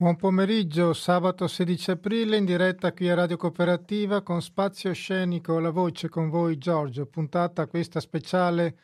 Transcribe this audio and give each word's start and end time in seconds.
Buon 0.00 0.14
pomeriggio, 0.14 0.92
sabato 0.92 1.48
16 1.48 1.90
aprile 1.90 2.36
in 2.36 2.44
diretta 2.44 2.92
qui 2.92 3.10
a 3.10 3.16
Radio 3.16 3.36
Cooperativa 3.36 4.22
con 4.22 4.40
spazio 4.40 4.92
scenico 4.92 5.58
La 5.58 5.70
Voce 5.70 6.08
con 6.08 6.28
voi 6.28 6.56
Giorgio, 6.56 7.06
puntata 7.06 7.66
questa 7.66 7.98
speciale 7.98 8.78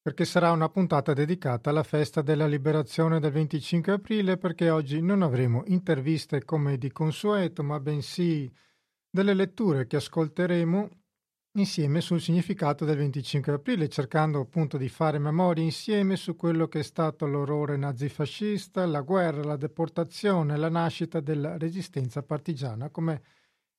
perché 0.00 0.24
sarà 0.24 0.52
una 0.52 0.68
puntata 0.68 1.12
dedicata 1.12 1.70
alla 1.70 1.82
festa 1.82 2.22
della 2.22 2.46
liberazione 2.46 3.18
del 3.18 3.32
25 3.32 3.90
aprile 3.94 4.36
perché 4.36 4.70
oggi 4.70 5.00
non 5.02 5.22
avremo 5.22 5.64
interviste 5.66 6.44
come 6.44 6.78
di 6.78 6.92
consueto 6.92 7.64
ma 7.64 7.80
bensì 7.80 8.48
delle 9.10 9.34
letture 9.34 9.88
che 9.88 9.96
ascolteremo 9.96 10.88
insieme 11.52 12.00
sul 12.00 12.20
significato 12.20 12.84
del 12.84 12.96
25 12.96 13.52
aprile, 13.52 13.88
cercando 13.88 14.40
appunto 14.40 14.76
di 14.76 14.88
fare 14.88 15.18
memoria 15.18 15.64
insieme 15.64 16.16
su 16.16 16.36
quello 16.36 16.68
che 16.68 16.80
è 16.80 16.82
stato 16.82 17.26
l'orrore 17.26 17.76
nazifascista, 17.76 18.86
la 18.86 19.00
guerra, 19.00 19.42
la 19.42 19.56
deportazione, 19.56 20.56
la 20.56 20.68
nascita 20.68 21.20
della 21.20 21.56
resistenza 21.56 22.22
partigiana, 22.22 22.90
come 22.90 23.22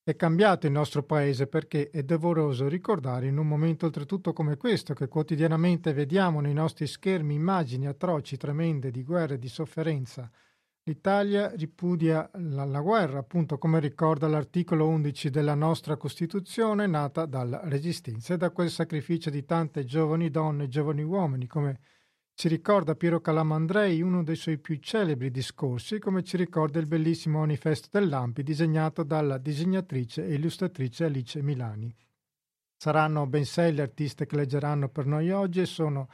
è 0.04 0.16
cambiato 0.16 0.66
il 0.66 0.74
nostro 0.74 1.04
paese 1.04 1.48
perché 1.48 1.90
è 1.90 2.04
doveroso 2.04 2.68
ricordare 2.68 3.28
in 3.28 3.38
un 3.38 3.48
momento 3.48 3.86
oltretutto 3.86 4.34
come 4.34 4.58
questo, 4.58 4.94
che 4.94 5.08
quotidianamente 5.08 5.94
vediamo 5.94 6.42
nei 6.42 6.54
nostri 6.54 6.88
schermi 6.88 7.36
immagini 7.36 7.88
atroci, 7.88 8.36
tremende 8.36 8.92
di 8.92 9.04
guerra 9.04 9.36
e 9.36 9.40
di 9.40 9.48
sofferenza, 9.48 10.30
L'Italia 10.90 11.52
ripudia 11.56 12.28
la, 12.34 12.66
la, 12.66 12.82
guerra, 12.82 13.20
appunto 13.20 13.60
come 13.60 13.80
ricorda 13.80 14.28
l'articolo 14.28 14.88
11 14.88 15.30
della 15.30 15.54
nostra 15.54 15.98
Costituzione, 15.98 16.88
nata 16.88 17.28
dalla 17.28 17.62
Resistenza 17.66 18.34
e 18.34 18.38
da 18.38 18.50
quel 18.50 18.72
sacrificio 18.72 19.30
di 19.30 19.46
tante 19.46 19.86
giovani 19.86 20.32
donne 20.32 20.64
e 20.64 20.68
giovani 20.68 21.04
uomini, 21.04 21.46
come 21.46 21.80
ci 22.34 22.48
ricorda 22.48 22.96
Piero 22.96 23.22
Calamandrei, 23.22 24.02
uno 24.02 24.24
dei 24.24 24.36
suoi 24.36 24.58
più 24.58 24.78
celebri 24.78 25.30
discorsi, 25.30 26.00
come 26.00 26.24
ci 26.24 26.38
ricorda 26.38 26.80
il 26.80 26.88
bellissimo 26.88 27.38
manifesto 27.38 27.90
dell'Ampi 27.92 28.42
disegnato 28.42 29.04
dalla 29.04 29.38
disegnatrice 29.38 30.26
e 30.26 30.34
illustratrice 30.34 31.06
Alice 31.06 31.40
Milani. 31.44 31.96
Saranno 32.76 33.28
ben 33.28 33.46
sei 33.46 33.76
le 33.76 33.84
artiste 33.84 34.26
che 34.26 34.36
leggeranno 34.36 34.90
per 34.90 35.06
noi 35.06 35.30
oggi 35.30 35.62
e 35.62 35.68
sono 35.68 36.08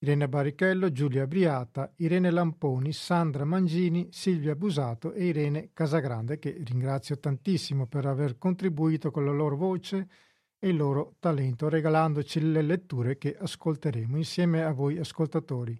Irene 0.00 0.28
Barrichello, 0.28 0.92
Giulia 0.92 1.26
Briata, 1.26 1.92
Irene 1.96 2.30
Lamponi, 2.30 2.92
Sandra 2.92 3.44
Mangini, 3.44 4.06
Silvia 4.12 4.54
Busato 4.54 5.12
e 5.12 5.26
Irene 5.26 5.70
Casagrande, 5.72 6.38
che 6.38 6.62
ringrazio 6.64 7.18
tantissimo 7.18 7.88
per 7.88 8.06
aver 8.06 8.38
contribuito 8.38 9.10
con 9.10 9.24
la 9.24 9.32
loro 9.32 9.56
voce 9.56 10.08
e 10.56 10.68
il 10.68 10.76
loro 10.76 11.16
talento, 11.18 11.68
regalandoci 11.68 12.40
le 12.40 12.62
letture 12.62 13.18
che 13.18 13.36
ascolteremo 13.36 14.16
insieme 14.16 14.62
a 14.62 14.70
voi 14.70 14.98
ascoltatori. 14.98 15.76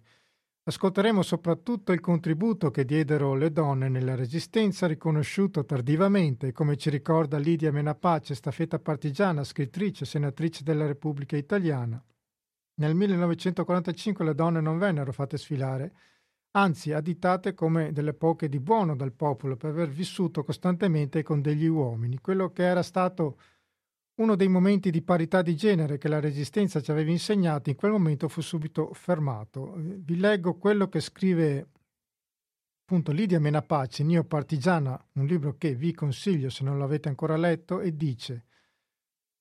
Ascolteremo 0.63 1.21
soprattutto 1.21 1.93
il 1.93 2.01
contributo 2.01 2.71
che 2.71 2.83
diedero 2.83 3.35
le 3.35 3.53
donne 3.53 3.87
nella 3.87 4.15
Resistenza, 4.15 4.85
riconosciuto 4.85 5.63
tardivamente, 5.63 6.51
come 6.51 6.75
ci 6.75 6.89
ricorda 6.89 7.37
Lidia 7.37 7.71
Menapace, 7.71 8.35
staffetta 8.35 8.79
partigiana, 8.79 9.45
scrittrice, 9.45 10.03
senatrice 10.03 10.63
della 10.63 10.85
Repubblica 10.85 11.37
Italiana. 11.37 12.03
Nel 12.79 12.95
1945 12.95 14.23
le 14.23 14.33
donne 14.33 14.61
non 14.61 14.77
vennero 14.77 15.11
fatte 15.11 15.37
sfilare, 15.37 15.93
anzi 16.51 16.93
additate 16.93 17.53
come 17.53 17.91
delle 17.91 18.13
poche 18.13 18.47
di 18.47 18.59
buono 18.59 18.95
dal 18.95 19.11
popolo 19.11 19.57
per 19.57 19.71
aver 19.71 19.89
vissuto 19.89 20.43
costantemente 20.43 21.21
con 21.21 21.41
degli 21.41 21.65
uomini, 21.65 22.19
quello 22.19 22.51
che 22.51 22.63
era 22.63 22.81
stato 22.81 23.37
uno 24.19 24.35
dei 24.35 24.47
momenti 24.47 24.91
di 24.91 25.01
parità 25.01 25.41
di 25.41 25.55
genere 25.55 25.97
che 25.97 26.07
la 26.07 26.21
Resistenza 26.21 26.81
ci 26.81 26.91
aveva 26.91 27.11
insegnato 27.11 27.69
in 27.69 27.75
quel 27.75 27.91
momento 27.91 28.29
fu 28.29 28.41
subito 28.41 28.93
fermato. 28.93 29.73
Vi 29.77 30.17
leggo 30.17 30.55
quello 30.55 30.87
che 30.87 31.01
scrive 31.01 31.67
appunto 32.83 33.11
Lidia 33.11 33.39
Menapace, 33.39 34.03
Neo 34.03 34.23
Partigiana, 34.23 34.99
un 35.13 35.25
libro 35.25 35.55
che 35.57 35.75
vi 35.75 35.93
consiglio 35.93 36.49
se 36.49 36.63
non 36.63 36.79
l'avete 36.79 37.09
ancora 37.09 37.37
letto, 37.37 37.81
e 37.81 37.95
dice 37.95 38.45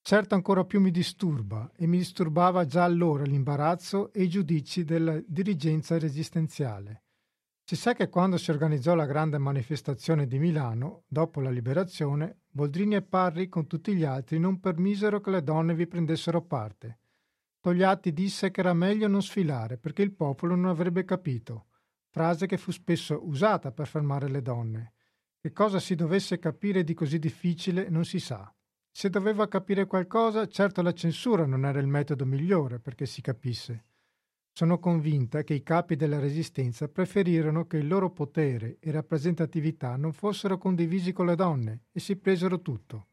Certo 0.09 0.35
ancora 0.35 0.65
più 0.65 0.81
mi 0.81 0.91
disturba, 0.91 1.71
e 1.77 1.87
mi 1.87 1.99
disturbava 1.99 2.65
già 2.65 2.83
allora 2.83 3.25
l'imbarazzo 3.25 4.11
e 4.15 4.23
i 4.23 4.29
giudizi 4.31 4.83
della 4.83 5.21
dirigenza 5.27 5.99
resistenziale. 5.99 7.03
Si 7.63 7.77
sa 7.77 7.93
che 7.93 8.09
quando 8.09 8.39
si 8.39 8.51
organizzò 8.51 8.95
la 8.95 9.05
grande 9.05 9.37
manifestazione 9.37 10.27
di 10.27 10.39
Milano, 10.39 11.03
dopo 11.09 11.43
la 11.43 11.51
liberazione, 11.51 12.39
Boldrini 12.49 12.95
e 12.95 13.03
Parri 13.03 13.51
con 13.51 13.67
tutti 13.67 13.95
gli 13.95 14.03
altri 14.03 14.39
non 14.39 14.61
permisero 14.61 15.21
che 15.21 15.29
le 15.29 15.43
donne 15.43 15.75
vi 15.75 15.87
prendessero 15.87 16.41
parte. 16.41 17.01
Togliatti 17.61 18.15
disse 18.15 18.51
che 18.51 18.61
era 18.61 18.73
meglio 18.73 19.09
non 19.09 19.23
sfilare 19.23 19.77
perché 19.77 20.01
il 20.01 20.15
popolo 20.15 20.55
non 20.55 20.71
avrebbe 20.71 21.05
capito, 21.05 21.67
frase 22.09 22.47
che 22.47 22.57
fu 22.57 22.71
spesso 22.71 23.27
usata 23.27 23.73
per 23.73 23.87
fermare 23.87 24.31
le 24.31 24.41
donne. 24.41 24.95
Che 25.39 25.53
cosa 25.53 25.79
si 25.79 25.95
dovesse 25.95 26.39
capire 26.39 26.83
di 26.83 26.95
così 26.95 27.19
difficile 27.19 27.91
non 27.91 28.07
si 28.07 28.19
sa. 28.19 28.51
Se 28.99 29.11
doveva 29.11 29.47
capire 29.47 29.87
qualcosa, 29.87 30.49
certo 30.49 30.83
la 30.83 30.93
censura 30.93 31.47
non 31.47 31.65
era 31.65 31.79
il 31.79 31.87
metodo 31.87 32.27
migliore 32.27 32.81
perché 32.81 33.07
si 33.07 33.21
capisse. 33.21 33.85
Sono 34.51 34.81
convinta 34.81 35.45
che 35.45 35.55
i 35.55 35.63
capi 35.63 35.95
della 35.95 36.19
Resistenza 36.19 36.89
preferirono 36.89 37.69
che 37.69 37.77
il 37.77 37.87
loro 37.87 38.11
potere 38.11 38.79
e 38.81 38.91
rappresentatività 38.91 39.95
non 39.95 40.13
fossero 40.13 40.59
condivisi 40.59 41.13
con 41.13 41.27
le 41.27 41.37
donne 41.37 41.83
e 41.93 42.01
si 42.01 42.17
presero 42.17 42.61
tutto. 42.61 43.07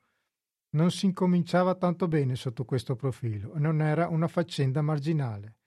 Non 0.71 0.89
si 0.89 1.05
incominciava 1.05 1.75
tanto 1.75 2.07
bene 2.07 2.35
sotto 2.35 2.65
questo 2.65 2.95
profilo 2.95 3.51
non 3.57 3.79
era 3.79 4.07
una 4.07 4.27
faccenda 4.27 4.81
marginale. 4.81 5.57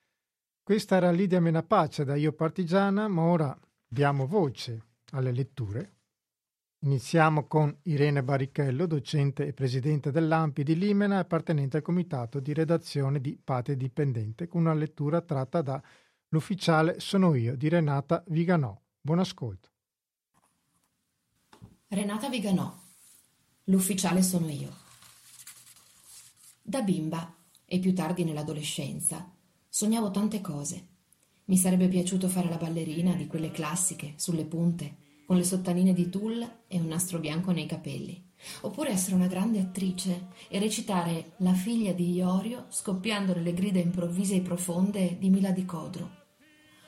Questa 0.65 0.97
era 0.97 1.12
Lidia 1.12 1.41
Menapace 1.41 2.05
da 2.05 2.17
Io 2.17 2.33
Partigiana, 2.33 3.06
ma 3.06 3.23
ora 3.23 3.56
diamo 3.87 4.27
voce 4.27 4.83
alle 5.12 5.31
letture 5.31 5.98
Iniziamo 6.81 7.49
con 7.49 7.77
Irene 7.84 8.22
Barrichello, 8.22 8.87
docente 8.87 9.44
e 9.47 9.53
presidente 9.53 10.12
dell'AMPI 10.12 10.62
di 10.62 10.77
Limena 10.77 11.16
e 11.16 11.19
appartenente 11.19 11.78
al 11.78 11.83
comitato 11.83 12.39
di 12.39 12.53
redazione 12.53 13.21
di 13.21 13.37
Pate 13.37 13.77
Dipendente, 13.77 14.47
con 14.47 14.61
una 14.61 14.75
lettura 14.75 15.21
tratta 15.21 15.61
da 15.61 15.83
L'ufficiale 16.28 17.00
sono 17.00 17.34
io 17.34 17.56
di 17.56 17.69
Renata 17.69 18.22
Viganò. 18.28 18.78
Buon 19.00 19.19
ascolto. 19.19 19.71
Renata 21.88 22.28
Viganò. 22.28 22.72
L'ufficiale 23.65 24.22
sono 24.22 24.49
io. 24.49 24.71
Da 26.62 26.83
bimba 26.83 27.34
e 27.65 27.78
più 27.81 27.94
tardi 27.94 28.25
nell'adolescenza 28.25 29.34
sognavo 29.69 30.11
tante 30.11 30.41
cose. 30.41 30.87
Mi 31.47 31.56
sarebbe 31.56 31.88
piaciuto 31.88 32.28
fare 32.28 32.49
la 32.49 32.56
ballerina 32.56 33.15
di 33.15 33.27
quelle 33.27 33.50
classiche, 33.50 34.12
sulle 34.17 34.44
punte, 34.44 35.08
con 35.28 35.37
le 35.37 35.44
sottanine 35.44 35.93
di 35.93 36.09
tulle 36.09 36.61
e 36.69 36.78
un 36.78 36.87
nastro 36.87 37.19
bianco 37.19 37.50
nei 37.50 37.66
capelli. 37.66 38.19
Oppure 38.62 38.93
essere 38.93 39.15
una 39.15 39.27
grande 39.27 39.61
attrice 39.61 40.28
e 40.49 40.59
recitare 40.59 41.33
la 41.41 41.53
figlia 41.53 41.93
di 41.93 42.15
Iorio 42.15 42.65
scoppiando 42.71 43.34
nelle 43.34 43.53
grida 43.53 43.78
improvvise 43.78 44.37
e 44.37 44.41
profonde 44.41 45.19
di 45.19 45.28
Mila 45.28 45.50
di 45.50 45.67
Codro. 45.67 46.11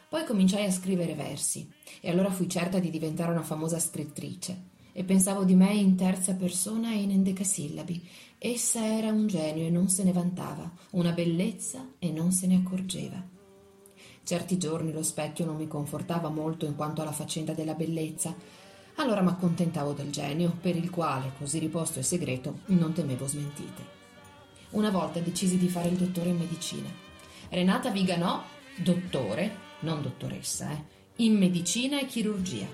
Poi 0.09 0.25
cominciai 0.25 0.65
a 0.65 0.71
scrivere 0.71 1.15
versi 1.15 1.71
e 2.01 2.09
allora 2.09 2.31
fui 2.31 2.49
certa 2.49 2.79
di 2.79 2.89
diventare 2.89 3.31
una 3.31 3.43
famosa 3.43 3.79
scrittrice 3.79 4.69
e 4.93 5.05
pensavo 5.05 5.45
di 5.45 5.55
me 5.55 5.75
in 5.75 5.95
terza 5.95 6.33
persona 6.33 6.93
e 6.93 7.03
in 7.03 7.11
endecasillabi. 7.11 8.09
Essa 8.39 8.83
era 8.83 9.13
un 9.13 9.27
genio 9.27 9.67
e 9.67 9.71
non 9.71 9.91
se 9.91 10.03
ne 10.03 10.13
vantava, 10.13 10.73
una 10.93 11.13
bellezza 11.13 11.93
e 11.99 12.11
non 12.11 12.33
se 12.33 12.47
ne 12.47 12.57
accorgeva. 12.57 13.23
Certi 14.31 14.59
giorni 14.59 14.93
lo 14.93 15.03
specchio 15.03 15.45
non 15.45 15.57
mi 15.57 15.67
confortava 15.67 16.29
molto 16.29 16.65
in 16.65 16.77
quanto 16.77 17.03
alla 17.03 17.11
faccenda 17.11 17.53
della 17.53 17.75
bellezza. 17.75 18.33
Allora 18.95 19.23
m'accontentavo 19.23 19.91
del 19.91 20.13
genio, 20.13 20.57
per 20.61 20.77
il 20.77 20.89
quale, 20.89 21.33
così 21.37 21.59
riposto 21.59 21.99
e 21.99 22.05
segreto, 22.05 22.61
non 22.67 22.93
temevo 22.93 23.27
smentite. 23.27 23.85
Una 24.71 24.91
volta 24.91 25.19
decisi 25.19 25.59
di 25.59 25.69
fare 25.69 25.89
il 25.89 25.97
dottore 25.97 26.29
in 26.29 26.37
medicina. 26.37 26.89
Renata 27.49 27.91
Viganò, 27.91 28.41
dottore, 28.77 29.53
non 29.81 30.01
dottoressa, 30.01 30.71
eh, 30.71 30.85
in 31.25 31.37
medicina 31.37 31.99
e 31.99 32.07
chirurgia. 32.07 32.69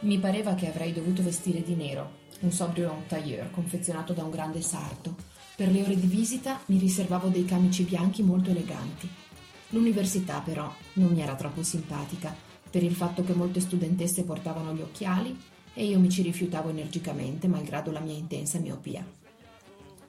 Mi 0.00 0.18
pareva 0.18 0.54
che 0.56 0.66
avrei 0.66 0.92
dovuto 0.92 1.22
vestire 1.22 1.62
di 1.62 1.76
nero, 1.76 2.22
un 2.40 2.50
sobrio 2.50 3.04
tailleur 3.06 3.48
confezionato 3.52 4.12
da 4.12 4.24
un 4.24 4.30
grande 4.30 4.60
sarto. 4.60 5.14
Per 5.54 5.70
le 5.70 5.82
ore 5.82 5.94
di 5.96 6.08
visita 6.08 6.58
mi 6.66 6.78
riservavo 6.78 7.28
dei 7.28 7.44
camici 7.44 7.84
bianchi 7.84 8.24
molto 8.24 8.50
eleganti 8.50 9.22
L'università 9.70 10.40
però 10.40 10.72
non 10.94 11.12
mi 11.12 11.20
era 11.20 11.34
troppo 11.34 11.62
simpatica 11.62 12.34
per 12.70 12.82
il 12.82 12.94
fatto 12.94 13.22
che 13.22 13.34
molte 13.34 13.60
studentesse 13.60 14.24
portavano 14.24 14.74
gli 14.74 14.80
occhiali 14.80 15.38
e 15.74 15.84
io 15.84 15.98
mi 15.98 16.10
ci 16.10 16.22
rifiutavo 16.22 16.68
energicamente 16.68 17.48
malgrado 17.48 17.90
la 17.90 18.00
mia 18.00 18.14
intensa 18.14 18.58
miopia. 18.58 19.04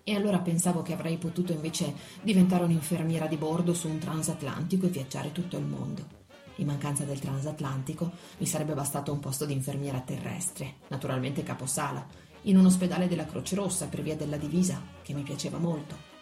E 0.04 0.16
allora 0.16 0.40
pensavo 0.40 0.84
che 0.84 0.94
avrei 0.94 1.18
potuto 1.18 1.52
invece 1.52 1.94
diventare 2.22 2.64
un'infermiera 2.64 3.26
di 3.26 3.38
bordo 3.38 3.74
su 3.74 3.88
un 3.88 3.98
transatlantico 3.98 4.86
e 4.86 4.90
viaggiare 4.90 5.32
tutto 5.32 5.58
il 5.58 5.66
mondo. 5.66 6.24
In 6.58 6.68
mancanza 6.68 7.04
del 7.04 7.20
transatlantico 7.20 8.12
mi 8.38 8.46
sarebbe 8.46 8.74
bastato 8.74 9.12
un 9.12 9.20
posto 9.20 9.46
di 9.46 9.54
infermiera 9.54 10.00
terrestre, 10.00 10.76
naturalmente 10.90 11.44
caposala, 11.44 12.06
in 12.44 12.58
un 12.58 12.66
ospedale 12.66 13.08
della 13.08 13.26
Croce 13.26 13.56
Rossa 13.56 13.88
per 13.88 14.04
via 14.04 14.16
della 14.16 14.38
divisa, 14.38 14.82
che 15.02 15.14
mi 15.14 15.24
piaceva 15.24 15.58
molto. 15.58 16.15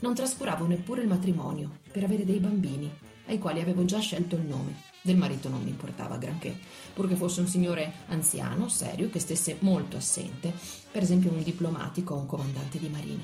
Non 0.00 0.14
trascuravo 0.14 0.64
neppure 0.66 1.02
il 1.02 1.08
matrimonio 1.08 1.80
per 1.90 2.04
avere 2.04 2.24
dei 2.24 2.38
bambini, 2.38 2.88
ai 3.26 3.38
quali 3.38 3.60
avevo 3.60 3.84
già 3.84 3.98
scelto 3.98 4.36
il 4.36 4.42
nome. 4.42 4.86
Del 5.02 5.16
marito 5.16 5.48
non 5.48 5.62
mi 5.62 5.70
importava 5.70 6.18
granché, 6.18 6.56
purché 6.94 7.16
fosse 7.16 7.40
un 7.40 7.48
signore 7.48 7.92
anziano, 8.08 8.68
serio, 8.68 9.10
che 9.10 9.18
stesse 9.18 9.56
molto 9.60 9.96
assente, 9.96 10.52
per 10.90 11.02
esempio 11.02 11.32
un 11.32 11.42
diplomatico 11.42 12.14
o 12.14 12.18
un 12.18 12.26
comandante 12.26 12.78
di 12.78 12.88
marina. 12.88 13.22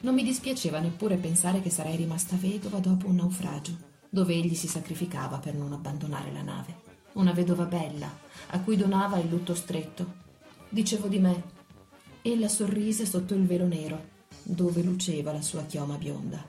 Non 0.00 0.14
mi 0.14 0.22
dispiaceva 0.22 0.80
neppure 0.80 1.16
pensare 1.16 1.62
che 1.62 1.70
sarei 1.70 1.96
rimasta 1.96 2.36
vedova 2.36 2.78
dopo 2.78 3.08
un 3.08 3.16
naufragio, 3.16 3.76
dove 4.10 4.34
egli 4.34 4.54
si 4.54 4.68
sacrificava 4.68 5.38
per 5.38 5.54
non 5.54 5.72
abbandonare 5.72 6.30
la 6.30 6.42
nave. 6.42 6.84
Una 7.14 7.32
vedova 7.32 7.64
bella, 7.64 8.10
a 8.48 8.60
cui 8.60 8.76
donava 8.76 9.18
il 9.18 9.28
lutto 9.28 9.54
stretto. 9.54 10.24
Dicevo 10.68 11.08
di 11.08 11.18
me, 11.18 11.42
ella 12.20 12.48
sorrise 12.48 13.06
sotto 13.06 13.34
il 13.34 13.46
velo 13.46 13.66
nero, 13.66 14.14
dove 14.48 14.80
luceva 14.82 15.32
la 15.32 15.42
sua 15.42 15.64
chioma 15.64 15.96
bionda. 15.96 16.44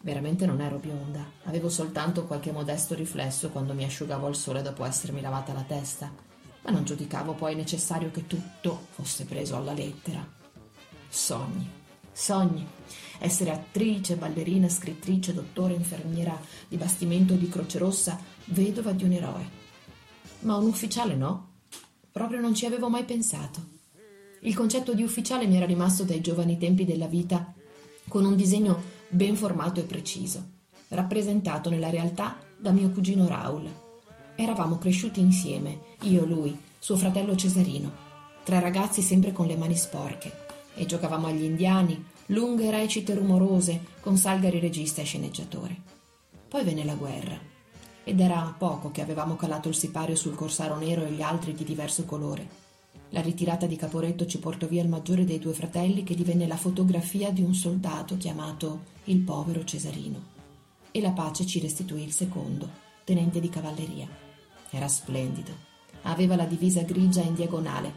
Veramente 0.00 0.46
non 0.46 0.60
ero 0.60 0.78
bionda, 0.78 1.24
avevo 1.44 1.68
soltanto 1.68 2.24
qualche 2.24 2.52
modesto 2.52 2.94
riflesso 2.94 3.50
quando 3.50 3.74
mi 3.74 3.82
asciugavo 3.84 4.28
al 4.28 4.36
sole 4.36 4.62
dopo 4.62 4.84
essermi 4.84 5.20
lavata 5.20 5.52
la 5.52 5.64
testa, 5.64 6.12
ma 6.62 6.70
non 6.70 6.84
giudicavo 6.84 7.34
poi 7.34 7.56
necessario 7.56 8.12
che 8.12 8.28
tutto 8.28 8.86
fosse 8.90 9.24
preso 9.24 9.56
alla 9.56 9.72
lettera. 9.72 10.24
Sogni, 11.08 11.68
sogni, 12.12 12.64
essere 13.18 13.50
attrice, 13.50 14.14
ballerina, 14.14 14.68
scrittrice, 14.68 15.34
dottore, 15.34 15.74
infermiera 15.74 16.40
di 16.68 16.76
bastimento 16.76 17.34
di 17.34 17.48
Croce 17.48 17.78
Rossa, 17.78 18.20
vedova 18.46 18.92
di 18.92 19.02
un 19.02 19.12
eroe. 19.12 19.50
Ma 20.40 20.54
un 20.54 20.66
ufficiale 20.66 21.16
no? 21.16 21.46
Proprio 22.12 22.38
non 22.38 22.54
ci 22.54 22.66
avevo 22.66 22.88
mai 22.88 23.04
pensato. 23.04 23.77
Il 24.42 24.54
concetto 24.54 24.94
di 24.94 25.02
ufficiale 25.02 25.46
mi 25.46 25.56
era 25.56 25.66
rimasto 25.66 26.04
dai 26.04 26.20
giovani 26.20 26.58
tempi 26.58 26.84
della 26.84 27.06
vita 27.06 27.52
con 28.06 28.24
un 28.24 28.36
disegno 28.36 28.80
ben 29.08 29.34
formato 29.34 29.80
e 29.80 29.82
preciso, 29.82 30.44
rappresentato 30.88 31.70
nella 31.70 31.90
realtà 31.90 32.38
da 32.56 32.70
mio 32.70 32.90
cugino 32.90 33.26
Raul. 33.26 33.68
Eravamo 34.36 34.78
cresciuti 34.78 35.18
insieme, 35.18 35.80
io, 36.02 36.24
lui, 36.24 36.56
suo 36.78 36.96
fratello 36.96 37.34
Cesarino, 37.34 37.90
tre 38.44 38.60
ragazzi 38.60 39.02
sempre 39.02 39.32
con 39.32 39.46
le 39.46 39.56
mani 39.56 39.76
sporche, 39.76 40.32
e 40.76 40.86
giocavamo 40.86 41.26
agli 41.26 41.42
indiani, 41.42 42.02
lunghe 42.26 42.70
recite 42.70 43.14
rumorose, 43.14 43.86
con 44.00 44.16
Salgari 44.16 44.60
regista 44.60 45.02
e 45.02 45.04
sceneggiatore. 45.04 45.76
Poi 46.48 46.62
venne 46.62 46.84
la 46.84 46.94
guerra, 46.94 47.36
ed 48.04 48.20
era 48.20 48.54
poco 48.56 48.92
che 48.92 49.02
avevamo 49.02 49.34
calato 49.34 49.68
il 49.68 49.74
sipario 49.74 50.14
sul 50.14 50.36
corsaro 50.36 50.78
nero 50.78 51.04
e 51.04 51.10
gli 51.10 51.22
altri 51.22 51.54
di 51.54 51.64
diverso 51.64 52.04
colore 52.04 52.67
la 53.10 53.20
ritirata 53.22 53.66
di 53.66 53.76
Caporetto 53.76 54.26
ci 54.26 54.38
portò 54.38 54.66
via 54.66 54.82
il 54.82 54.88
maggiore 54.88 55.24
dei 55.24 55.38
due 55.38 55.54
fratelli 55.54 56.02
che 56.02 56.14
divenne 56.14 56.46
la 56.46 56.56
fotografia 56.56 57.30
di 57.30 57.42
un 57.42 57.54
soldato 57.54 58.18
chiamato 58.18 58.96
il 59.04 59.20
povero 59.20 59.64
Cesarino. 59.64 60.36
E 60.90 61.00
la 61.00 61.12
pace 61.12 61.46
ci 61.46 61.58
restituì 61.58 62.02
il 62.02 62.12
secondo, 62.12 62.68
tenente 63.04 63.40
di 63.40 63.48
cavalleria. 63.48 64.06
Era 64.70 64.88
splendido. 64.88 65.66
Aveva 66.02 66.36
la 66.36 66.44
divisa 66.44 66.82
grigia 66.82 67.22
in 67.22 67.34
diagonale, 67.34 67.92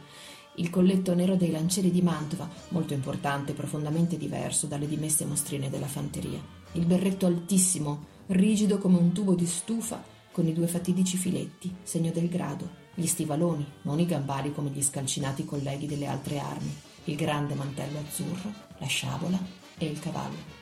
il 0.55 0.69
colletto 0.69 1.13
nero 1.13 1.35
dei 1.35 1.51
lancieri 1.51 1.91
di 1.91 2.01
Mantova, 2.01 2.49
molto 2.69 2.93
importante 2.93 3.51
e 3.51 3.55
profondamente 3.55 4.17
diverso 4.17 4.67
dalle 4.67 4.87
dimesse 4.87 5.25
mostrine 5.25 5.69
della 5.69 5.87
fanteria, 5.87 6.41
il 6.73 6.85
berretto 6.85 7.25
altissimo, 7.25 8.05
rigido 8.27 8.77
come 8.77 8.97
un 8.97 9.11
tubo 9.11 9.35
di 9.35 9.45
stufa, 9.45 10.03
con 10.31 10.47
i 10.47 10.53
due 10.53 10.67
fatidici 10.67 11.17
filetti, 11.17 11.73
segno 11.83 12.11
del 12.11 12.29
grado, 12.29 12.80
gli 12.93 13.05
stivaloni, 13.05 13.65
non 13.83 13.99
i 13.99 14.05
gambari 14.05 14.53
come 14.53 14.69
gli 14.69 14.83
scalcinati 14.83 15.45
colleghi 15.45 15.87
delle 15.87 16.07
altre 16.07 16.39
armi, 16.39 16.75
il 17.05 17.15
grande 17.15 17.55
mantello 17.55 17.99
azzurro, 17.99 18.53
la 18.77 18.87
sciabola 18.87 19.39
e 19.77 19.85
il 19.85 19.99
cavallo. 19.99 20.59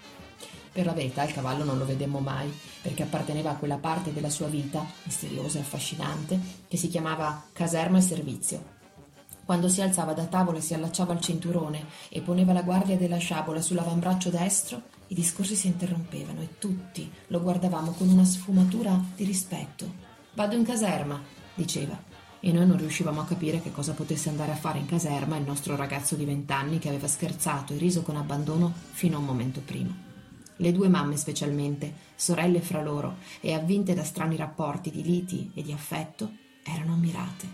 Per 0.71 0.85
la 0.85 0.93
verità 0.93 1.23
il 1.23 1.33
cavallo 1.33 1.63
non 1.63 1.77
lo 1.77 1.85
vedemmo 1.85 2.19
mai, 2.19 2.51
perché 2.81 3.03
apparteneva 3.03 3.51
a 3.51 3.55
quella 3.55 3.77
parte 3.77 4.13
della 4.13 4.29
sua 4.29 4.47
vita, 4.47 4.85
misteriosa 5.03 5.57
e 5.57 5.61
affascinante, 5.61 6.39
che 6.67 6.77
si 6.77 6.87
chiamava 6.87 7.43
caserma 7.51 7.97
e 7.97 8.01
servizio. 8.01 8.77
Quando 9.43 9.67
si 9.67 9.81
alzava 9.81 10.13
da 10.13 10.25
tavola 10.25 10.59
e 10.59 10.61
si 10.61 10.75
allacciava 10.75 11.11
al 11.11 11.21
cinturone 11.21 11.83
e 12.09 12.21
poneva 12.21 12.53
la 12.53 12.61
guardia 12.61 12.97
della 12.97 13.17
sciabola 13.17 13.61
sull'avambraccio 13.61 14.29
destro, 14.29 14.83
i 15.07 15.15
discorsi 15.15 15.55
si 15.55 15.65
interrompevano 15.65 16.41
e 16.41 16.59
tutti 16.59 17.11
lo 17.27 17.41
guardavamo 17.41 17.93
con 17.93 18.09
una 18.09 18.23
sfumatura 18.23 19.03
di 19.15 19.23
rispetto. 19.23 19.91
Vado 20.35 20.55
in 20.55 20.63
caserma, 20.63 21.19
diceva, 21.55 21.99
e 22.39 22.51
noi 22.51 22.65
non 22.65 22.77
riuscivamo 22.77 23.21
a 23.21 23.25
capire 23.25 23.61
che 23.61 23.71
cosa 23.71 23.93
potesse 23.93 24.29
andare 24.29 24.51
a 24.51 24.55
fare 24.55 24.79
in 24.79 24.85
caserma 24.85 25.37
il 25.37 25.45
nostro 25.45 25.75
ragazzo 25.75 26.15
di 26.15 26.25
vent'anni 26.25 26.79
che 26.79 26.87
aveva 26.87 27.07
scherzato 27.07 27.73
e 27.73 27.77
riso 27.77 28.01
con 28.01 28.15
abbandono 28.15 28.73
fino 28.91 29.17
a 29.17 29.19
un 29.19 29.25
momento 29.25 29.61
prima. 29.61 30.07
Le 30.55 30.71
due 30.71 30.89
mamme 30.89 31.15
specialmente, 31.15 31.93
sorelle 32.15 32.59
fra 32.59 32.81
loro 32.81 33.17
e 33.39 33.53
avvinte 33.53 33.93
da 33.93 34.03
strani 34.03 34.35
rapporti 34.35 34.91
di 34.91 35.03
liti 35.03 35.51
e 35.53 35.61
di 35.61 35.71
affetto, 35.71 36.31
erano 36.63 36.93
ammirate. 36.93 37.47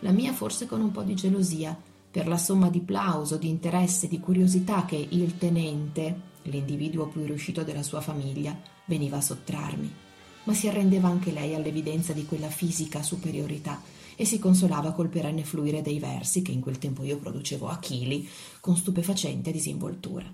La 0.00 0.10
mia 0.10 0.32
forse 0.32 0.66
con 0.66 0.80
un 0.80 0.90
po' 0.90 1.02
di 1.02 1.14
gelosia, 1.14 1.76
per 2.10 2.26
la 2.26 2.36
somma 2.36 2.68
di 2.68 2.80
plauso, 2.80 3.36
di 3.36 3.48
interesse, 3.48 4.08
di 4.08 4.18
curiosità 4.18 4.84
che 4.84 4.96
il 4.96 5.38
tenente, 5.38 6.28
l'individuo 6.42 7.06
più 7.06 7.24
riuscito 7.24 7.62
della 7.62 7.84
sua 7.84 8.00
famiglia, 8.00 8.58
veniva 8.86 9.18
a 9.18 9.20
sottrarmi. 9.20 10.08
Ma 10.50 10.56
si 10.56 10.66
arrendeva 10.66 11.06
anche 11.06 11.30
lei 11.30 11.54
all'evidenza 11.54 12.12
di 12.12 12.26
quella 12.26 12.48
fisica 12.48 13.04
superiorità 13.04 13.80
e 14.16 14.24
si 14.24 14.40
consolava 14.40 14.90
col 14.90 15.08
perenne 15.08 15.44
fluire 15.44 15.80
dei 15.80 16.00
versi 16.00 16.42
che 16.42 16.50
in 16.50 16.60
quel 16.60 16.78
tempo 16.78 17.04
io 17.04 17.18
producevo 17.18 17.68
a 17.68 17.78
chili 17.78 18.28
con 18.58 18.76
stupefacente 18.76 19.52
disinvoltura. 19.52 20.24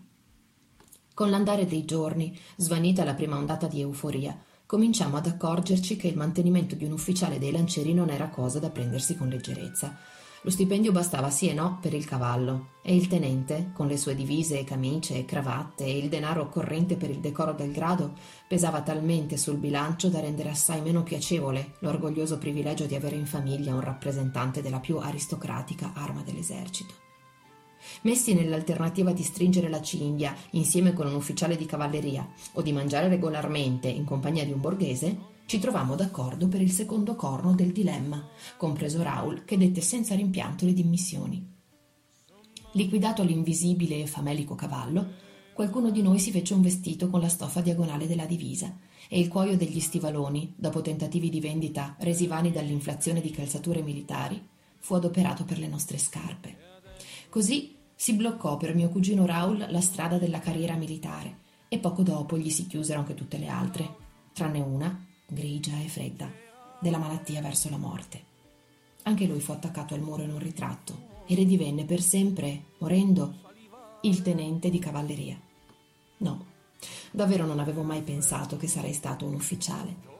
Con 1.12 1.28
l'andare 1.28 1.66
dei 1.66 1.84
giorni, 1.84 2.34
svanita 2.56 3.04
la 3.04 3.12
prima 3.12 3.36
ondata 3.36 3.66
di 3.66 3.82
euforia, 3.82 4.34
cominciamo 4.64 5.18
ad 5.18 5.26
accorgerci 5.26 5.96
che 5.96 6.08
il 6.08 6.16
mantenimento 6.16 6.76
di 6.76 6.86
un 6.86 6.92
ufficiale 6.92 7.38
dei 7.38 7.52
lancieri 7.52 7.92
non 7.92 8.08
era 8.08 8.30
cosa 8.30 8.58
da 8.58 8.70
prendersi 8.70 9.16
con 9.16 9.28
leggerezza 9.28 10.15
lo 10.46 10.52
stipendio 10.52 10.93
bastava 10.93 11.28
sì 11.28 11.48
e 11.48 11.54
no 11.54 11.78
per 11.81 11.93
il 11.93 12.04
cavallo, 12.04 12.75
e 12.81 12.94
il 12.94 13.08
tenente, 13.08 13.72
con 13.75 13.88
le 13.88 13.96
sue 13.96 14.14
divise, 14.14 14.62
camicie 14.62 15.19
e 15.19 15.25
cravatte 15.25 15.84
e 15.84 15.98
il 15.98 16.08
denaro 16.08 16.43
occorrente 16.43 16.94
per 16.94 17.10
il 17.10 17.19
decoro 17.19 17.52
del 17.52 17.72
grado, 17.72 18.12
pesava 18.46 18.81
talmente 18.81 19.38
sul 19.38 19.56
bilancio 19.56 20.06
da 20.06 20.20
rendere 20.20 20.50
assai 20.50 20.82
meno 20.82 21.02
piacevole 21.02 21.72
l'orgoglioso 21.81 22.38
privilegio 22.38 22.87
di 22.87 22.94
avere 22.94 23.16
in 23.16 23.26
famiglia 23.26 23.75
un 23.75 23.81
rappresentante 23.81 24.62
della 24.62 24.78
più 24.78 24.98
aristocratica 24.98 25.90
arma 25.96 26.22
dell'esercito. 26.22 26.94
Messi 28.02 28.32
nell'alternativa 28.32 29.10
di 29.10 29.25
stringere 29.25 29.69
la 29.69 29.82
cinghia 29.82 30.32
insieme 30.50 30.92
con 30.92 31.08
un 31.08 31.14
ufficiale 31.14 31.56
di 31.56 31.66
cavalleria 31.66 32.25
o 32.52 32.62
di 32.62 32.70
mangiare 32.70 33.08
regolarmente 33.08 33.88
in 33.88 34.04
compagnia 34.04 34.44
di 34.44 34.52
un 34.52 34.60
borghese, 34.60 35.34
ci 35.46 35.60
trovammo 35.60 35.94
d'accordo 35.94 36.48
per 36.48 36.60
il 36.60 36.72
secondo 36.72 37.14
corno 37.14 37.54
del 37.54 37.70
dilemma, 37.70 38.28
compreso 38.56 39.02
Raul, 39.02 39.44
che 39.44 39.56
dette 39.56 39.81
senza 39.81 40.16
rimpianto 40.16 40.64
le 40.64 40.72
dimissioni. 40.72 41.54
Liquidato 42.73 43.23
l'invisibile 43.23 44.02
e 44.02 44.06
famelico 44.06 44.56
cavallo, 44.56 45.25
qualcuno 45.54 45.90
di 45.90 46.02
noi 46.02 46.18
si 46.18 46.32
fece 46.32 46.52
un 46.52 46.62
vestito 46.62 47.09
con 47.09 47.21
la 47.21 47.28
stoffa 47.28 47.61
diagonale 47.61 48.09
della 48.09 48.26
divisa 48.26 48.76
e 49.09 49.21
il 49.21 49.28
cuoio 49.28 49.56
degli 49.56 49.78
stivaloni, 49.78 50.52
dopo 50.56 50.82
tentativi 50.82 51.30
di 51.30 51.40
vendita 51.40 51.94
resi 52.00 52.26
vani 52.26 52.50
dall'inflazione 52.50 53.21
di 53.21 53.30
calzature 53.30 53.82
militari, 53.82 54.44
fu 54.78 54.94
adoperato 54.94 55.44
per 55.44 55.59
le 55.59 55.68
nostre 55.68 55.97
scarpe. 55.97 56.59
Così 57.28 57.76
si 57.94 58.14
bloccò 58.14 58.56
per 58.56 58.75
mio 58.75 58.88
cugino 58.88 59.25
Raul 59.25 59.64
la 59.71 59.80
strada 59.80 60.18
della 60.18 60.40
carriera 60.40 60.75
militare 60.75 61.44
e 61.68 61.78
poco 61.78 62.02
dopo 62.02 62.37
gli 62.37 62.50
si 62.50 62.66
chiusero 62.66 62.99
anche 62.99 63.14
tutte 63.14 63.38
le 63.38 63.47
altre, 63.47 63.97
tranne 64.32 64.61
una 64.61 65.05
grigia 65.26 65.80
e 65.80 65.88
fredda, 65.88 66.30
della 66.80 66.99
malattia 66.99 67.40
verso 67.40 67.68
la 67.68 67.76
morte. 67.76 68.35
Anche 69.02 69.26
lui 69.26 69.40
fu 69.40 69.52
attaccato 69.52 69.95
al 69.95 70.00
muro 70.00 70.23
in 70.23 70.30
un 70.30 70.38
ritratto 70.38 71.25
e 71.26 71.35
ridivenne 71.35 71.85
per 71.85 72.00
sempre, 72.00 72.64
morendo, 72.78 73.35
il 74.02 74.23
tenente 74.23 74.71
di 74.71 74.78
cavalleria. 74.78 75.38
No, 76.18 76.45
davvero 77.11 77.45
non 77.45 77.59
avevo 77.59 77.83
mai 77.83 78.02
pensato 78.02 78.56
che 78.56 78.68
sarei 78.68 78.92
stato 78.92 79.26
un 79.26 79.35
ufficiale. 79.35 80.14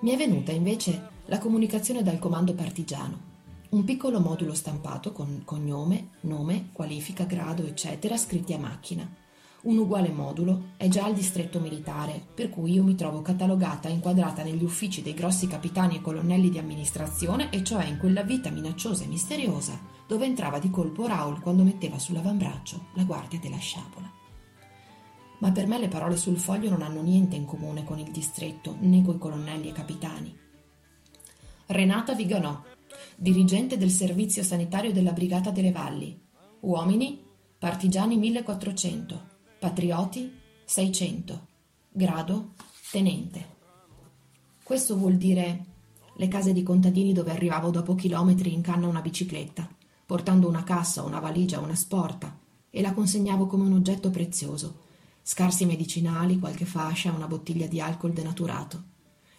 Mi 0.00 0.10
è 0.10 0.16
venuta 0.16 0.52
invece 0.52 1.10
la 1.26 1.38
comunicazione 1.38 2.02
dal 2.02 2.18
comando 2.18 2.54
partigiano, 2.54 3.26
un 3.70 3.84
piccolo 3.84 4.18
modulo 4.18 4.54
stampato 4.54 5.12
con 5.12 5.42
cognome, 5.44 6.10
nome, 6.22 6.70
qualifica, 6.72 7.24
grado, 7.24 7.64
eccetera, 7.64 8.16
scritti 8.16 8.54
a 8.54 8.58
macchina 8.58 9.26
un 9.60 9.76
uguale 9.76 10.10
modulo 10.10 10.72
è 10.76 10.88
già 10.88 11.04
al 11.04 11.14
distretto 11.14 11.58
militare, 11.58 12.24
per 12.32 12.48
cui 12.48 12.72
io 12.72 12.84
mi 12.84 12.94
trovo 12.94 13.22
catalogata 13.22 13.88
e 13.88 13.92
inquadrata 13.92 14.42
negli 14.42 14.62
uffici 14.62 15.02
dei 15.02 15.14
grossi 15.14 15.48
capitani 15.48 15.96
e 15.96 16.00
colonnelli 16.00 16.48
di 16.48 16.58
amministrazione, 16.58 17.50
e 17.50 17.64
cioè 17.64 17.86
in 17.86 17.98
quella 17.98 18.22
vita 18.22 18.50
minacciosa 18.50 19.04
e 19.04 19.08
misteriosa 19.08 19.96
dove 20.06 20.24
entrava 20.24 20.58
di 20.58 20.70
colpo 20.70 21.06
Raul 21.06 21.40
quando 21.40 21.62
metteva 21.64 21.98
sull'avambraccio 21.98 22.86
la 22.94 23.04
guardia 23.04 23.38
della 23.38 23.58
sciabola. 23.58 24.10
Ma 25.40 25.52
per 25.52 25.66
me 25.66 25.78
le 25.78 25.88
parole 25.88 26.16
sul 26.16 26.38
foglio 26.38 26.70
non 26.70 26.82
hanno 26.82 27.02
niente 27.02 27.36
in 27.36 27.44
comune 27.44 27.84
con 27.84 27.98
il 27.98 28.10
distretto 28.10 28.76
né 28.80 29.02
coi 29.02 29.18
colonnelli 29.18 29.68
e 29.68 29.72
capitani. 29.72 30.36
Renata 31.66 32.14
Viganò, 32.14 32.62
dirigente 33.16 33.76
del 33.76 33.90
servizio 33.90 34.42
sanitario 34.42 34.92
della 34.92 35.12
Brigata 35.12 35.50
delle 35.50 35.72
Valli. 35.72 36.18
Uomini, 36.60 37.22
partigiani 37.58 38.16
1400. 38.16 39.27
Patrioti 39.58 40.32
600. 40.64 41.46
Grado 41.90 42.52
tenente. 42.92 43.56
Questo 44.62 44.96
vuol 44.96 45.16
dire 45.16 45.64
le 46.14 46.28
case 46.28 46.52
di 46.52 46.62
contadini 46.62 47.12
dove 47.12 47.32
arrivavo 47.32 47.70
dopo 47.70 47.96
chilometri 47.96 48.52
in 48.52 48.60
canna 48.60 48.86
una 48.86 49.00
bicicletta, 49.00 49.68
portando 50.06 50.46
una 50.46 50.62
cassa, 50.62 51.02
una 51.02 51.18
valigia, 51.18 51.58
una 51.58 51.74
sporta, 51.74 52.38
e 52.70 52.80
la 52.80 52.92
consegnavo 52.92 53.46
come 53.46 53.64
un 53.64 53.72
oggetto 53.72 54.10
prezioso. 54.10 54.82
Scarsi 55.22 55.66
medicinali, 55.66 56.38
qualche 56.38 56.64
fascia, 56.64 57.10
una 57.10 57.26
bottiglia 57.26 57.66
di 57.66 57.80
alcol 57.80 58.12
denaturato. 58.12 58.84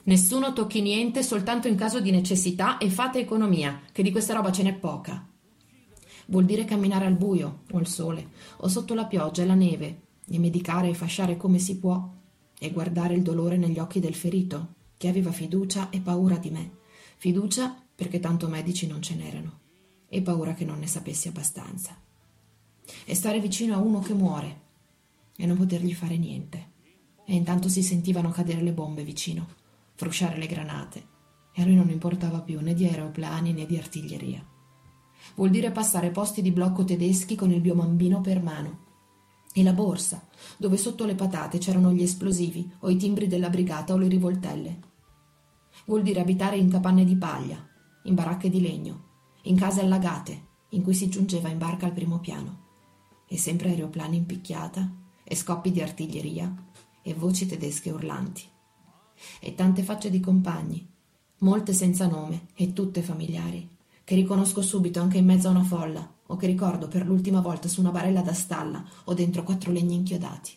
Nessuno 0.03 0.51
tocchi 0.51 0.81
niente 0.81 1.23
soltanto 1.23 1.69
in 1.69 1.77
caso 1.77 2.01
di 2.01 2.11
necessità 2.11 2.77
e 2.77 2.89
fate 2.89 3.19
economia, 3.19 3.83
che 3.93 4.03
di 4.03 4.11
questa 4.11 4.33
roba 4.33 4.51
ce 4.51 4.63
n'è 4.63 4.73
poca. 4.73 5.25
Vuol 6.25 6.43
dire 6.43 6.65
camminare 6.65 7.05
al 7.05 7.15
buio, 7.15 7.61
o 7.71 7.77
al 7.77 7.87
sole, 7.87 8.31
o 8.57 8.67
sotto 8.67 8.93
la 8.93 9.05
pioggia 9.05 9.43
e 9.43 9.45
la 9.45 9.55
neve, 9.55 10.07
e 10.29 10.39
medicare 10.39 10.89
e 10.89 10.93
fasciare 10.93 11.37
come 11.37 11.59
si 11.59 11.77
può, 11.77 12.17
e 12.57 12.71
guardare 12.71 13.13
il 13.13 13.21
dolore 13.21 13.57
negli 13.57 13.79
occhi 13.79 13.99
del 13.99 14.15
ferito, 14.15 14.75
che 14.97 15.07
aveva 15.07 15.31
fiducia 15.31 15.89
e 15.89 16.01
paura 16.01 16.37
di 16.37 16.49
me. 16.49 16.77
Fiducia 17.17 17.75
perché 17.95 18.19
tanto 18.19 18.47
medici 18.47 18.87
non 18.87 19.01
ce 19.01 19.15
n'erano, 19.15 19.59
e 20.07 20.21
paura 20.21 20.53
che 20.53 20.65
non 20.65 20.79
ne 20.79 20.87
sapessi 20.87 21.27
abbastanza. 21.27 21.97
E 23.05 23.15
stare 23.15 23.39
vicino 23.39 23.75
a 23.75 23.79
uno 23.79 23.99
che 23.99 24.13
muore, 24.13 24.61
e 25.35 25.45
non 25.45 25.57
potergli 25.57 25.93
fare 25.93 26.17
niente. 26.17 26.71
E 27.25 27.35
intanto 27.35 27.69
si 27.69 27.83
sentivano 27.83 28.29
cadere 28.29 28.61
le 28.61 28.73
bombe 28.73 29.03
vicino, 29.03 29.47
frusciare 29.95 30.37
le 30.37 30.47
granate, 30.47 31.07
e 31.53 31.61
a 31.61 31.65
lui 31.65 31.75
non 31.75 31.89
importava 31.89 32.41
più 32.41 32.59
né 32.59 32.73
di 32.73 32.85
aeroplani 32.85 33.53
né 33.53 33.65
di 33.65 33.77
artiglieria. 33.77 34.45
Vuol 35.35 35.49
dire 35.49 35.71
passare 35.71 36.11
posti 36.11 36.41
di 36.41 36.51
blocco 36.51 36.83
tedeschi 36.83 37.35
con 37.35 37.51
il 37.51 37.61
biomambino 37.61 38.21
per 38.21 38.41
mano. 38.41 38.87
E 39.59 39.63
la 39.63 39.73
borsa, 39.73 40.25
dove 40.55 40.77
sotto 40.77 41.03
le 41.03 41.15
patate 41.15 41.57
c'erano 41.57 41.91
gli 41.91 42.01
esplosivi 42.01 42.71
o 42.79 42.89
i 42.89 42.95
timbri 42.95 43.27
della 43.27 43.49
brigata 43.49 43.91
o 43.91 43.97
le 43.97 44.07
rivoltelle. 44.07 44.79
Vuol 45.85 46.01
dire 46.01 46.21
abitare 46.21 46.55
in 46.55 46.69
capanne 46.69 47.03
di 47.03 47.17
paglia, 47.17 47.61
in 48.03 48.15
baracche 48.15 48.49
di 48.49 48.61
legno, 48.61 49.07
in 49.43 49.57
case 49.57 49.81
allagate, 49.81 50.47
in 50.69 50.81
cui 50.81 50.93
si 50.93 51.09
giungeva 51.09 51.49
in 51.49 51.57
barca 51.57 51.87
al 51.87 51.91
primo 51.91 52.19
piano. 52.19 52.67
E 53.27 53.37
sempre 53.37 53.71
aeroplani 53.71 54.15
in 54.15 54.25
picchiata, 54.25 54.89
e 55.25 55.35
scoppi 55.35 55.73
di 55.73 55.81
artiglieria, 55.81 56.55
e 57.01 57.13
voci 57.13 57.45
tedesche 57.45 57.91
urlanti. 57.91 58.43
E 59.41 59.55
tante 59.55 59.83
facce 59.83 60.09
di 60.09 60.21
compagni, 60.21 60.89
molte 61.39 61.73
senza 61.73 62.07
nome 62.07 62.47
e 62.53 62.71
tutte 62.71 63.01
familiari 63.01 63.75
che 64.05 64.15
riconosco 64.15 64.61
subito 64.61 65.01
anche 65.01 65.17
in 65.17 65.25
mezzo 65.25 65.49
a 65.49 65.51
una 65.51 65.63
folla, 65.63 66.18
o 66.31 66.35
che 66.35 66.47
ricordo 66.47 66.87
per 66.87 67.05
l'ultima 67.05 67.41
volta 67.41 67.67
su 67.67 67.79
una 67.79 67.91
barella 67.91 68.21
da 68.21 68.33
stalla 68.33 68.83
o 69.05 69.13
dentro 69.13 69.43
quattro 69.43 69.71
legni 69.71 69.95
inchiodati. 69.95 70.51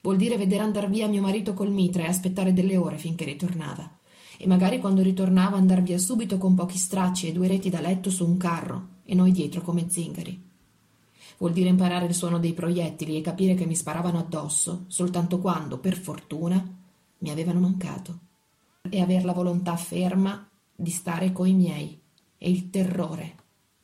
Vuol 0.00 0.16
dire 0.16 0.36
vedere 0.36 0.62
andar 0.62 0.88
via 0.88 1.08
mio 1.08 1.22
marito 1.22 1.54
col 1.54 1.72
mitra 1.72 2.04
e 2.04 2.08
aspettare 2.08 2.52
delle 2.52 2.76
ore 2.76 2.98
finché 2.98 3.24
ritornava. 3.24 3.98
E 4.36 4.46
magari 4.46 4.78
quando 4.78 5.02
ritornava 5.02 5.56
andar 5.56 5.82
via 5.82 5.98
subito 5.98 6.38
con 6.38 6.54
pochi 6.54 6.78
stracci 6.78 7.26
e 7.26 7.32
due 7.32 7.48
reti 7.48 7.68
da 7.68 7.80
letto 7.80 8.10
su 8.10 8.24
un 8.24 8.36
carro, 8.36 8.88
e 9.04 9.14
noi 9.14 9.32
dietro 9.32 9.60
come 9.62 9.88
zingari. 9.88 10.46
Vuol 11.38 11.52
dire 11.52 11.68
imparare 11.68 12.06
il 12.06 12.14
suono 12.14 12.38
dei 12.38 12.52
proiettili 12.52 13.16
e 13.16 13.20
capire 13.20 13.54
che 13.54 13.66
mi 13.66 13.74
sparavano 13.74 14.18
addosso 14.18 14.84
soltanto 14.86 15.40
quando, 15.40 15.78
per 15.78 15.96
fortuna, 15.96 16.64
mi 17.18 17.30
avevano 17.30 17.58
mancato. 17.58 18.18
E 18.88 19.00
aver 19.00 19.24
la 19.24 19.32
volontà 19.32 19.74
ferma 19.76 20.48
di 20.74 20.90
stare 20.90 21.32
coi 21.32 21.54
miei 21.54 22.00
e 22.38 22.50
il 22.50 22.70
terrore 22.70 23.34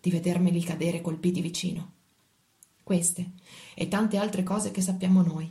di 0.04 0.10
vedermeli 0.10 0.62
cadere 0.62 1.00
colpiti 1.00 1.40
vicino. 1.40 1.92
Queste 2.82 3.30
e 3.74 3.88
tante 3.88 4.18
altre 4.18 4.42
cose 4.42 4.70
che 4.70 4.82
sappiamo 4.82 5.22
noi. 5.22 5.50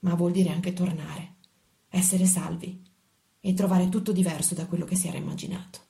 Ma 0.00 0.14
vuol 0.14 0.32
dire 0.32 0.48
anche 0.48 0.72
tornare, 0.72 1.34
essere 1.90 2.24
salvi 2.24 2.82
e 3.42 3.52
trovare 3.52 3.90
tutto 3.90 4.10
diverso 4.12 4.54
da 4.54 4.64
quello 4.64 4.86
che 4.86 4.96
si 4.96 5.06
era 5.06 5.18
immaginato. 5.18 5.80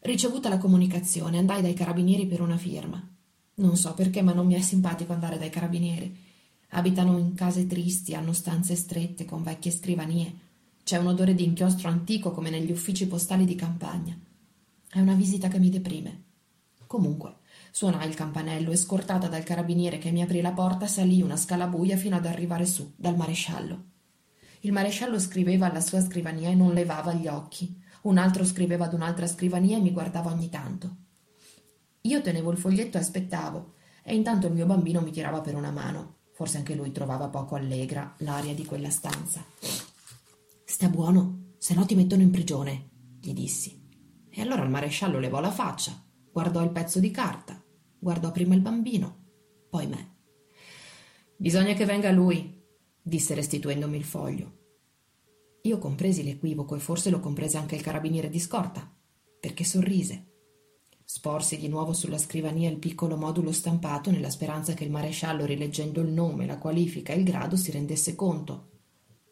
Ricevuta 0.00 0.48
la 0.48 0.58
comunicazione, 0.58 1.38
andai 1.38 1.62
dai 1.62 1.74
carabinieri 1.74 2.26
per 2.26 2.40
una 2.40 2.56
firma. 2.56 3.08
Non 3.54 3.76
so 3.76 3.94
perché, 3.94 4.22
ma 4.22 4.32
non 4.32 4.46
mi 4.46 4.54
è 4.54 4.60
simpatico 4.60 5.12
andare 5.12 5.38
dai 5.38 5.50
carabinieri. 5.50 6.18
Abitano 6.70 7.16
in 7.16 7.34
case 7.34 7.68
tristi, 7.68 8.16
hanno 8.16 8.32
stanze 8.32 8.74
strette 8.74 9.24
con 9.24 9.44
vecchie 9.44 9.70
scrivanie 9.70 10.48
c'è 10.82 10.96
un 10.96 11.06
odore 11.06 11.34
di 11.34 11.44
inchiostro 11.44 11.88
antico 11.88 12.32
come 12.32 12.50
negli 12.50 12.72
uffici 12.72 13.06
postali 13.06 13.44
di 13.44 13.54
campagna. 13.54 14.18
È 14.92 14.98
una 14.98 15.14
visita 15.14 15.46
che 15.46 15.60
mi 15.60 15.70
deprime. 15.70 16.24
Comunque, 16.88 17.36
suonai 17.70 18.08
il 18.08 18.16
campanello 18.16 18.72
e 18.72 18.76
scortata 18.76 19.28
dal 19.28 19.44
carabiniere 19.44 19.98
che 19.98 20.10
mi 20.10 20.20
aprì 20.20 20.40
la 20.40 20.50
porta 20.50 20.88
salì 20.88 21.22
una 21.22 21.36
scala 21.36 21.68
buia 21.68 21.96
fino 21.96 22.16
ad 22.16 22.26
arrivare 22.26 22.66
su, 22.66 22.92
dal 22.96 23.16
maresciallo. 23.16 23.84
Il 24.62 24.72
maresciallo 24.72 25.20
scriveva 25.20 25.70
alla 25.70 25.80
sua 25.80 26.00
scrivania 26.00 26.48
e 26.48 26.56
non 26.56 26.74
levava 26.74 27.12
gli 27.12 27.28
occhi. 27.28 27.80
Un 28.02 28.18
altro 28.18 28.44
scriveva 28.44 28.86
ad 28.86 28.92
un'altra 28.92 29.28
scrivania 29.28 29.76
e 29.76 29.80
mi 29.80 29.92
guardava 29.92 30.32
ogni 30.32 30.48
tanto. 30.48 30.96
Io 32.00 32.20
tenevo 32.20 32.50
il 32.50 32.58
foglietto 32.58 32.96
e 32.96 33.00
aspettavo, 33.00 33.74
e 34.02 34.16
intanto 34.16 34.48
il 34.48 34.54
mio 34.54 34.66
bambino 34.66 35.02
mi 35.02 35.12
tirava 35.12 35.40
per 35.40 35.54
una 35.54 35.70
mano. 35.70 36.16
Forse 36.32 36.56
anche 36.56 36.74
lui 36.74 36.90
trovava 36.90 37.28
poco 37.28 37.54
allegra 37.54 38.12
l'aria 38.18 38.54
di 38.54 38.64
quella 38.64 38.90
stanza. 38.90 39.44
Sta 40.64 40.88
buono, 40.88 41.52
se 41.58 41.74
no 41.74 41.86
ti 41.86 41.94
mettono 41.94 42.22
in 42.22 42.30
prigione, 42.30 42.88
gli 43.20 43.32
dissi. 43.32 43.79
E 44.30 44.40
allora 44.40 44.62
il 44.62 44.70
maresciallo 44.70 45.18
levò 45.18 45.40
la 45.40 45.50
faccia, 45.50 45.92
guardò 46.32 46.62
il 46.62 46.70
pezzo 46.70 47.00
di 47.00 47.10
carta, 47.10 47.62
guardò 47.98 48.30
prima 48.30 48.54
il 48.54 48.60
bambino, 48.60 49.24
poi 49.68 49.86
me. 49.86 50.16
Bisogna 51.36 51.74
che 51.74 51.84
venga 51.84 52.10
lui, 52.12 52.62
disse 53.02 53.34
restituendomi 53.34 53.96
il 53.96 54.04
foglio. 54.04 54.58
Io 55.62 55.78
compresi 55.78 56.22
l'equivoco 56.22 56.74
e 56.74 56.78
forse 56.78 57.10
lo 57.10 57.20
comprese 57.20 57.58
anche 57.58 57.74
il 57.74 57.82
carabiniere 57.82 58.30
di 58.30 58.38
scorta, 58.38 58.90
perché 59.40 59.64
sorrise. 59.64 60.26
Sporsi 61.04 61.58
di 61.58 61.68
nuovo 61.68 61.92
sulla 61.92 62.18
scrivania 62.18 62.70
il 62.70 62.78
piccolo 62.78 63.16
modulo 63.16 63.52
stampato 63.52 64.10
nella 64.10 64.30
speranza 64.30 64.74
che 64.74 64.84
il 64.84 64.90
maresciallo, 64.90 65.44
rileggendo 65.44 66.00
il 66.00 66.12
nome, 66.12 66.46
la 66.46 66.56
qualifica 66.56 67.12
e 67.12 67.18
il 67.18 67.24
grado, 67.24 67.56
si 67.56 67.70
rendesse 67.72 68.14
conto. 68.14 68.68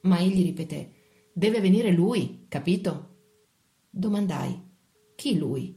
Ma 0.02 0.18
egli 0.18 0.42
ripeté 0.42 0.92
Deve 1.32 1.60
venire 1.60 1.92
lui, 1.92 2.46
capito? 2.48 3.16
Domandai. 3.90 4.67
Chi 5.18 5.36
lui? 5.36 5.76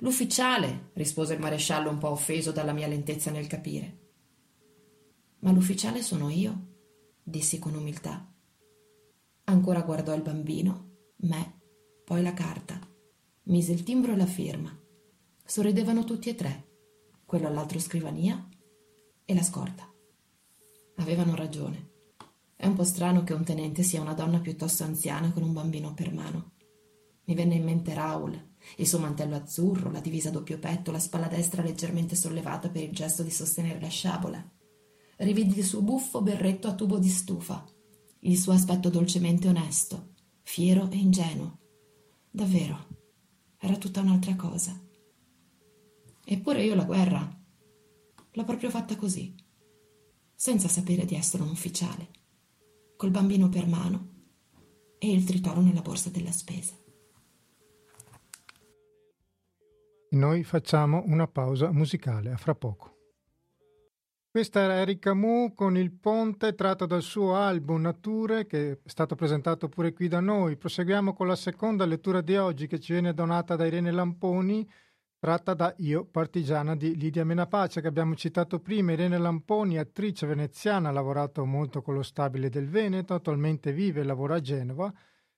L'ufficiale, 0.00 0.90
rispose 0.92 1.32
il 1.32 1.40
maresciallo 1.40 1.88
un 1.88 1.96
po' 1.96 2.10
offeso 2.10 2.52
dalla 2.52 2.74
mia 2.74 2.86
lentezza 2.86 3.30
nel 3.30 3.46
capire. 3.46 4.10
Ma 5.38 5.52
l'ufficiale 5.52 6.02
sono 6.02 6.28
io, 6.28 6.74
dissi 7.22 7.58
con 7.58 7.76
umiltà. 7.76 8.30
Ancora 9.44 9.80
guardò 9.80 10.14
il 10.14 10.20
bambino, 10.20 10.90
me, 11.20 11.60
poi 12.04 12.22
la 12.22 12.34
carta. 12.34 12.78
Mise 13.44 13.72
il 13.72 13.84
timbro 13.84 14.12
e 14.12 14.16
la 14.16 14.26
firma. 14.26 14.78
Sorridevano 15.42 16.04
tutti 16.04 16.28
e 16.28 16.34
tre, 16.34 16.68
quello 17.24 17.46
all'altro 17.46 17.78
scrivania 17.78 18.46
e 19.24 19.34
la 19.34 19.42
scorta. 19.42 19.90
Avevano 20.96 21.34
ragione. 21.34 21.92
È 22.54 22.66
un 22.66 22.74
po' 22.74 22.84
strano 22.84 23.24
che 23.24 23.32
un 23.32 23.44
tenente 23.44 23.82
sia 23.82 24.02
una 24.02 24.12
donna 24.12 24.40
piuttosto 24.40 24.84
anziana 24.84 25.32
con 25.32 25.42
un 25.42 25.54
bambino 25.54 25.94
per 25.94 26.12
mano. 26.12 26.52
Mi 27.24 27.34
venne 27.34 27.54
in 27.54 27.64
mente 27.64 27.94
Raul, 27.94 28.52
il 28.76 28.86
suo 28.86 28.98
mantello 28.98 29.36
azzurro, 29.36 29.90
la 29.90 30.00
divisa 30.00 30.28
a 30.28 30.32
doppio 30.32 30.58
petto, 30.58 30.90
la 30.90 30.98
spalla 30.98 31.28
destra 31.28 31.62
leggermente 31.62 32.16
sollevata 32.16 32.68
per 32.68 32.82
il 32.82 32.92
gesto 32.92 33.22
di 33.22 33.30
sostenere 33.30 33.80
la 33.80 33.88
sciabola. 33.88 34.52
Rividi 35.16 35.58
il 35.58 35.64
suo 35.64 35.82
buffo 35.82 36.22
berretto 36.22 36.68
a 36.68 36.74
tubo 36.74 36.98
di 36.98 37.08
stufa, 37.08 37.64
il 38.20 38.38
suo 38.38 38.52
aspetto 38.52 38.88
dolcemente 38.88 39.48
onesto, 39.48 40.14
fiero 40.42 40.90
e 40.90 40.96
ingenuo. 40.96 41.58
Davvero, 42.30 42.86
era 43.58 43.76
tutta 43.76 44.00
un'altra 44.00 44.34
cosa. 44.34 44.78
Eppure 46.24 46.64
io 46.64 46.74
la 46.74 46.84
guerra 46.84 47.42
l'ho 48.32 48.44
proprio 48.44 48.70
fatta 48.70 48.96
così, 48.96 49.34
senza 50.34 50.68
sapere 50.68 51.04
di 51.04 51.14
essere 51.14 51.42
un 51.42 51.50
ufficiale 51.50 52.08
col 52.96 53.10
bambino 53.10 53.48
per 53.48 53.66
mano 53.66 54.12
e 54.98 55.10
il 55.12 55.24
tritolo 55.24 55.60
nella 55.60 55.82
borsa 55.82 56.10
della 56.10 56.32
spesa. 56.32 56.74
Noi 60.14 60.44
facciamo 60.44 61.02
una 61.06 61.26
pausa 61.26 61.72
musicale, 61.72 62.30
a 62.30 62.36
fra 62.36 62.54
poco. 62.54 62.92
Questa 64.30 64.60
era 64.60 64.74
Eric 64.74 65.00
Camus 65.00 65.52
con 65.56 65.76
Il 65.76 65.90
Ponte 65.90 66.54
tratto 66.54 66.86
dal 66.86 67.02
suo 67.02 67.34
album 67.34 67.82
Nature 67.82 68.46
che 68.46 68.72
è 68.72 68.78
stato 68.84 69.16
presentato 69.16 69.68
pure 69.68 69.92
qui 69.92 70.06
da 70.06 70.20
noi. 70.20 70.56
Proseguiamo 70.56 71.14
con 71.14 71.26
la 71.26 71.34
seconda 71.34 71.84
lettura 71.84 72.20
di 72.20 72.36
oggi 72.36 72.68
che 72.68 72.78
ci 72.78 72.92
viene 72.92 73.12
donata 73.12 73.56
da 73.56 73.66
Irene 73.66 73.90
Lamponi 73.90 74.64
tratta 75.18 75.54
da 75.54 75.74
Io, 75.78 76.04
partigiana 76.04 76.76
di 76.76 76.96
Lidia 76.96 77.24
Menapace, 77.24 77.80
che 77.80 77.88
abbiamo 77.88 78.14
citato 78.14 78.60
prima. 78.60 78.92
Irene 78.92 79.18
Lamponi, 79.18 79.78
attrice 79.78 80.26
veneziana, 80.26 80.90
ha 80.90 80.92
lavorato 80.92 81.44
molto 81.44 81.82
con 81.82 81.94
lo 81.94 82.02
stabile 82.02 82.50
del 82.50 82.68
Veneto, 82.68 83.14
attualmente 83.14 83.72
vive 83.72 84.02
e 84.02 84.04
lavora 84.04 84.36
a 84.36 84.40
Genova. 84.40 84.92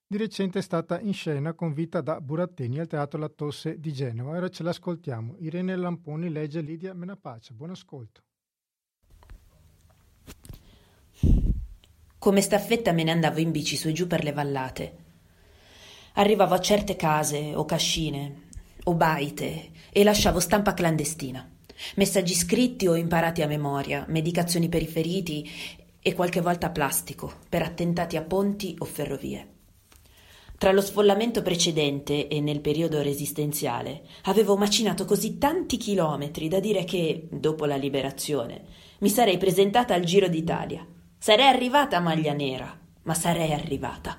Di 0.08 0.18
recente 0.18 0.60
è 0.60 0.62
stata 0.62 1.00
in 1.00 1.12
scena 1.12 1.52
con 1.52 1.72
Vita 1.72 2.00
da 2.00 2.20
Burattini 2.20 2.78
al 2.78 2.86
Teatro 2.86 3.18
La 3.18 3.28
Tosse 3.28 3.80
di 3.80 3.92
Genova. 3.92 4.36
Ora 4.36 4.48
ce 4.48 4.62
l'ascoltiamo. 4.62 5.34
Irene 5.40 5.74
Lamponi 5.74 6.30
legge 6.30 6.60
Lidia 6.60 6.94
Menapace. 6.94 7.52
Buon 7.52 7.70
ascolto. 7.70 8.22
Come 12.20 12.40
staffetta 12.40 12.92
me 12.92 13.02
ne 13.02 13.10
andavo 13.10 13.40
in 13.40 13.50
bici 13.50 13.74
su 13.74 13.88
e 13.88 13.92
giù 13.92 14.06
per 14.06 14.22
le 14.22 14.30
vallate. 14.30 14.96
Arrivavo 16.12 16.54
a 16.54 16.60
certe 16.60 16.94
case 16.94 17.56
o 17.56 17.64
cascine 17.64 18.42
o 18.84 18.94
baite 18.94 19.72
e 19.90 20.04
lasciavo 20.04 20.38
stampa 20.38 20.72
clandestina. 20.72 21.50
Messaggi 21.96 22.34
scritti 22.34 22.86
o 22.86 22.94
imparati 22.94 23.42
a 23.42 23.48
memoria, 23.48 24.04
medicazioni 24.06 24.68
per 24.68 24.82
i 24.82 24.86
feriti 24.86 25.50
e 26.00 26.14
qualche 26.14 26.40
volta 26.40 26.70
plastico 26.70 27.40
per 27.48 27.62
attentati 27.62 28.16
a 28.16 28.22
ponti 28.22 28.76
o 28.78 28.84
ferrovie. 28.84 29.54
Tra 30.58 30.72
lo 30.72 30.80
sfollamento 30.80 31.42
precedente 31.42 32.28
e 32.28 32.40
nel 32.40 32.60
periodo 32.60 33.02
resistenziale 33.02 34.04
avevo 34.22 34.56
macinato 34.56 35.04
così 35.04 35.36
tanti 35.36 35.76
chilometri 35.76 36.48
da 36.48 36.60
dire 36.60 36.84
che, 36.84 37.28
dopo 37.30 37.66
la 37.66 37.76
liberazione, 37.76 38.64
mi 39.00 39.10
sarei 39.10 39.36
presentata 39.36 39.92
al 39.92 40.04
Giro 40.04 40.28
d'Italia. 40.28 40.86
Sarei 41.18 41.46
arrivata 41.46 41.98
a 41.98 42.00
maglia 42.00 42.32
nera, 42.32 42.74
ma 43.02 43.12
sarei 43.12 43.52
arrivata. 43.52 44.18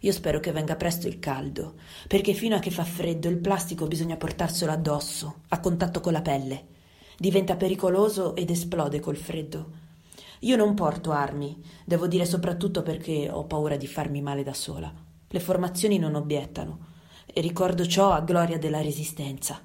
Io 0.00 0.12
spero 0.12 0.40
che 0.40 0.50
venga 0.50 0.74
presto 0.74 1.06
il 1.06 1.20
caldo, 1.20 1.74
perché 2.08 2.32
fino 2.32 2.56
a 2.56 2.58
che 2.58 2.72
fa 2.72 2.84
freddo 2.84 3.28
il 3.28 3.38
plastico 3.38 3.86
bisogna 3.86 4.16
portarselo 4.16 4.72
addosso, 4.72 5.42
a 5.48 5.60
contatto 5.60 6.00
con 6.00 6.12
la 6.12 6.22
pelle. 6.22 6.66
Diventa 7.16 7.54
pericoloso 7.54 8.34
ed 8.34 8.50
esplode 8.50 8.98
col 8.98 9.16
freddo. 9.16 9.84
Io 10.40 10.56
non 10.56 10.74
porto 10.74 11.12
armi, 11.12 11.60
devo 11.84 12.06
dire 12.06 12.24
soprattutto 12.24 12.82
perché 12.82 13.28
ho 13.30 13.44
paura 13.44 13.76
di 13.76 13.86
farmi 13.86 14.20
male 14.20 14.42
da 14.42 14.54
sola. 14.54 14.92
Le 15.28 15.40
formazioni 15.40 15.98
non 15.98 16.14
obiettano 16.14 16.94
e 17.26 17.40
ricordo 17.40 17.86
ciò 17.86 18.12
a 18.12 18.20
gloria 18.20 18.58
della 18.58 18.80
resistenza. 18.80 19.60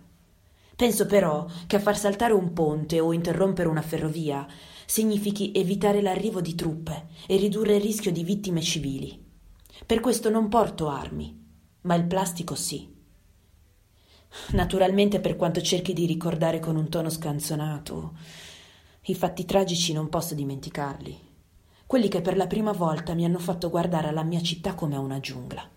Penso 0.76 1.06
però 1.06 1.46
che 1.68 1.76
a 1.76 1.80
far 1.80 1.98
saltare 1.98 2.34
un 2.34 2.54
ponte 2.54 3.00
o 3.00 3.14
interrompere 3.14 3.70
una 3.70 3.82
ferrovia 3.82 4.48
significhi 4.86 5.52
evitare 5.54 6.02
l'arrivo 6.02 6.42
di 6.42 6.56
truppe 6.56 7.08
e 7.28 7.38
ridurre 7.38 7.76
il 7.76 7.82
rischio 7.82 8.12
di 8.12 8.24
vittime 8.24 8.62
civili. 8.62 9.24
Per 9.86 10.00
questo 10.00 10.30
non 10.30 10.50
porto 10.50 10.90
armi, 10.90 11.40
ma 11.82 11.96
il 11.96 12.06
plastico 12.06 12.56
sì. 12.56 12.90
Naturalmente 14.52 15.20
per 15.20 15.36
quanto 15.36 15.62
cerchi 15.62 15.94
di 15.94 16.06
ricordare 16.06 16.60
con 16.60 16.76
un 16.76 16.90
tono 16.90 17.10
scanzonato, 17.10 18.14
i 19.06 19.16
fatti 19.16 19.46
tragici 19.46 19.94
non 19.94 20.10
posso 20.10 20.36
dimenticarli, 20.36 21.20
quelli 21.88 22.08
che 22.08 22.22
per 22.22 22.38
la 22.38 22.46
prima 22.46 22.72
volta 22.72 23.16
mi 23.16 23.26
hanno 23.26 23.40
fatto 23.40 23.72
guardare 23.72 24.10
alla 24.10 24.22
mia 24.22 24.44
città 24.44 24.76
come 24.76 24.96
a 24.96 25.00
una 25.00 25.20
giungla. 25.20 25.68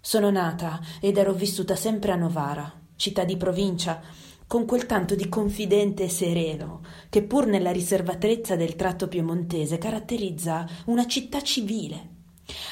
Sono 0.00 0.30
nata 0.30 0.80
ed 1.00 1.16
ero 1.16 1.32
vissuta 1.32 1.74
sempre 1.74 2.12
a 2.12 2.14
Novara, 2.14 2.72
città 2.94 3.24
di 3.24 3.36
provincia, 3.36 4.00
con 4.46 4.64
quel 4.64 4.86
tanto 4.86 5.16
di 5.16 5.28
confidente 5.28 6.04
e 6.04 6.08
sereno 6.08 6.82
che 7.08 7.24
pur 7.24 7.46
nella 7.46 7.72
riservatezza 7.72 8.54
del 8.54 8.76
tratto 8.76 9.08
piemontese 9.08 9.78
caratterizza 9.78 10.68
una 10.86 11.08
città 11.08 11.42
civile. 11.42 12.08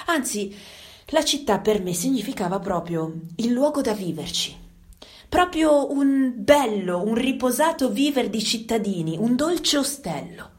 Anzi, 0.06 0.54
la 1.06 1.24
città 1.24 1.58
per 1.58 1.82
me 1.82 1.94
significava 1.94 2.60
proprio 2.60 3.22
il 3.36 3.50
luogo 3.50 3.80
da 3.80 3.92
viverci 3.92 4.66
proprio 5.28 5.92
un 5.92 6.32
bello, 6.36 7.02
un 7.02 7.14
riposato 7.14 7.90
viver 7.90 8.30
di 8.30 8.42
cittadini, 8.42 9.16
un 9.18 9.36
dolce 9.36 9.76
ostello. 9.76 10.50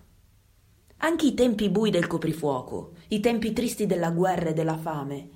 Anche 0.98 1.26
i 1.26 1.34
tempi 1.34 1.70
bui 1.70 1.90
del 1.90 2.08
coprifuoco, 2.08 2.94
i 3.10 3.20
tempi 3.20 3.52
tristi 3.52 3.86
della 3.86 4.12
guerra 4.12 4.50
e 4.50 4.54
della 4.54 4.78
fame, 4.78 5.30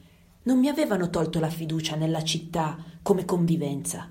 non 0.43 0.59
mi 0.59 0.67
avevano 0.67 1.09
tolto 1.09 1.39
la 1.39 1.49
fiducia 1.49 1.95
nella 1.95 2.23
città 2.23 2.77
come 3.01 3.25
convivenza. 3.25 4.09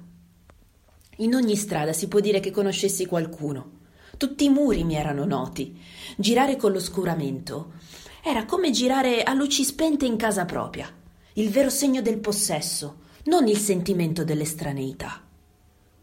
In 1.18 1.34
ogni 1.34 1.56
strada 1.56 1.92
si 1.92 2.08
può 2.08 2.20
dire 2.20 2.40
che 2.40 2.50
conoscessi 2.50 3.06
qualcuno. 3.06 3.80
Tutti 4.16 4.44
i 4.44 4.48
muri 4.48 4.82
mi 4.82 4.94
erano 4.94 5.24
noti. 5.24 5.78
Girare 6.16 6.56
con 6.56 6.72
l'oscuramento 6.72 7.72
era 8.24 8.44
come 8.44 8.70
girare 8.70 9.22
a 9.22 9.34
luci 9.34 9.62
spente 9.62 10.06
in 10.06 10.16
casa 10.16 10.46
propria, 10.46 10.88
il 11.34 11.50
vero 11.50 11.70
segno 11.70 12.00
del 12.00 12.18
possesso, 12.18 13.01
non 13.24 13.46
il 13.46 13.58
sentimento 13.58 14.24
dell'estraneità. 14.24 15.22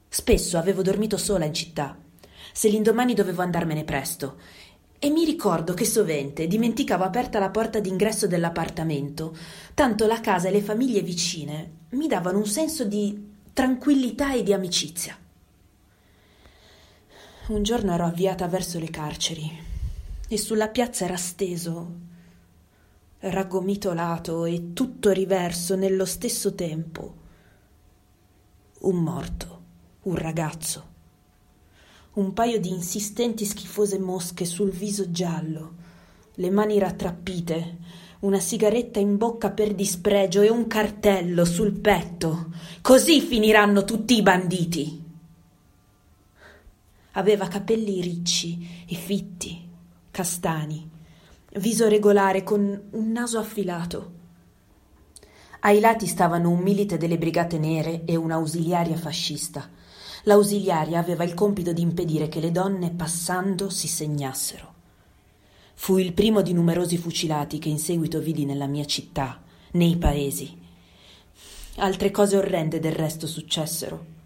Spesso 0.08 0.58
avevo 0.58 0.82
dormito 0.82 1.18
sola 1.18 1.46
in 1.46 1.53
città, 1.53 1.98
se 2.53 2.70
l'indomani 2.70 3.14
dovevo 3.14 3.42
andarmene 3.42 3.84
presto, 3.84 4.38
e 4.98 5.10
mi 5.10 5.24
ricordo 5.24 5.74
che 5.74 5.86
sovente 5.86 6.48
dimenticavo 6.48 7.03
aperta 7.03 7.40
la 7.40 7.50
porta 7.50 7.79
d'ingresso 7.79 8.27
dell'appartamento, 8.27 9.36
tanto 9.74 10.05
la 10.08 10.20
casa 10.20 10.50
e 10.50 10.51
le 10.51 10.62
famiglie 10.62 11.01
vicine 11.01 11.72
mi 11.92 12.08
davano 12.08 12.38
un 12.38 12.46
senso 12.46 12.84
di 12.84 13.27
tranquillità 13.53 14.34
e 14.34 14.44
di 14.44 14.53
amicizia. 14.53 15.18
Un 17.48 17.64
giorno 17.64 17.94
ero 17.94 18.05
avviata 18.05 18.48
verso 18.48 18.77
le 18.77 18.90
carceri 18.90 19.68
e 20.27 20.38
sulla 20.38 20.68
piazza 20.68 21.05
era 21.05 21.18
steso 21.18 22.08
raggomitolato 23.20 24.46
e 24.46 24.72
tutto 24.74 25.12
riverso 25.12 25.75
nello 25.75 26.05
stesso 26.05 26.55
tempo. 26.55 27.16
Un 28.82 28.96
morto, 28.96 29.62
un 30.03 30.16
ragazzo, 30.16 30.88
un 32.14 32.32
paio 32.34 32.60
di 32.60 32.70
insistenti 32.70 33.44
schifose 33.44 34.00
mosche 34.00 34.46
sul 34.46 34.72
viso 34.72 35.12
giallo, 35.12 35.75
le 36.36 36.50
mani 36.50 36.79
rattrappite, 36.79 37.77
una 38.20 38.40
sigaretta 38.40 39.00
in 39.00 39.18
bocca 39.18 39.51
per 39.51 39.74
dispregio 39.75 40.42
e 40.42 40.50
un 40.50 40.68
cartello 40.68 41.44
sul 41.44 41.74
petto. 41.74 42.53
Così 42.82 43.20
finiranno 43.22 43.84
tutti 43.84 44.16
i 44.16 44.22
banditi. 44.22 45.03
Aveva 47.14 47.48
capelli 47.48 48.00
ricci 48.01 48.86
e 48.88 48.96
fitti, 48.96 49.68
castani 50.12 50.98
viso 51.55 51.88
regolare 51.88 52.44
con 52.44 52.90
un 52.92 53.12
naso 53.12 53.40
affilato. 53.40 54.18
Ai 55.62 55.79
lati 55.79 56.05
stavano 56.05 56.50
un 56.50 56.59
milite 56.59 56.98
delle 56.98 57.18
brigate 57.18 57.57
nere 57.57 58.03
e 58.05 58.16
un'ausiliaria 58.16 58.96
fascista. 58.96 59.70
L'ausiliaria 60.24 61.00
aveva 61.00 61.24
il 61.24 61.33
compito 61.33 61.74
di 61.74 61.81
impedire 61.81 62.29
che 62.29 62.40
le 62.40 62.51
donne 62.51 62.92
passando 62.92 63.70
si 63.70 63.88
segnassero. 63.88 64.74
Fui 65.74 66.03
il 66.03 66.14
primo 66.14 66.42
di 66.42 66.53
numerosi 66.53 66.98
fucilati 66.98 67.57
che 67.57 67.70
in 67.70 67.79
seguito 67.79 68.20
vidi 68.20 68.46
nella 68.46 68.68
mia 68.68 68.85
città, 68.85 69.42
nei 69.72 69.98
paesi. 69.98 70.57
Altre 71.77 72.12
cose 72.12 72.38
orrende 72.38 72.79
del 72.79 72.92
resto 72.92 73.27
successero. 73.27 74.18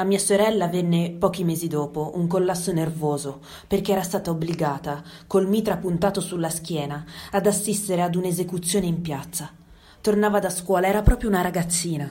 A 0.00 0.04
mia 0.04 0.18
sorella 0.18 0.66
venne 0.66 1.10
pochi 1.10 1.44
mesi 1.44 1.68
dopo 1.68 2.12
un 2.14 2.26
collasso 2.26 2.72
nervoso 2.72 3.42
perché 3.66 3.92
era 3.92 4.00
stata 4.00 4.30
obbligata, 4.30 5.02
col 5.26 5.46
mitra 5.46 5.76
puntato 5.76 6.22
sulla 6.22 6.48
schiena, 6.48 7.04
ad 7.32 7.46
assistere 7.46 8.00
ad 8.00 8.14
un'esecuzione 8.14 8.86
in 8.86 9.02
piazza. 9.02 9.52
Tornava 10.00 10.38
da 10.38 10.48
scuola, 10.48 10.86
era 10.86 11.02
proprio 11.02 11.28
una 11.28 11.42
ragazzina. 11.42 12.10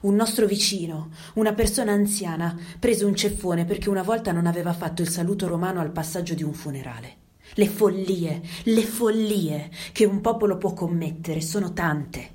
Un 0.00 0.16
nostro 0.16 0.44
vicino, 0.46 1.10
una 1.34 1.52
persona 1.52 1.92
anziana, 1.92 2.58
prese 2.80 3.04
un 3.04 3.14
ceffone 3.14 3.64
perché 3.64 3.88
una 3.88 4.02
volta 4.02 4.32
non 4.32 4.46
aveva 4.46 4.72
fatto 4.72 5.00
il 5.00 5.08
saluto 5.08 5.46
romano 5.46 5.78
al 5.78 5.92
passaggio 5.92 6.34
di 6.34 6.42
un 6.42 6.52
funerale. 6.52 7.16
Le 7.54 7.68
follie, 7.68 8.42
le 8.64 8.82
follie 8.82 9.70
che 9.92 10.04
un 10.04 10.20
popolo 10.20 10.58
può 10.58 10.72
commettere 10.72 11.40
sono 11.40 11.72
tante. 11.72 12.30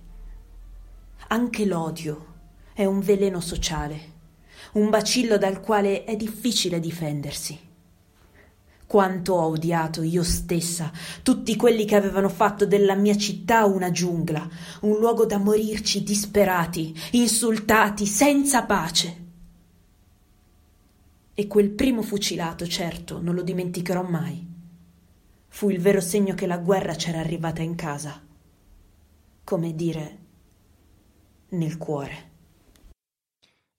Anche 1.28 1.66
l'odio 1.66 2.28
è 2.74 2.86
un 2.86 3.02
veleno 3.02 3.42
sociale 3.42 4.14
un 4.76 4.90
bacillo 4.90 5.38
dal 5.38 5.62
quale 5.62 6.04
è 6.04 6.16
difficile 6.16 6.80
difendersi. 6.80 7.60
Quanto 8.86 9.34
ho 9.34 9.48
odiato 9.48 10.04
io 10.04 10.24
stessa 10.24 10.92
tutti 11.24 11.56
quelli 11.56 11.86
che 11.86 11.96
avevano 11.96 12.30
fatto 12.30 12.66
della 12.66 12.96
mia 12.96 13.18
città 13.18 13.66
una 13.66 13.90
giungla, 13.90 14.48
un 14.82 14.98
luogo 15.00 15.26
da 15.26 15.38
morirci 15.38 16.04
disperati, 16.04 16.96
insultati, 17.12 18.06
senza 18.06 18.64
pace. 18.64 19.24
E 21.34 21.48
quel 21.48 21.72
primo 21.72 22.02
fucilato, 22.02 22.68
certo, 22.68 23.20
non 23.22 23.34
lo 23.34 23.42
dimenticherò 23.42 24.04
mai. 24.04 24.46
Fu 25.48 25.70
il 25.70 25.80
vero 25.80 26.00
segno 26.00 26.34
che 26.36 26.48
la 26.48 26.58
guerra 26.58 26.96
c'era 26.96 27.20
arrivata 27.20 27.62
in 27.62 27.76
casa. 27.76 28.22
Come 29.44 29.74
dire, 29.74 30.18
nel 31.50 31.78
cuore. 31.78 32.34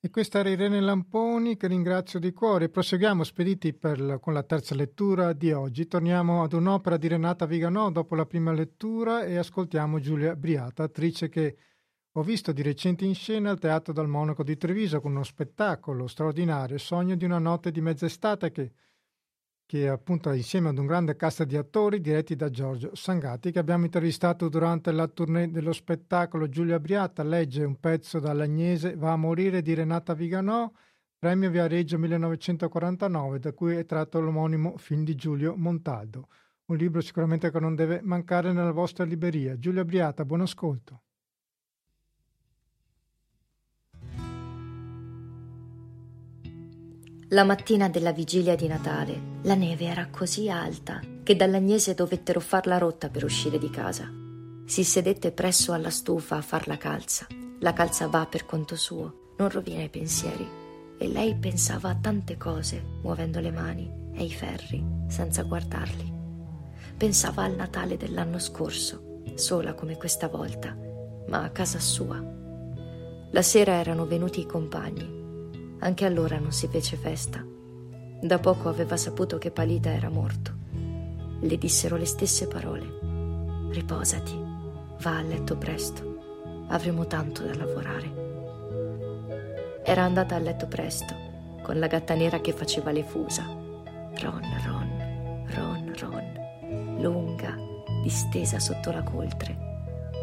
E 0.07 0.11
questa 0.11 0.39
era 0.39 0.51
Irene 0.51 0.81
Lamponi 0.81 1.57
che 1.57 1.67
ringrazio 1.67 2.21
di 2.21 2.33
cuore. 2.33 2.69
Proseguiamo 2.69 3.25
spediti 3.25 3.75
per, 3.75 4.21
con 4.21 4.35
la 4.35 4.45
terza 4.45 4.77
lettura 4.77 5.33
di 5.33 5.51
oggi. 5.51 5.89
Torniamo 5.89 6.45
ad 6.45 6.53
un'opera 6.53 6.97
di 6.97 7.09
Renata 7.09 7.45
Viganò 7.45 7.91
dopo 7.91 8.15
la 8.15 8.25
prima 8.25 8.53
lettura 8.53 9.25
e 9.25 9.37
ascoltiamo 9.37 9.99
Giulia 9.99 10.37
Briata, 10.37 10.85
attrice 10.85 11.29
che 11.29 11.57
ho 12.13 12.23
visto 12.23 12.53
di 12.53 12.63
recente 12.63 13.05
in 13.05 13.17
scena 13.17 13.51
al 13.51 13.59
Teatro 13.59 13.93
dal 13.93 14.07
Monaco 14.07 14.45
di 14.45 14.57
Treviso 14.57 15.01
con 15.01 15.11
uno 15.11 15.25
spettacolo 15.25 16.07
straordinario, 16.07 16.79
Sogno 16.79 17.17
di 17.17 17.25
una 17.25 17.41
notte 17.41 17.73
di 17.73 17.81
mezz'estate 17.81 18.53
che 18.53 18.73
che 19.67 19.89
appunto 19.89 20.33
insieme 20.33 20.69
ad 20.69 20.79
un 20.79 20.87
grande 20.87 21.17
cast 21.17 21.43
di 21.43 21.57
attori 21.57 22.01
diretti 22.01 22.37
da 22.37 22.49
Giorgio 22.49 22.95
Sangati 22.95 23.51
che 23.51 23.59
abbiamo 23.59 23.85
intervistato 23.85 24.49
durante 24.49 24.93
la 24.93 25.09
tournée 25.09 25.51
dello 25.51 25.73
spettacolo 25.73 26.49
Giulia 26.49 26.79
Briata 26.79 27.23
legge 27.23 27.65
un 27.65 27.79
pezzo 27.79 28.21
dall'Agnese 28.21 28.97
Va 28.97 29.13
a 29.13 29.17
morire 29.17 29.63
di 29.63 29.75
Renata 29.75 30.15
Viganò 30.15 30.71
premio 31.19 31.51
Viareggio 31.51 31.99
1949 31.99 33.41
da 33.41 33.53
cui 33.53 33.75
è 33.75 33.85
tratto 33.85 34.21
l'omonimo 34.21 34.77
film 34.77 35.03
di 35.05 35.17
Giulio 35.17 35.57
Montaldo 35.57 36.29
un 36.67 36.77
libro 36.77 37.01
sicuramente 37.01 37.51
che 37.51 37.61
non 37.61 37.77
deve 37.77 38.01
mancare 38.03 38.53
nella 38.53 38.73
vostra 38.73 39.05
libreria. 39.05 39.57
Giulia 39.57 39.85
Briata, 39.85 40.25
buon 40.25 40.41
ascolto. 40.41 41.03
La 47.31 47.43
mattina 47.43 47.89
della 47.89 48.13
vigilia 48.13 48.55
di 48.55 48.69
Natale 48.69 49.21
la 49.43 49.57
neve 49.57 49.87
era 49.87 50.07
così 50.11 50.49
alta 50.49 51.01
che 51.25 51.35
dall'Agnese 51.35 51.93
dovettero 51.93 52.39
farla 52.39 52.79
rotta 52.79 53.09
per 53.09 53.25
uscire 53.25 53.59
di 53.59 53.69
casa. 53.69 54.09
Si 54.65 54.85
sedette 54.85 55.33
presso 55.33 55.73
alla 55.73 55.91
stufa 55.91 56.37
a 56.37 56.41
far 56.41 56.69
la 56.69 56.77
calza. 56.77 57.27
La 57.59 57.73
calza 57.73 58.07
va 58.07 58.27
per 58.27 58.47
conto 58.47 58.77
suo, 58.77 59.33
non 59.39 59.49
rovina 59.49 59.83
i 59.83 59.89
pensieri. 59.89 60.49
E 60.99 61.09
lei 61.09 61.35
pensava 61.35 61.89
a 61.89 61.97
tante 61.97 62.37
cose, 62.37 62.81
muovendo 63.03 63.41
le 63.41 63.51
mani 63.51 63.91
e 64.15 64.23
i 64.23 64.33
ferri, 64.33 64.85
senza 65.09 65.43
guardarli. 65.43 66.13
Pensava 66.97 67.43
al 67.43 67.57
Natale 67.57 67.97
dell'anno 67.97 68.39
scorso, 68.39 69.23
sola 69.35 69.75
come 69.75 69.97
questa 69.97 70.29
volta, 70.29 70.79
ma 71.27 71.43
a 71.43 71.51
casa 71.51 71.81
sua. 71.81 72.23
La 73.33 73.43
sera 73.43 73.73
erano 73.73 74.07
venuti 74.07 74.39
i 74.43 74.47
compagni 74.47 75.16
anche 75.79 76.05
allora 76.05 76.39
non 76.39 76.53
si 76.53 76.69
fece 76.69 76.97
festa. 76.97 77.45
Da 78.21 78.39
poco 78.39 78.69
aveva 78.69 78.97
saputo 78.97 79.39
che 79.39 79.51
Palita 79.51 79.91
era 79.91 80.09
morto. 80.09 80.53
Le 81.41 81.59
dissero 81.59 81.97
le 81.97 82.07
stesse 82.07 82.49
parole. 82.49 82.99
Riposati, 83.71 84.35
va 85.03 85.19
a 85.19 85.23
letto 85.23 85.57
presto, 85.57 86.65
avremo 86.69 87.07
tanto 87.07 87.43
da 87.43 87.55
lavorare. 87.55 88.25
Era 89.85 90.03
andata 90.03 90.35
a 90.35 90.39
letto 90.39 90.67
presto, 90.67 91.15
con 91.63 91.79
la 91.79 91.87
gatta 91.87 92.15
nera 92.15 92.41
che 92.41 92.53
faceva 92.53 92.91
le 92.91 93.05
fusa. 93.05 93.45
Ron, 93.45 94.43
ron, 94.65 95.45
ron, 95.55 95.93
ron, 95.99 96.97
lunga, 97.01 97.55
distesa 98.03 98.59
sotto 98.59 98.91
la 98.91 99.03
coltre, 99.03 99.57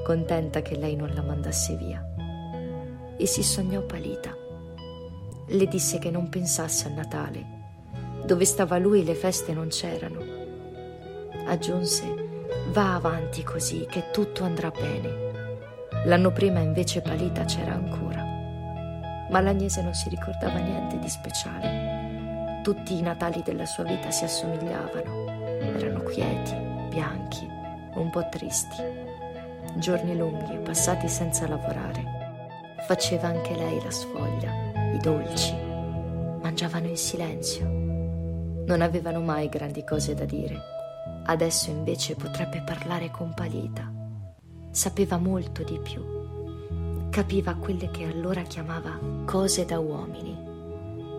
contenta 0.04 0.62
che 0.62 0.76
lei 0.76 0.96
non 0.96 1.14
la 1.14 1.22
mandasse 1.22 1.76
via. 1.76 2.04
E 3.16 3.26
si 3.28 3.44
sognò 3.44 3.82
Palita 3.84 4.42
le 5.48 5.68
disse 5.68 6.00
che 6.00 6.10
non 6.10 6.30
pensasse 6.30 6.88
a 6.88 6.92
Natale. 6.92 7.62
Dove 8.26 8.46
stava 8.46 8.78
lui 8.78 9.04
le 9.04 9.16
feste 9.16 9.54
non 9.54 9.68
c'erano. 9.68 10.20
Aggiunse, 11.46 12.48
va 12.72 12.96
avanti 12.96 13.44
così 13.44 13.86
che 13.90 14.10
tutto 14.12 14.44
andrà 14.46 14.72
bene. 14.72 15.32
L'anno 16.06 16.32
prima 16.32 16.60
invece 16.60 17.02
Palita 17.02 17.44
c'era 17.44 17.74
ancora. 17.74 18.22
Ma 19.30 19.40
l'Agnese 19.42 19.82
non 19.82 19.94
si 19.94 20.10
ricordava 20.10 20.60
niente 20.60 20.98
di 21.00 21.10
speciale. 21.10 22.62
Tutti 22.64 22.98
i 22.98 23.02
Natali 23.02 23.42
della 23.44 23.66
sua 23.66 23.84
vita 23.84 24.12
si 24.12 24.24
assomigliavano. 24.24 25.28
Erano 25.60 26.02
quieti, 26.04 26.56
bianchi, 26.90 27.46
un 27.96 28.10
po' 28.10 28.28
tristi. 28.30 28.82
Giorni 29.76 30.16
lunghi, 30.16 30.58
passati 30.60 31.10
senza 31.10 31.48
lavorare. 31.48 32.22
Faceva 32.88 33.28
anche 33.28 33.56
lei 33.56 33.82
la 33.84 33.92
sfoglia 33.92 34.63
i 34.94 34.98
dolci, 35.00 35.54
mangiavano 36.42 36.88
in 36.88 36.98
silenzio. 36.98 37.66
Non 38.66 38.82
avevano 38.82 39.22
mai 39.22 39.50
grandi 39.50 39.84
cose 39.84 40.14
da 40.14 40.26
dire. 40.26 40.56
Adesso 41.26 41.70
invece 41.72 42.16
potrebbe 42.16 42.62
parlare 42.62 43.10
con 43.10 43.34
Palita. 43.34 43.92
Sapeva 44.70 45.18
molto 45.18 45.64
di 45.64 45.80
più. 45.80 47.10
Capiva 47.10 47.56
quelle 47.56 47.90
che 47.92 48.06
allora 48.06 48.42
chiamava 48.44 49.00
cose 49.26 49.66
da 49.66 49.80
uomini. 49.80 50.38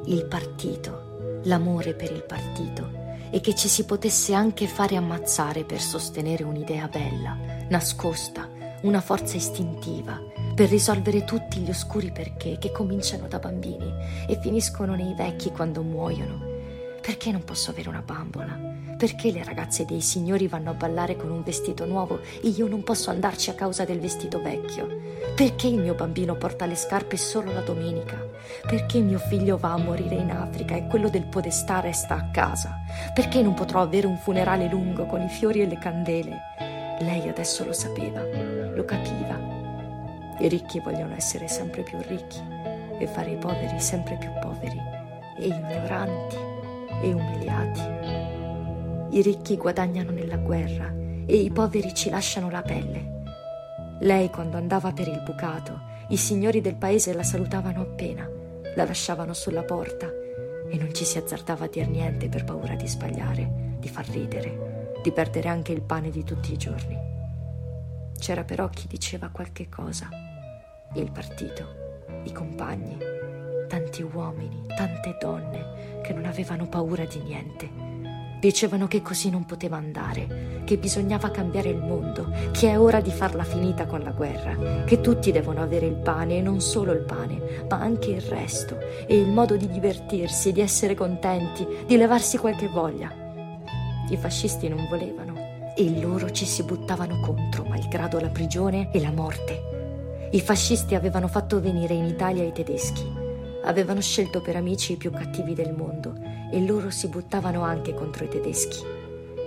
Il 0.06 0.26
partito, 0.26 1.40
l'amore 1.44 1.94
per 1.94 2.12
il 2.12 2.24
partito 2.24 3.02
e 3.30 3.40
che 3.40 3.54
ci 3.54 3.68
si 3.68 3.84
potesse 3.84 4.34
anche 4.34 4.68
fare 4.68 4.96
ammazzare 4.96 5.64
per 5.64 5.80
sostenere 5.80 6.44
un'idea 6.44 6.87
bella, 6.87 7.37
nascosta, 7.68 8.48
una 8.82 9.00
forza 9.00 9.37
istintiva, 9.37 10.20
per 10.54 10.68
risolvere 10.68 11.24
tutti 11.24 11.58
gli 11.58 11.68
oscuri 11.68 12.12
perché 12.12 12.58
che 12.58 12.70
cominciano 12.70 13.26
da 13.26 13.40
bambini 13.40 13.92
e 14.28 14.38
finiscono 14.40 14.94
nei 14.94 15.12
vecchi 15.12 15.50
quando 15.50 15.82
muoiono. 15.82 16.52
Perché 17.00 17.32
non 17.32 17.42
posso 17.42 17.72
avere 17.72 17.88
una 17.88 18.02
bambola? 18.02 18.72
Perché 18.96 19.32
le 19.32 19.42
ragazze 19.42 19.84
dei 19.84 20.00
signori 20.00 20.46
vanno 20.46 20.70
a 20.70 20.74
ballare 20.74 21.16
con 21.16 21.30
un 21.30 21.42
vestito 21.42 21.84
nuovo 21.86 22.20
e 22.40 22.48
io 22.48 22.68
non 22.68 22.84
posso 22.84 23.10
andarci 23.10 23.50
a 23.50 23.54
causa 23.54 23.84
del 23.84 23.98
vestito 23.98 24.40
vecchio? 24.40 24.86
Perché 25.34 25.66
il 25.66 25.80
mio 25.80 25.94
bambino 25.94 26.36
porta 26.36 26.66
le 26.66 26.76
scarpe 26.76 27.16
solo 27.16 27.52
la 27.52 27.60
domenica? 27.60 28.16
Perché 28.64 29.00
mio 29.00 29.18
figlio 29.18 29.58
va 29.58 29.72
a 29.72 29.78
morire 29.78 30.14
in 30.14 30.30
Africa 30.30 30.76
e 30.76 30.86
quello 30.86 31.08
del 31.08 31.26
podestà 31.26 31.80
resta 31.80 32.14
a 32.14 32.30
casa? 32.30 32.78
Perché 33.12 33.42
non 33.42 33.54
potrò 33.54 33.82
avere 33.82 34.06
un 34.06 34.18
funerale 34.18 34.68
lungo 34.68 35.04
con 35.04 35.20
i 35.20 35.28
fiori 35.28 35.62
e 35.62 35.66
le 35.66 35.78
candele? 35.78 36.38
Lei 37.00 37.28
adesso 37.28 37.64
lo 37.64 37.72
sapeva, 37.72 38.22
lo 38.72 38.84
capiva 38.84 39.53
i 40.40 40.48
ricchi 40.48 40.80
vogliono 40.80 41.14
essere 41.14 41.48
sempre 41.48 41.82
più 41.82 41.98
ricchi 42.08 42.42
e 42.98 43.06
fare 43.06 43.30
i 43.30 43.36
poveri 43.36 43.78
sempre 43.80 44.16
più 44.18 44.30
poveri 44.40 44.80
e 45.38 45.46
ignoranti 45.46 46.36
e 47.02 47.12
umiliati. 47.12 47.80
I 49.16 49.22
ricchi 49.22 49.56
guadagnano 49.56 50.10
nella 50.10 50.36
guerra 50.36 50.92
e 51.26 51.36
i 51.36 51.50
poveri 51.50 51.94
ci 51.94 52.10
lasciano 52.10 52.50
la 52.50 52.62
pelle. 52.62 53.22
Lei 54.00 54.28
quando 54.28 54.56
andava 54.56 54.92
per 54.92 55.08
il 55.08 55.22
bucato, 55.22 55.92
i 56.08 56.16
signori 56.16 56.60
del 56.60 56.74
paese 56.74 57.12
la 57.12 57.22
salutavano 57.22 57.80
appena, 57.80 58.28
la 58.74 58.84
lasciavano 58.84 59.32
sulla 59.32 59.62
porta 59.62 60.06
e 60.68 60.76
non 60.76 60.92
ci 60.92 61.04
si 61.04 61.16
azzardava 61.18 61.66
a 61.66 61.68
dir 61.68 61.88
niente 61.88 62.28
per 62.28 62.44
paura 62.44 62.74
di 62.74 62.88
sbagliare, 62.88 63.76
di 63.78 63.88
far 63.88 64.08
ridere, 64.08 64.98
di 65.02 65.12
perdere 65.12 65.48
anche 65.48 65.72
il 65.72 65.82
pane 65.82 66.10
di 66.10 66.24
tutti 66.24 66.52
i 66.52 66.56
giorni. 66.56 66.98
C'era 68.18 68.42
però 68.44 68.68
chi 68.68 68.88
diceva 68.88 69.28
qualche 69.28 69.68
cosa. 69.68 70.08
Il 70.96 71.11
partito, 71.11 71.64
i 72.22 72.30
compagni, 72.30 72.96
tanti 73.66 74.02
uomini, 74.02 74.64
tante 74.76 75.16
donne 75.20 76.00
che 76.04 76.12
non 76.12 76.24
avevano 76.24 76.68
paura 76.68 77.04
di 77.04 77.18
niente. 77.18 77.68
Dicevano 78.38 78.87
che 78.87 79.02
così 79.02 79.28
non 79.28 79.44
poteva 79.44 79.76
andare, 79.76 80.62
che 80.64 80.76
bisognava 80.76 81.33
cambiare 81.33 81.70
il 81.70 81.78
mondo, 81.78 82.30
che 82.52 82.70
è 82.70 82.78
ora 82.78 83.00
di 83.00 83.11
farla 83.11 83.42
finita 83.42 83.87
con 83.87 84.02
la 84.04 84.12
guerra, 84.12 84.85
che 84.85 85.00
tutti 85.00 85.33
devono 85.33 85.62
avere 85.62 85.87
il 85.87 85.96
pane 85.96 86.37
e 86.37 86.42
non 86.42 86.61
solo 86.61 86.92
il 86.92 87.02
pane, 87.02 87.64
ma 87.68 87.80
anche 87.80 88.11
il 88.11 88.22
resto 88.22 88.78
e 89.09 89.18
il 89.18 89.30
modo 89.30 89.57
di 89.57 89.66
divertirsi, 89.66 90.52
di 90.52 90.61
essere 90.61 90.94
contenti, 90.94 91.66
di 91.87 91.96
levarsi 91.96 92.38
qualche 92.38 92.68
voglia. 92.68 93.12
I 94.11 94.16
fascisti 94.16 94.68
non 94.68 94.87
volevano 94.88 95.72
e 95.76 96.00
loro 96.00 96.30
ci 96.30 96.44
si 96.44 96.62
buttavano 96.62 97.18
contro, 97.18 97.64
malgrado 97.64 98.20
la 98.20 98.28
prigione 98.28 98.90
e 98.92 99.00
la 99.00 99.11
morte. 99.11 99.73
I 100.34 100.40
fascisti 100.40 100.96
avevano 100.96 101.28
fatto 101.28 101.60
venire 101.60 101.94
in 101.94 102.06
Italia 102.06 102.42
i 102.42 102.50
tedeschi, 102.50 103.08
avevano 103.62 104.00
scelto 104.00 104.40
per 104.40 104.56
amici 104.56 104.94
i 104.94 104.96
più 104.96 105.12
cattivi 105.12 105.54
del 105.54 105.72
mondo 105.72 106.12
e 106.50 106.60
loro 106.66 106.90
si 106.90 107.06
buttavano 107.06 107.62
anche 107.62 107.94
contro 107.94 108.24
i 108.24 108.28
tedeschi. 108.28 108.82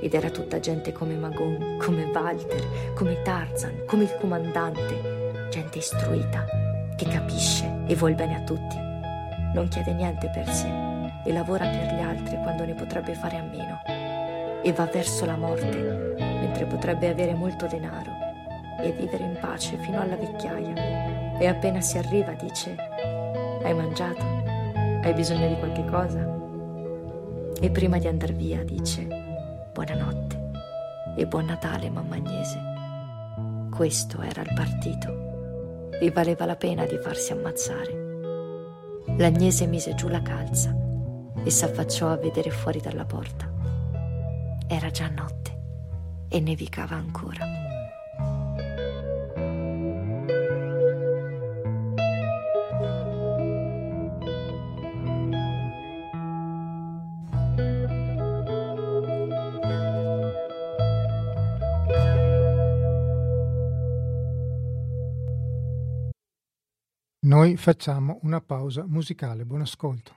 Ed 0.01 0.13
era 0.13 0.29
tutta 0.29 0.61
gente 0.61 0.93
come 0.93 1.15
Magon, 1.15 1.77
come 1.77 2.05
Walter, 2.05 2.93
come 2.93 3.21
Tarzan, 3.21 3.83
come 3.85 4.03
il 4.03 4.15
comandante, 4.17 5.49
gente 5.51 5.79
istruita, 5.79 6.45
che 6.95 7.05
capisce 7.05 7.83
e 7.85 7.93
vuol 7.93 8.15
bene 8.15 8.37
a 8.37 8.43
tutti. 8.43 8.77
Non 9.55 9.67
chiede 9.67 9.91
niente 9.91 10.31
per 10.33 10.47
sé 10.53 10.69
e 11.25 11.33
lavora 11.33 11.67
per 11.67 11.95
gli 11.95 12.01
altri 12.01 12.37
quando 12.37 12.63
ne 12.63 12.75
potrebbe 12.75 13.13
fare 13.13 13.35
a 13.35 13.43
meno 13.43 13.81
e 14.63 14.71
va 14.71 14.85
verso 14.85 15.25
la 15.25 15.35
morte, 15.35 16.15
mentre 16.17 16.63
potrebbe 16.63 17.09
avere 17.09 17.33
molto 17.33 17.67
denaro 17.67 18.16
e 18.79 18.91
vivere 18.91 19.23
in 19.23 19.37
pace 19.39 19.77
fino 19.77 19.99
alla 19.99 20.15
vecchiaia. 20.15 21.37
E 21.39 21.47
appena 21.47 21.81
si 21.81 21.97
arriva 21.97 22.31
dice, 22.33 22.75
hai 23.63 23.73
mangiato? 23.73 24.23
Hai 25.03 25.13
bisogno 25.13 25.47
di 25.47 25.57
qualche 25.57 25.85
cosa? 25.85 26.35
E 27.59 27.69
prima 27.69 27.97
di 27.97 28.07
andar 28.07 28.33
via 28.33 28.63
dice, 28.63 29.07
buonanotte 29.73 30.37
e 31.15 31.25
buon 31.25 31.45
Natale, 31.45 31.89
mamma 31.89 32.15
Agnese. 32.15 32.59
Questo 33.71 34.21
era 34.21 34.41
il 34.41 34.53
partito. 34.53 35.89
Vi 35.99 36.09
valeva 36.11 36.45
la 36.45 36.55
pena 36.55 36.85
di 36.85 36.97
farsi 36.97 37.31
ammazzare. 37.31 38.05
L'Agnese 39.17 39.65
mise 39.65 39.95
giù 39.95 40.09
la 40.09 40.21
calza 40.21 40.75
e 41.43 41.49
s'affacciò 41.49 42.09
a 42.09 42.17
vedere 42.17 42.51
fuori 42.51 42.79
dalla 42.79 43.05
porta. 43.05 43.51
Era 44.67 44.91
già 44.91 45.07
notte 45.09 45.57
e 46.29 46.39
nevicava 46.39 46.95
ancora. 46.95 47.56
Noi 67.47 67.55
facciamo 67.55 68.19
una 68.23 68.41
pausa 68.41 68.83
musicale. 68.85 69.45
Buon 69.45 69.61
ascolto. 69.61 70.13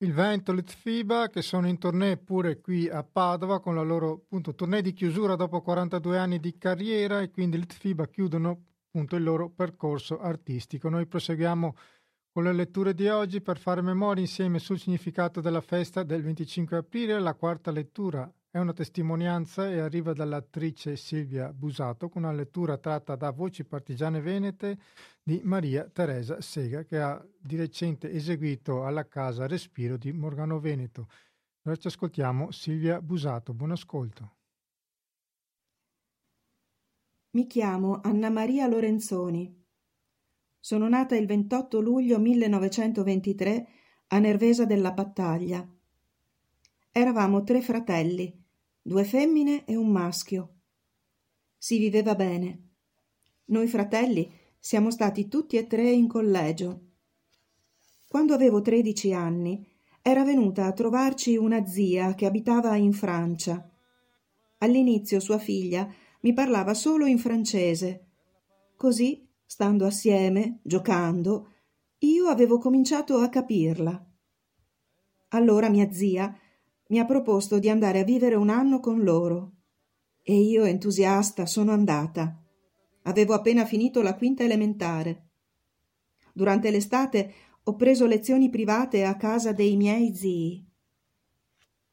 il 0.00 0.12
Vento, 0.12 0.52
l'Itfiba 0.52 1.30
che 1.30 1.40
sono 1.40 1.68
in 1.68 1.78
tournée 1.78 2.18
pure 2.18 2.60
qui 2.60 2.86
a 2.86 3.02
Padova 3.02 3.60
con 3.60 3.74
la 3.74 3.80
loro 3.80 4.12
appunto, 4.12 4.54
tournée 4.54 4.82
di 4.82 4.92
chiusura 4.92 5.36
dopo 5.36 5.62
42 5.62 6.18
anni 6.18 6.38
di 6.38 6.58
carriera 6.58 7.22
e 7.22 7.30
quindi 7.30 7.56
l'Itfiba 7.56 8.06
chiudono 8.08 8.64
appunto 8.88 9.16
il 9.16 9.22
loro 9.22 9.48
percorso 9.48 10.20
artistico. 10.20 10.90
Noi 10.90 11.06
proseguiamo 11.06 11.76
con 12.30 12.44
le 12.44 12.52
letture 12.52 12.92
di 12.92 13.08
oggi 13.08 13.40
per 13.40 13.56
fare 13.56 13.80
memoria 13.80 14.22
insieme 14.22 14.58
sul 14.58 14.78
significato 14.78 15.40
della 15.40 15.62
festa 15.62 16.02
del 16.02 16.22
25 16.22 16.76
aprile. 16.76 17.18
La 17.18 17.32
quarta 17.32 17.70
lettura 17.70 18.30
è 18.56 18.58
una 18.58 18.72
testimonianza 18.72 19.68
e 19.68 19.80
arriva 19.80 20.14
dall'attrice 20.14 20.96
Silvia 20.96 21.52
Busato 21.52 22.08
con 22.08 22.22
una 22.22 22.32
lettura 22.32 22.78
tratta 22.78 23.14
da 23.14 23.30
Voci 23.30 23.66
Partigiane 23.66 24.22
Venete 24.22 24.78
di 25.22 25.42
Maria 25.44 25.86
Teresa 25.90 26.40
Sega 26.40 26.82
che 26.84 26.98
ha 26.98 27.22
di 27.38 27.56
recente 27.56 28.10
eseguito 28.10 28.86
alla 28.86 29.06
casa 29.06 29.46
Respiro 29.46 29.98
di 29.98 30.10
Morgano 30.10 30.58
Veneto. 30.58 31.08
Ora 31.64 31.76
ci 31.76 31.88
ascoltiamo 31.88 32.50
Silvia 32.50 33.02
Busato. 33.02 33.52
Buon 33.52 33.72
ascolto. 33.72 34.36
Mi 37.32 37.46
chiamo 37.46 38.00
Anna 38.02 38.30
Maria 38.30 38.66
Lorenzoni. 38.68 39.54
Sono 40.58 40.88
nata 40.88 41.14
il 41.14 41.26
28 41.26 41.78
luglio 41.78 42.18
1923 42.18 43.68
a 44.06 44.18
Nervesa 44.18 44.64
della 44.64 44.92
Battaglia. 44.92 45.68
Eravamo 46.90 47.44
tre 47.44 47.60
fratelli 47.60 48.44
due 48.86 49.02
femmine 49.02 49.64
e 49.64 49.74
un 49.74 49.88
maschio. 49.88 50.60
Si 51.58 51.76
viveva 51.76 52.14
bene. 52.14 52.68
Noi 53.46 53.66
fratelli 53.66 54.32
siamo 54.60 54.92
stati 54.92 55.26
tutti 55.26 55.56
e 55.56 55.66
tre 55.66 55.90
in 55.90 56.06
collegio. 56.06 56.90
Quando 58.06 58.32
avevo 58.32 58.62
tredici 58.62 59.12
anni 59.12 59.66
era 60.00 60.22
venuta 60.22 60.66
a 60.66 60.72
trovarci 60.72 61.36
una 61.36 61.66
zia 61.66 62.14
che 62.14 62.26
abitava 62.26 62.76
in 62.76 62.92
Francia. 62.92 63.68
All'inizio 64.58 65.18
sua 65.18 65.38
figlia 65.38 65.92
mi 66.20 66.32
parlava 66.32 66.72
solo 66.72 67.06
in 67.06 67.18
francese. 67.18 68.06
Così, 68.76 69.28
stando 69.44 69.84
assieme, 69.84 70.60
giocando, 70.62 71.54
io 71.98 72.26
avevo 72.28 72.58
cominciato 72.58 73.16
a 73.16 73.28
capirla. 73.28 74.12
Allora 75.30 75.68
mia 75.70 75.90
zia 75.90 76.32
mi 76.88 76.98
ha 76.98 77.04
proposto 77.04 77.58
di 77.58 77.68
andare 77.68 78.00
a 78.00 78.04
vivere 78.04 78.34
un 78.34 78.48
anno 78.48 78.80
con 78.80 79.02
loro. 79.02 79.52
E 80.22 80.38
io, 80.38 80.64
entusiasta, 80.64 81.46
sono 81.46 81.72
andata. 81.72 82.40
Avevo 83.02 83.34
appena 83.34 83.64
finito 83.64 84.02
la 84.02 84.14
quinta 84.14 84.44
elementare. 84.44 85.28
Durante 86.32 86.70
l'estate 86.70 87.32
ho 87.64 87.74
preso 87.74 88.06
lezioni 88.06 88.50
private 88.50 89.04
a 89.04 89.16
casa 89.16 89.52
dei 89.52 89.76
miei 89.76 90.14
zii. 90.14 90.64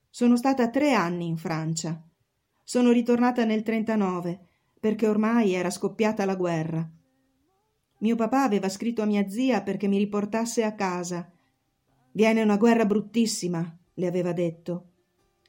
Sono 0.10 0.36
stata 0.38 0.70
tre 0.70 0.94
anni 0.94 1.28
in 1.28 1.38
Francia. 1.38 2.04
Sono 2.64 2.92
ritornata 2.92 3.46
nel 3.46 3.64
39 3.64 4.48
perché 4.80 5.08
ormai 5.08 5.54
era 5.54 5.70
scoppiata 5.70 6.26
la 6.26 6.36
guerra. 6.36 6.88
Mio 8.00 8.16
papà 8.16 8.44
aveva 8.44 8.68
scritto 8.68 9.02
a 9.02 9.06
mia 9.06 9.30
zia 9.30 9.62
perché 9.62 9.88
mi 9.88 9.98
riportasse 9.98 10.64
a 10.64 10.76
casa. 10.76 11.32
Viene 12.12 12.42
una 12.42 12.58
guerra 12.58 12.86
bruttissima, 12.86 13.80
le 13.94 14.08
aveva 14.08 14.34
detto, 14.34 14.90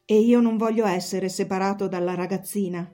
e 0.04 0.18
io 0.18 0.40
non 0.40 0.56
voglio 0.56 0.84
essere 0.86 1.28
separato 1.28 1.88
dalla 1.88 2.14
ragazzina. 2.14 2.90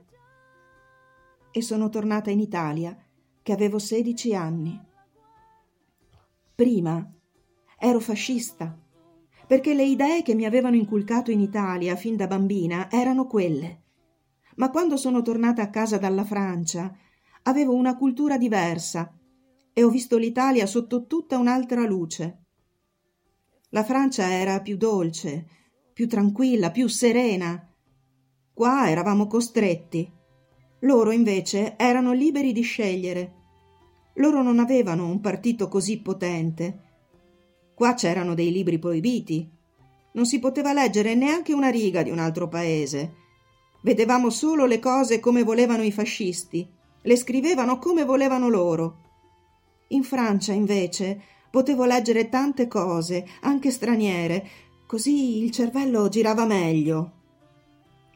E 1.51 1.61
sono 1.61 1.89
tornata 1.89 2.29
in 2.29 2.39
Italia, 2.39 2.97
che 3.41 3.51
avevo 3.51 3.79
sedici 3.79 4.33
anni. 4.33 4.79
Prima 6.55 7.11
ero 7.77 7.99
fascista, 7.99 8.77
perché 9.47 9.73
le 9.73 9.83
idee 9.83 10.21
che 10.21 10.35
mi 10.35 10.45
avevano 10.45 10.75
inculcato 10.75 11.31
in 11.31 11.39
Italia 11.39 11.95
fin 11.95 12.15
da 12.15 12.27
bambina 12.27 12.89
erano 12.89 13.25
quelle. 13.25 13.81
Ma 14.55 14.69
quando 14.69 14.95
sono 14.95 15.21
tornata 15.21 15.63
a 15.63 15.69
casa 15.69 15.97
dalla 15.97 16.23
Francia, 16.23 16.95
avevo 17.43 17.73
una 17.73 17.97
cultura 17.97 18.37
diversa 18.37 19.11
e 19.73 19.83
ho 19.83 19.89
visto 19.89 20.17
l'Italia 20.17 20.65
sotto 20.65 21.07
tutta 21.07 21.37
un'altra 21.37 21.85
luce. 21.85 22.40
La 23.73 23.85
Francia 23.85 24.29
era 24.29 24.59
più 24.59 24.75
dolce, 24.75 25.47
più 25.93 26.05
tranquilla, 26.05 26.71
più 26.71 26.87
serena. 26.87 27.73
Qua 28.53 28.89
eravamo 28.89 29.27
costretti. 29.27 30.11
Loro 30.79 31.11
invece 31.11 31.77
erano 31.77 32.11
liberi 32.11 32.51
di 32.51 32.63
scegliere. 32.63 33.33
Loro 34.15 34.43
non 34.43 34.59
avevano 34.59 35.07
un 35.07 35.21
partito 35.21 35.69
così 35.69 36.01
potente. 36.01 36.79
Qua 37.73 37.93
c'erano 37.93 38.33
dei 38.33 38.51
libri 38.51 38.77
proibiti. 38.77 39.49
Non 40.13 40.25
si 40.25 40.39
poteva 40.39 40.73
leggere 40.73 41.15
neanche 41.15 41.53
una 41.53 41.69
riga 41.69 42.03
di 42.03 42.09
un 42.09 42.19
altro 42.19 42.49
paese. 42.49 43.13
Vedevamo 43.83 44.29
solo 44.29 44.65
le 44.65 44.79
cose 44.79 45.21
come 45.21 45.43
volevano 45.43 45.83
i 45.83 45.93
fascisti, 45.93 46.69
le 47.01 47.15
scrivevano 47.15 47.79
come 47.79 48.03
volevano 48.03 48.49
loro. 48.49 48.97
In 49.87 50.03
Francia, 50.03 50.51
invece, 50.51 51.21
Potevo 51.51 51.83
leggere 51.83 52.29
tante 52.29 52.67
cose, 52.67 53.27
anche 53.41 53.71
straniere, 53.71 54.47
così 54.87 55.43
il 55.43 55.51
cervello 55.51 56.07
girava 56.07 56.45
meglio. 56.45 57.11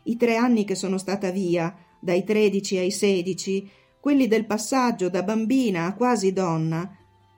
I 0.04 0.15
tre 0.15 0.38
anni 0.38 0.63
che 0.63 0.74
sono 0.74 0.98
stata 0.98 1.32
via, 1.32 1.76
dai 2.00 2.24
tredici 2.24 2.78
ai 2.78 2.91
sedici, 2.91 3.69
quelli 4.00 4.28
del 4.28 4.45
passaggio 4.45 5.10
da 5.10 5.21
bambina 5.21 5.86
a 5.86 5.95
quasi 5.95 6.32
donna, 6.32 6.89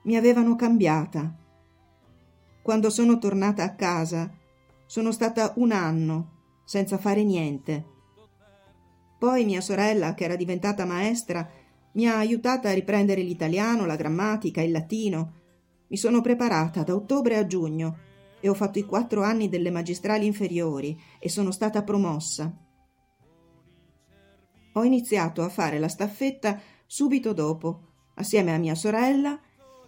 mi 0.02 0.16
avevano 0.16 0.54
cambiata. 0.54 1.34
Quando 2.62 2.90
sono 2.90 3.18
tornata 3.18 3.64
a 3.64 3.74
casa, 3.74 4.30
sono 4.86 5.10
stata 5.10 5.54
un 5.56 5.72
anno 5.72 6.36
senza 6.64 6.96
fare 6.96 7.24
niente. 7.24 7.84
Poi 9.18 9.44
mia 9.44 9.60
sorella, 9.60 10.14
che 10.14 10.24
era 10.24 10.36
diventata 10.36 10.84
maestra, 10.84 11.50
mi 11.92 12.06
ha 12.06 12.18
aiutata 12.18 12.68
a 12.68 12.74
riprendere 12.74 13.22
l'italiano, 13.22 13.84
la 13.84 13.96
grammatica, 13.96 14.60
il 14.60 14.70
latino, 14.70 15.32
mi 15.88 15.96
sono 15.96 16.20
preparata 16.20 16.82
da 16.82 16.94
ottobre 16.94 17.36
a 17.36 17.46
giugno 17.46 18.06
e 18.40 18.48
ho 18.48 18.54
fatto 18.54 18.78
i 18.78 18.84
quattro 18.84 19.22
anni 19.22 19.48
delle 19.48 19.70
magistrali 19.70 20.26
inferiori 20.26 20.98
e 21.18 21.28
sono 21.28 21.50
stata 21.50 21.82
promossa. 21.82 22.54
Ho 24.74 24.84
iniziato 24.84 25.42
a 25.42 25.48
fare 25.48 25.78
la 25.78 25.88
staffetta 25.88 26.60
subito 26.86 27.32
dopo, 27.32 27.86
assieme 28.14 28.54
a 28.54 28.58
mia 28.58 28.74
sorella 28.74 29.40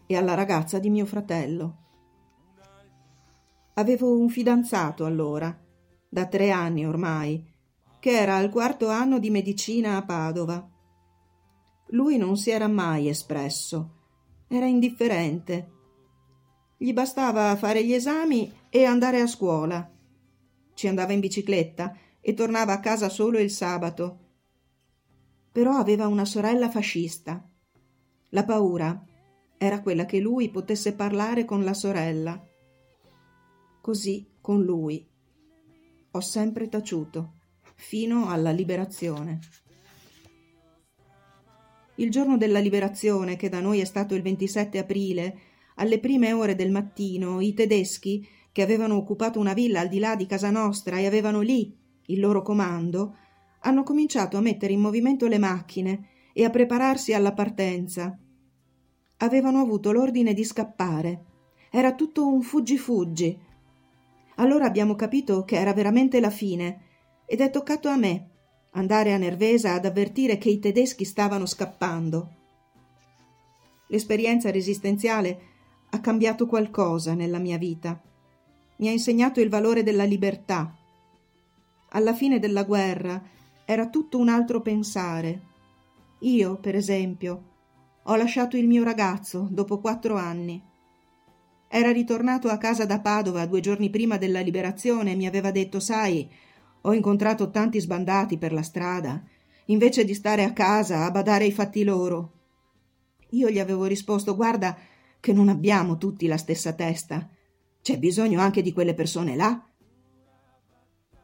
e 0.06 0.16
alla 0.16 0.34
ragazza 0.34 0.78
di 0.78 0.90
mio 0.90 1.06
fratello. 1.06 1.76
Avevo 3.74 4.18
un 4.18 4.28
fidanzato 4.28 5.04
allora, 5.04 5.56
da 6.08 6.26
tre 6.26 6.50
anni 6.50 6.84
ormai, 6.84 7.46
che 8.00 8.10
era 8.10 8.36
al 8.36 8.50
quarto 8.50 8.88
anno 8.88 9.18
di 9.18 9.30
medicina 9.30 9.96
a 9.96 10.04
Padova. 10.04 10.68
Lui 11.90 12.16
non 12.16 12.36
si 12.36 12.50
era 12.50 12.66
mai 12.66 13.08
espresso, 13.08 13.98
era 14.48 14.66
indifferente 14.66 15.78
gli 16.82 16.94
bastava 16.94 17.54
fare 17.56 17.84
gli 17.84 17.92
esami 17.92 18.50
e 18.70 18.84
andare 18.84 19.20
a 19.20 19.26
scuola. 19.26 19.86
Ci 20.72 20.88
andava 20.88 21.12
in 21.12 21.20
bicicletta 21.20 21.94
e 22.22 22.32
tornava 22.32 22.72
a 22.72 22.80
casa 22.80 23.10
solo 23.10 23.38
il 23.38 23.50
sabato. 23.50 24.18
Però 25.52 25.74
aveva 25.74 26.06
una 26.06 26.24
sorella 26.24 26.70
fascista. 26.70 27.46
La 28.30 28.44
paura 28.44 28.98
era 29.58 29.82
quella 29.82 30.06
che 30.06 30.20
lui 30.20 30.48
potesse 30.48 30.94
parlare 30.94 31.44
con 31.44 31.64
la 31.64 31.74
sorella. 31.74 32.42
Così 33.82 34.26
con 34.40 34.62
lui. 34.62 35.06
Ho 36.12 36.20
sempre 36.20 36.70
taciuto, 36.70 37.34
fino 37.74 38.30
alla 38.30 38.52
liberazione. 38.52 39.38
Il 41.96 42.10
giorno 42.10 42.38
della 42.38 42.58
liberazione, 42.58 43.36
che 43.36 43.50
da 43.50 43.60
noi 43.60 43.80
è 43.80 43.84
stato 43.84 44.14
il 44.14 44.22
27 44.22 44.78
aprile, 44.78 45.49
alle 45.80 45.98
prime 45.98 46.32
ore 46.32 46.54
del 46.54 46.70
mattino 46.70 47.40
i 47.40 47.54
tedeschi, 47.54 48.26
che 48.52 48.62
avevano 48.62 48.96
occupato 48.96 49.40
una 49.40 49.54
villa 49.54 49.80
al 49.80 49.88
di 49.88 49.98
là 49.98 50.14
di 50.14 50.26
casa 50.26 50.50
nostra 50.50 50.98
e 50.98 51.06
avevano 51.06 51.40
lì 51.40 51.74
il 52.06 52.20
loro 52.20 52.42
comando, 52.42 53.16
hanno 53.60 53.82
cominciato 53.82 54.36
a 54.36 54.40
mettere 54.40 54.72
in 54.72 54.80
movimento 54.80 55.26
le 55.26 55.38
macchine 55.38 56.08
e 56.32 56.44
a 56.44 56.50
prepararsi 56.50 57.14
alla 57.14 57.32
partenza. 57.32 58.16
Avevano 59.18 59.60
avuto 59.60 59.92
l'ordine 59.92 60.34
di 60.34 60.44
scappare. 60.44 61.24
Era 61.70 61.94
tutto 61.94 62.26
un 62.26 62.42
fuggi-fuggi. 62.42 63.38
Allora 64.36 64.66
abbiamo 64.66 64.94
capito 64.94 65.44
che 65.44 65.56
era 65.56 65.72
veramente 65.72 66.20
la 66.20 66.30
fine 66.30 66.82
ed 67.26 67.40
è 67.40 67.50
toccato 67.50 67.88
a 67.88 67.96
me 67.96 68.28
andare 68.72 69.12
a 69.12 69.18
Nervesa 69.18 69.74
ad 69.74 69.84
avvertire 69.84 70.36
che 70.36 70.50
i 70.50 70.58
tedeschi 70.58 71.04
stavano 71.04 71.46
scappando. 71.46 72.34
L'esperienza 73.88 74.50
resistenziale 74.50 75.49
ha 75.90 76.00
cambiato 76.00 76.46
qualcosa 76.46 77.14
nella 77.14 77.38
mia 77.38 77.58
vita. 77.58 78.00
Mi 78.76 78.88
ha 78.88 78.92
insegnato 78.92 79.40
il 79.40 79.48
valore 79.48 79.82
della 79.82 80.04
libertà. 80.04 80.74
Alla 81.90 82.14
fine 82.14 82.38
della 82.38 82.64
guerra 82.64 83.22
era 83.64 83.88
tutto 83.88 84.18
un 84.18 84.28
altro 84.28 84.60
pensare. 84.60 85.40
Io, 86.20 86.56
per 86.56 86.74
esempio, 86.76 87.42
ho 88.04 88.16
lasciato 88.16 88.56
il 88.56 88.66
mio 88.66 88.84
ragazzo 88.84 89.48
dopo 89.50 89.80
quattro 89.80 90.16
anni. 90.16 90.62
Era 91.68 91.92
ritornato 91.92 92.48
a 92.48 92.56
casa 92.56 92.84
da 92.84 93.00
Padova 93.00 93.46
due 93.46 93.60
giorni 93.60 93.90
prima 93.90 94.16
della 94.16 94.40
liberazione 94.40 95.12
e 95.12 95.16
mi 95.16 95.26
aveva 95.26 95.50
detto 95.50 95.78
Sai, 95.78 96.28
ho 96.82 96.92
incontrato 96.92 97.50
tanti 97.50 97.78
sbandati 97.78 98.38
per 98.38 98.52
la 98.52 98.62
strada, 98.62 99.22
invece 99.66 100.04
di 100.04 100.14
stare 100.14 100.44
a 100.44 100.52
casa 100.52 101.04
a 101.04 101.10
badare 101.10 101.44
ai 101.44 101.52
fatti 101.52 101.84
loro. 101.84 102.32
Io 103.30 103.50
gli 103.50 103.58
avevo 103.58 103.84
risposto 103.84 104.34
Guarda 104.34 104.76
che 105.20 105.32
non 105.32 105.48
abbiamo 105.48 105.98
tutti 105.98 106.26
la 106.26 106.38
stessa 106.38 106.72
testa. 106.72 107.28
C'è 107.82 107.98
bisogno 107.98 108.40
anche 108.40 108.62
di 108.62 108.72
quelle 108.72 108.94
persone 108.94 109.36
là. 109.36 109.64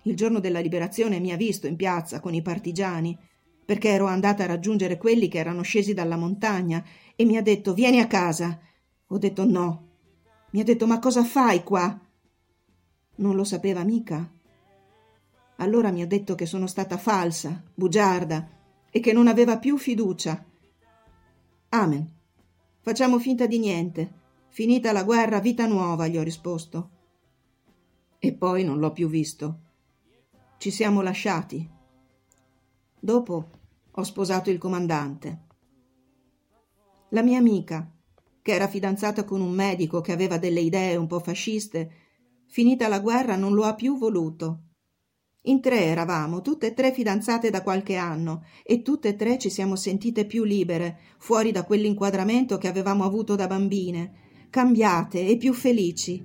Il 0.03 0.15
giorno 0.15 0.39
della 0.39 0.61
liberazione 0.61 1.19
mi 1.19 1.33
ha 1.33 1.37
visto 1.37 1.67
in 1.67 1.75
piazza 1.75 2.21
con 2.21 2.35
i 2.35 2.43
partigiani, 2.43 3.19
perché 3.65 3.89
ero 3.89 4.07
andata 4.07 4.45
a 4.45 4.47
raggiungere 4.47 4.99
quelli 4.99 5.27
che 5.29 5.39
erano 5.39 5.63
scesi 5.63 5.95
dalla 5.95 6.17
montagna, 6.17 6.85
e 7.17 7.25
mi 7.25 7.37
ha 7.37 7.43
detto 7.43 7.75
Vieni 7.75 8.01
a 8.01 8.07
casa. 8.07 8.61
Ho 9.09 9.19
detto 9.19 9.45
no. 9.45 9.89
Mi 10.51 10.61
ha 10.61 10.65
detto 10.65 10.87
Ma 10.87 10.99
cosa 11.01 11.25
fai 11.25 11.65
qua? 11.65 11.99
Non 13.17 13.35
lo 13.35 13.45
sapeva 13.45 13.83
mica. 13.83 14.31
Allora 15.57 15.91
mi 15.91 16.03
ha 16.03 16.07
detto 16.07 16.35
che 16.35 16.47
sono 16.47 16.67
stata 16.67 16.99
falsa, 16.99 17.63
bugiarda 17.75 18.49
e 18.91 19.01
che 19.01 19.13
non 19.13 19.27
aveva 19.27 19.59
più 19.59 19.79
fiducia. 19.79 20.45
Amen. 21.71 22.15
Facciamo 22.87 23.18
finta 23.18 23.46
di 23.46 23.59
niente. 23.59 24.12
Finita 24.46 24.92
la 24.92 25.03
guerra, 25.03 25.40
vita 25.40 25.66
nuova, 25.66 26.07
gli 26.07 26.16
ho 26.16 26.22
risposto. 26.22 26.90
E 28.16 28.33
poi 28.33 28.62
non 28.62 28.79
l'ho 28.79 28.92
più 28.92 29.09
visto. 29.09 29.59
Ci 30.57 30.70
siamo 30.70 31.01
lasciati. 31.01 31.68
Dopo 32.96 33.51
ho 33.90 34.03
sposato 34.05 34.51
il 34.51 34.59
comandante. 34.59 35.46
La 37.09 37.22
mia 37.22 37.38
amica, 37.38 37.90
che 38.40 38.53
era 38.53 38.68
fidanzata 38.68 39.25
con 39.25 39.40
un 39.40 39.51
medico 39.51 40.01
che 40.01 40.12
aveva 40.12 40.38
delle 40.38 40.61
idee 40.61 40.94
un 40.94 41.09
po' 41.09 41.18
fasciste, 41.18 41.90
finita 42.46 42.87
la 42.87 43.01
guerra 43.01 43.35
non 43.35 43.53
lo 43.53 43.64
ha 43.64 43.75
più 43.75 43.99
voluto. 43.99 44.61
In 45.49 45.61
tre 45.61 45.85
eravamo, 45.85 46.41
tutte 46.41 46.69
e 46.69 46.75
tre 46.75 46.93
fidanzate 46.93 47.51
da 47.51 47.63
qualche 47.63 47.95
anno, 47.95 48.43
e 48.65 48.83
tutte 48.83 49.09
e 49.09 49.17
tre 49.17 49.39
ci 49.39 49.49
siamo 49.49 49.77
sentite 49.77 50.27
più 50.27 50.43
libere, 50.43 50.99
fuori 51.19 51.53
da 51.53 51.65
quell'inquadramento 51.65 52.59
che 52.59 52.67
avevamo 52.67 53.05
avuto 53.05 53.37
da 53.37 53.47
bambine, 53.47 54.49
cambiate 54.51 55.25
e 55.25 55.37
più 55.37 55.53
felici. 55.53 56.25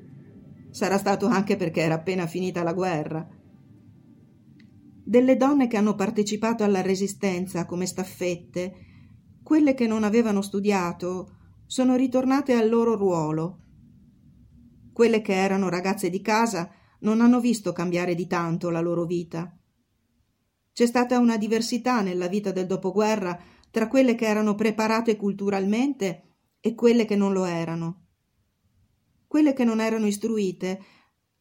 Sarà 0.72 0.98
stato 0.98 1.28
anche 1.28 1.56
perché 1.56 1.82
era 1.82 1.96
appena 1.96 2.26
finita 2.26 2.64
la 2.64 2.74
guerra. 2.74 3.28
Delle 5.04 5.38
donne 5.38 5.68
che 5.68 5.78
hanno 5.78 5.94
partecipato 5.94 6.64
alla 6.64 6.82
resistenza 6.82 7.66
come 7.66 7.86
staffette, 7.86 8.74
quelle 9.44 9.76
che 9.76 9.86
non 9.86 10.04
avevano 10.04 10.42
studiato, 10.42 11.36
sono 11.68 11.96
ritornate 11.96 12.54
al 12.54 12.70
loro 12.70 12.96
ruolo. 12.96 13.60
Quelle 14.92 15.22
che 15.22 15.34
erano 15.34 15.70
ragazze 15.70 16.10
di 16.10 16.22
casa 16.22 16.72
non 17.02 17.22
hanno 17.22 17.40
visto 17.40 17.72
cambiare 17.72 18.16
di 18.16 18.28
tanto 18.28 18.70
la 18.70 18.82
loro 18.82 19.06
vita. 19.06 19.56
C'è 20.74 20.86
stata 20.86 21.20
una 21.20 21.38
diversità 21.38 22.02
nella 22.02 22.28
vita 22.28 22.52
del 22.52 22.66
dopoguerra 22.66 23.40
tra 23.70 23.88
quelle 23.88 24.16
che 24.16 24.26
erano 24.26 24.56
preparate 24.56 25.16
culturalmente 25.16 26.24
e 26.60 26.76
quelle 26.76 27.06
che 27.06 27.16
non 27.16 27.34
lo 27.34 27.46
erano. 27.46 28.06
Quelle 29.28 29.54
che 29.54 29.64
non 29.64 29.80
erano 29.80 30.08
istruite 30.08 30.84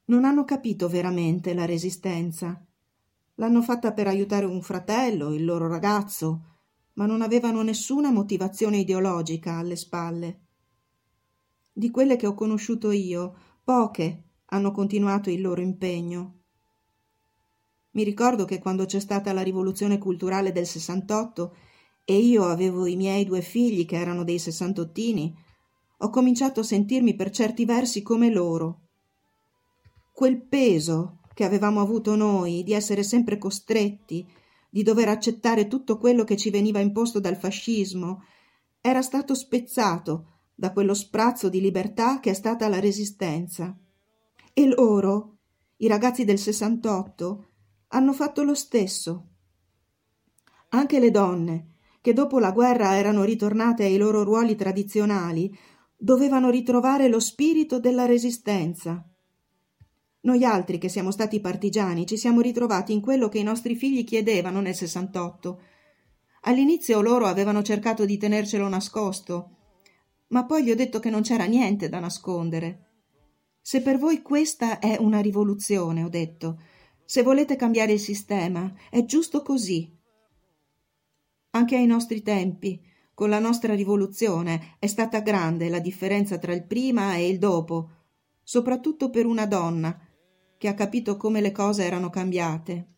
non 0.07 0.25
hanno 0.25 0.44
capito 0.44 0.88
veramente 0.88 1.55
la 1.55 1.64
resistenza. 1.64 2.64
L'hanno 3.35 3.62
fatta 3.62 3.92
per 3.92 4.07
aiutare 4.07 4.46
un 4.46 4.62
fratello, 4.62 5.33
il 5.33 5.44
loro 5.44 5.68
ragazzo, 5.68 6.44
ma 6.94 7.07
non 7.07 7.23
avevano 7.23 7.62
nessuna 7.62 8.11
motivazione 8.11 8.79
ideologica 8.79 9.57
alle 9.57 9.77
spalle. 9.77 10.40
Di 11.73 11.90
quelle 11.90 12.16
che 12.16 12.27
ho 12.27 12.35
conosciuto 12.35 12.90
io, 12.90 13.35
poche 13.62 14.30
hanno 14.50 14.72
continuato 14.72 15.30
il 15.30 15.40
loro 15.40 15.60
impegno. 15.60 16.34
Mi 17.92 18.04
ricordo 18.04 18.44
che 18.44 18.58
quando 18.58 18.84
c'è 18.84 19.00
stata 19.00 19.32
la 19.32 19.42
rivoluzione 19.42 19.98
culturale 19.98 20.52
del 20.52 20.66
68 20.66 21.56
e 22.04 22.16
io 22.16 22.44
avevo 22.44 22.86
i 22.86 22.96
miei 22.96 23.24
due 23.24 23.40
figli 23.40 23.84
che 23.86 23.96
erano 23.96 24.22
dei 24.22 24.38
sessantottini, 24.38 25.34
ho 25.98 26.10
cominciato 26.10 26.60
a 26.60 26.64
sentirmi 26.64 27.14
per 27.14 27.30
certi 27.30 27.64
versi 27.64 28.02
come 28.02 28.30
loro. 28.30 28.80
Quel 30.12 30.40
peso 30.40 31.18
che 31.34 31.44
avevamo 31.44 31.80
avuto 31.80 32.16
noi 32.16 32.62
di 32.62 32.72
essere 32.72 33.02
sempre 33.02 33.38
costretti, 33.38 34.26
di 34.68 34.82
dover 34.82 35.08
accettare 35.08 35.66
tutto 35.66 35.98
quello 35.98 36.24
che 36.24 36.36
ci 36.36 36.50
veniva 36.50 36.80
imposto 36.80 37.20
dal 37.20 37.36
fascismo, 37.36 38.24
era 38.80 39.02
stato 39.02 39.34
spezzato 39.34 40.26
da 40.54 40.72
quello 40.72 40.94
sprazzo 40.94 41.48
di 41.48 41.60
libertà 41.60 42.20
che 42.20 42.30
è 42.30 42.34
stata 42.34 42.68
la 42.68 42.80
resistenza. 42.80 43.76
E 44.61 44.66
loro, 44.66 45.38
i 45.79 45.87
ragazzi 45.87 46.27
del 46.27 46.37
68, 46.37 47.46
hanno 47.88 48.12
fatto 48.12 48.42
lo 48.42 48.55
stesso. 48.55 49.29
Anche 50.68 50.99
le 51.01 51.11
donne, 51.11 51.77
che 52.03 52.12
dopo 52.12 52.38
la 52.38 52.53
guerra 52.53 52.94
erano 52.94 53.25
ritornate 53.25 53.85
ai 53.85 53.96
loro 53.96 54.23
ruoli 54.23 54.57
tradizionali, 54.57 55.51
dovevano 55.96 56.51
ritrovare 56.51 57.09
lo 57.09 57.20
spirito 57.20 57.81
della 57.81 58.05
resistenza. 58.05 59.03
Noi 60.20 60.44
altri 60.44 60.77
che 60.77 60.90
siamo 60.90 61.11
stati 61.11 61.40
partigiani 61.40 62.05
ci 62.05 62.18
siamo 62.18 62.42
ritrovati 62.42 62.92
in 62.92 63.01
quello 63.01 63.31
che 63.31 63.38
i 63.38 63.42
nostri 63.42 63.75
figli 63.75 64.05
chiedevano 64.05 64.61
nel 64.61 64.75
68. 64.75 65.61
All'inizio 66.42 67.01
loro 67.01 67.25
avevano 67.25 67.62
cercato 67.62 68.05
di 68.05 68.18
tenercelo 68.18 68.68
nascosto, 68.68 69.57
ma 70.27 70.44
poi 70.44 70.64
gli 70.64 70.70
ho 70.70 70.77
detto 70.77 71.01
che 71.01 71.09
non 71.09 71.23
c'era 71.23 71.44
niente 71.44 71.88
da 71.88 71.99
nascondere. 71.99 72.89
Se 73.61 73.83
per 73.83 73.99
voi 73.99 74.23
questa 74.23 74.79
è 74.79 74.96
una 74.99 75.20
rivoluzione, 75.20 76.03
ho 76.03 76.09
detto, 76.09 76.61
se 77.05 77.23
volete 77.23 77.57
cambiare 77.57 77.92
il 77.92 78.01
sistema, 78.01 78.73
è 78.88 79.05
giusto 79.05 79.42
così. 79.42 79.92
Anche 81.51 81.77
ai 81.77 81.87
nostri 81.87 82.23
tempi, 82.23 82.81
con 83.14 83.29
la 83.29 83.38
nostra 83.38 83.75
rivoluzione, 83.75 84.77
è 84.79 84.87
stata 84.87 85.20
grande 85.20 85.68
la 85.68 85.81
differenza 85.81 86.38
tra 86.38 86.55
il 86.55 86.64
prima 86.64 87.16
e 87.16 87.29
il 87.29 87.38
dopo, 87.38 87.90
soprattutto 88.42 89.11
per 89.11 89.27
una 89.27 89.46
donna 89.46 89.99
che 90.57 90.68
ha 90.68 90.75
capito 90.75 91.16
come 91.16 91.40
le 91.40 91.53
cose 91.53 91.85
erano 91.85 92.11
cambiate. 92.11 92.88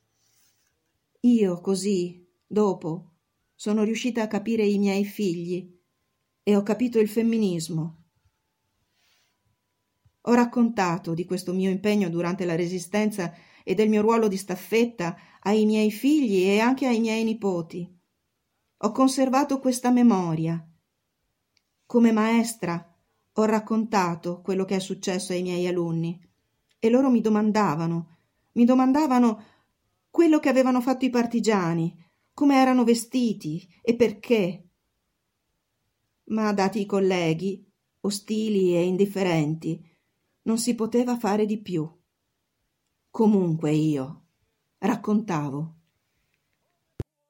Io, 1.20 1.61
così, 1.61 2.27
dopo, 2.46 3.12
sono 3.55 3.83
riuscita 3.83 4.22
a 4.22 4.27
capire 4.27 4.64
i 4.64 4.79
miei 4.79 5.05
figli 5.05 5.79
e 6.42 6.57
ho 6.57 6.62
capito 6.62 6.98
il 6.98 7.09
femminismo. 7.09 8.01
Ho 10.22 10.35
raccontato 10.35 11.14
di 11.14 11.24
questo 11.24 11.52
mio 11.52 11.70
impegno 11.70 12.08
durante 12.08 12.44
la 12.44 12.54
Resistenza 12.54 13.35
e 13.64 13.74
del 13.74 13.88
mio 13.88 14.02
ruolo 14.02 14.28
di 14.28 14.37
staffetta 14.37 15.16
ai 15.40 15.64
miei 15.64 15.90
figli 15.90 16.44
e 16.44 16.61
anche 16.61 16.87
ai 16.87 17.00
miei 17.00 17.24
nipoti. 17.24 18.00
Ho 18.78 18.92
conservato 18.92 19.58
questa 19.58 19.90
memoria. 19.90 20.64
Come 21.87 22.12
maestra 22.12 22.92
ho 23.35 23.44
raccontato 23.44 24.40
quello 24.42 24.64
che 24.64 24.76
è 24.76 24.78
successo 24.78 25.32
ai 25.32 25.42
miei 25.42 25.66
alunni 25.66 26.20
e 26.78 26.90
loro 26.90 27.11
mi 27.11 27.20
domandavano, 27.20 28.18
mi 28.52 28.64
domandavano 28.64 29.44
quello 30.11 30.38
che 30.38 30.48
avevano 30.48 30.80
fatto 30.80 31.04
i 31.04 31.11
partigiani, 31.11 31.96
come 32.35 32.56
erano 32.61 32.85
vestiti 32.85 33.66
e 33.80 33.94
perché. 33.96 34.68
Ma 36.24 36.52
dati 36.52 36.80
i 36.80 36.87
colleghi, 36.87 37.64
ostili 38.00 38.76
e 38.76 38.85
indifferenti, 38.85 39.90
non 40.42 40.59
si 40.59 40.74
poteva 40.74 41.16
fare 41.16 41.46
di 41.46 41.61
più. 41.61 41.88
Comunque 43.11 43.72
io 43.72 44.22
raccontavo. 44.78 45.76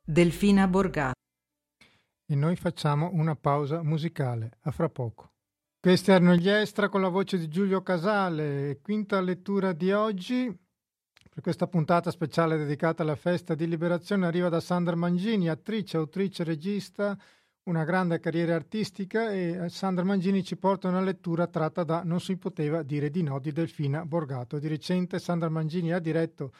Delfina 0.04 0.66
Borgato. 0.68 1.20
E 2.26 2.34
noi 2.34 2.56
facciamo 2.56 3.10
una 3.12 3.36
pausa 3.36 3.82
musicale. 3.82 4.58
A 4.62 4.70
fra 4.70 4.88
poco. 4.88 5.30
Questi 5.80 6.12
erano 6.12 6.34
gli 6.34 6.48
extra 6.48 6.88
con 6.88 7.00
la 7.00 7.08
voce 7.08 7.38
di 7.38 7.48
Giulio 7.48 7.82
Casale. 7.82 8.78
Quinta 8.80 9.20
lettura 9.20 9.72
di 9.72 9.92
oggi. 9.92 10.56
Per 11.32 11.42
questa 11.42 11.66
puntata 11.66 12.10
speciale 12.10 12.56
dedicata 12.56 13.02
alla 13.02 13.16
festa 13.16 13.54
di 13.54 13.66
liberazione 13.66 14.26
arriva 14.26 14.48
da 14.48 14.60
Sandra 14.60 14.94
Mangini, 14.94 15.48
attrice, 15.48 15.96
autrice, 15.96 16.44
regista 16.44 17.18
una 17.64 17.84
grande 17.84 18.18
carriera 18.18 18.56
artistica 18.56 19.30
e 19.30 19.68
Sandra 19.68 20.04
Mangini 20.04 20.42
ci 20.42 20.56
porta 20.56 20.88
una 20.88 21.00
lettura 21.00 21.46
tratta 21.46 21.84
da 21.84 22.02
Non 22.02 22.20
si 22.20 22.36
poteva 22.36 22.82
dire 22.82 23.08
di 23.10 23.22
no 23.22 23.38
di 23.38 23.52
Delfina 23.52 24.04
Borgato. 24.04 24.58
Di 24.58 24.66
recente 24.66 25.20
Sandra 25.20 25.48
Mangini 25.48 25.92
ha 25.92 26.00
diretto 26.00 26.52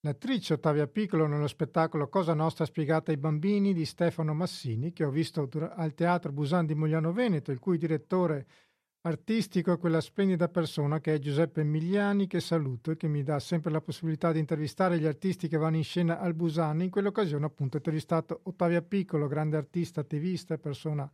l'attrice 0.00 0.54
Ottavia 0.54 0.86
Piccolo 0.86 1.26
nello 1.26 1.48
spettacolo 1.48 2.08
Cosa 2.08 2.34
Nostra 2.34 2.66
spiegata 2.66 3.10
ai 3.10 3.16
bambini 3.16 3.72
di 3.72 3.84
Stefano 3.84 4.32
Massini 4.32 4.92
che 4.92 5.04
ho 5.04 5.10
visto 5.10 5.48
al 5.74 5.94
Teatro 5.94 6.30
Busan 6.30 6.66
di 6.66 6.74
Mogliano 6.74 7.12
Veneto, 7.12 7.50
il 7.50 7.58
cui 7.58 7.76
direttore 7.76 8.46
artistico 9.06 9.72
è 9.72 9.78
quella 9.78 10.00
splendida 10.00 10.48
persona 10.48 10.98
che 11.00 11.14
è 11.14 11.18
Giuseppe 11.18 11.60
Emiliani, 11.60 12.26
che 12.26 12.40
saluto 12.40 12.90
e 12.90 12.96
che 12.96 13.06
mi 13.06 13.22
dà 13.22 13.38
sempre 13.38 13.70
la 13.70 13.80
possibilità 13.80 14.32
di 14.32 14.38
intervistare 14.38 14.98
gli 14.98 15.06
artisti 15.06 15.46
che 15.46 15.58
vanno 15.58 15.76
in 15.76 15.84
scena 15.84 16.18
al 16.18 16.34
Busan. 16.34 16.82
In 16.82 16.90
quell'occasione 16.90 17.44
appunto 17.44 17.76
ho 17.76 17.78
intervistato 17.78 18.40
Ottavia 18.44 18.80
Piccolo, 18.80 19.26
grande 19.26 19.56
artista, 19.56 20.00
attivista, 20.00 20.56
persona 20.56 21.10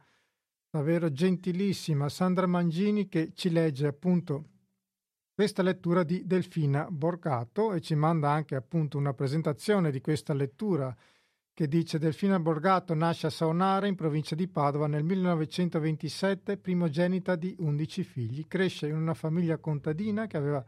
davvero 0.71 1.11
gentilissima 1.11 2.09
Sandra 2.09 2.47
Mangini 2.47 3.09
che 3.09 3.33
ci 3.35 3.51
legge 3.51 3.89
appunto 3.89 4.45
questa 5.35 5.63
lettura 5.63 6.05
di 6.05 6.27
Delfina 6.27 6.87
Borgato 6.91 7.73
e 7.73 7.81
ci 7.81 7.97
manda 7.97 8.31
anche 8.31 8.55
appunto 8.55 8.99
una 8.99 9.15
presentazione 9.15 9.91
di 9.91 10.01
questa 10.01 10.33
lettura 10.33 10.95
che 11.53 11.69
dice 11.69 11.99
Delfina 11.99 12.39
Borgato 12.39 12.95
nasce 12.95 13.27
a 13.27 13.31
Saonara 13.31 13.87
in 13.87 13.95
provincia 13.95 14.35
di 14.35 14.49
Padova 14.49 14.87
nel 14.87 15.05
1927, 15.05 16.57
primogenita 16.57 17.37
di 17.37 17.55
11 17.59 18.05
figli. 18.05 18.47
Cresce 18.47 18.89
in 18.89 18.97
una 18.97 19.15
famiglia 19.15 19.59
contadina 19.59 20.27
che 20.27 20.37
aveva 20.37 20.65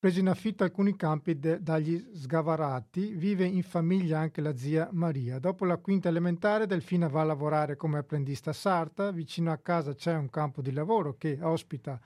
preso 0.00 0.18
in 0.18 0.28
affitto 0.28 0.64
alcuni 0.64 0.96
campi 0.96 1.38
de- 1.38 1.62
dagli 1.62 2.02
sgavarati, 2.14 3.12
vive 3.12 3.44
in 3.44 3.62
famiglia 3.62 4.18
anche 4.18 4.40
la 4.40 4.56
zia 4.56 4.88
Maria. 4.92 5.38
Dopo 5.38 5.66
la 5.66 5.76
quinta 5.76 6.08
elementare 6.08 6.66
Delfina 6.66 7.06
va 7.06 7.20
a 7.20 7.24
lavorare 7.24 7.76
come 7.76 7.98
apprendista 7.98 8.54
sarta, 8.54 9.10
vicino 9.10 9.52
a 9.52 9.58
casa 9.58 9.94
c'è 9.94 10.14
un 10.16 10.30
campo 10.30 10.62
di 10.62 10.72
lavoro 10.72 11.16
che 11.18 11.38
ospita 11.42 12.00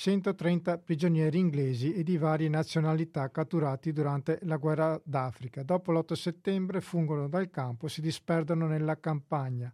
130 0.00 0.78
prigionieri 0.78 1.38
inglesi 1.38 1.92
e 1.92 2.02
di 2.02 2.16
varie 2.16 2.48
nazionalità 2.48 3.30
catturati 3.30 3.92
durante 3.92 4.38
la 4.44 4.56
guerra 4.56 4.98
d'Africa. 5.04 5.62
Dopo 5.62 5.92
l'8 5.92 6.14
settembre 6.14 6.80
fungono 6.80 7.28
dal 7.28 7.50
campo 7.50 7.84
e 7.84 7.90
si 7.90 8.00
disperdono 8.00 8.66
nella 8.66 8.98
campagna. 8.98 9.70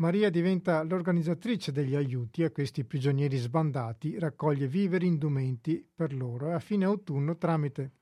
Maria 0.00 0.30
diventa 0.30 0.82
l'organizzatrice 0.82 1.70
degli 1.70 1.94
aiuti 1.94 2.42
a 2.42 2.50
questi 2.50 2.84
prigionieri 2.84 3.36
sbandati, 3.36 4.18
raccoglie 4.18 4.66
viveri, 4.66 5.06
indumenti 5.06 5.88
per 5.94 6.12
loro 6.12 6.48
e 6.48 6.54
a 6.54 6.58
fine 6.58 6.84
autunno, 6.84 7.36
tramite 7.36 7.92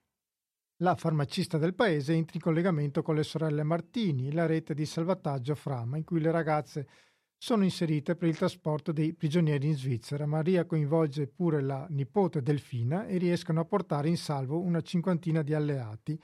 la 0.79 0.95
farmacista 0.97 1.59
del 1.59 1.75
paese, 1.75 2.15
entra 2.15 2.37
in 2.37 2.41
collegamento 2.41 3.03
con 3.03 3.17
le 3.17 3.23
sorelle 3.23 3.65
Martini, 3.65 4.33
la 4.33 4.47
rete 4.47 4.73
di 4.73 4.87
salvataggio 4.87 5.55
Frama, 5.55 5.99
in 5.99 6.05
cui 6.05 6.21
le 6.21 6.31
ragazze 6.31 6.89
sono 7.45 7.65
inserite 7.65 8.17
per 8.17 8.31
il 8.31 8.39
trasporto 8.39 8.91
dei 8.91 9.13
prigionieri 9.13 9.67
in 9.67 9.77
Svizzera. 9.77 10.25
Maria 10.25 10.65
coinvolge 10.65 11.27
pure 11.27 11.61
la 11.61 11.87
nipote 11.91 12.41
Delfina 12.41 13.05
e 13.05 13.19
riescono 13.19 13.61
a 13.61 13.67
portare 13.67 14.09
in 14.09 14.17
salvo 14.17 14.63
una 14.63 14.81
cinquantina 14.81 15.43
di 15.43 15.53
alleati, 15.53 16.19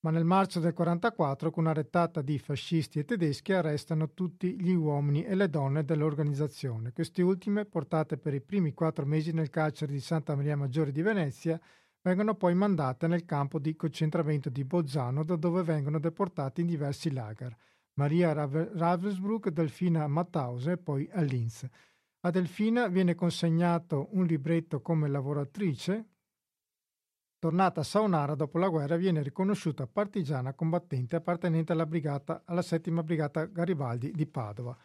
ma 0.00 0.10
nel 0.10 0.26
marzo 0.26 0.60
del 0.60 0.74
44 0.74 1.50
con 1.50 1.64
una 1.64 1.72
rettata 1.72 2.20
di 2.20 2.38
fascisti 2.38 2.98
e 2.98 3.06
tedeschi 3.06 3.54
arrestano 3.54 4.12
tutti 4.12 4.60
gli 4.60 4.74
uomini 4.74 5.24
e 5.24 5.34
le 5.36 5.48
donne 5.48 5.86
dell'organizzazione. 5.86 6.92
Queste 6.92 7.22
ultime, 7.22 7.64
portate 7.64 8.18
per 8.18 8.34
i 8.34 8.42
primi 8.42 8.74
quattro 8.74 9.06
mesi 9.06 9.32
nel 9.32 9.48
carcere 9.48 9.90
di 9.90 10.00
Santa 10.00 10.36
Maria 10.36 10.54
Maggiore 10.54 10.92
di 10.92 11.00
Venezia, 11.00 11.58
vengono 12.02 12.34
poi 12.34 12.54
mandate 12.54 13.06
nel 13.06 13.24
campo 13.24 13.58
di 13.58 13.74
concentramento 13.74 14.50
di 14.50 14.66
Bolzano, 14.66 15.24
da 15.24 15.36
dove 15.36 15.62
vengono 15.62 15.98
deportate 15.98 16.60
in 16.60 16.66
diversi 16.66 17.10
lager. 17.10 17.56
Maria 17.98 18.32
Ravensbrück, 18.32 19.48
Delfina 19.48 20.06
Mattause 20.06 20.72
e 20.72 20.76
poi 20.78 21.08
a 21.12 21.20
Linz. 21.20 21.66
A 22.20 22.30
Delfina 22.30 22.86
viene 22.86 23.16
consegnato 23.16 24.10
un 24.12 24.24
libretto 24.24 24.80
come 24.80 25.08
lavoratrice. 25.08 26.06
Tornata 27.40 27.80
a 27.80 27.84
Saonara 27.84 28.36
dopo 28.36 28.58
la 28.58 28.68
guerra 28.68 28.96
viene 28.96 29.20
riconosciuta 29.20 29.88
partigiana 29.88 30.54
combattente 30.54 31.16
appartenente 31.16 31.72
alla, 31.72 31.86
brigata, 31.86 32.42
alla 32.44 32.62
settima 32.62 33.02
brigata 33.02 33.46
Garibaldi 33.46 34.12
di 34.12 34.26
Padova. 34.26 34.76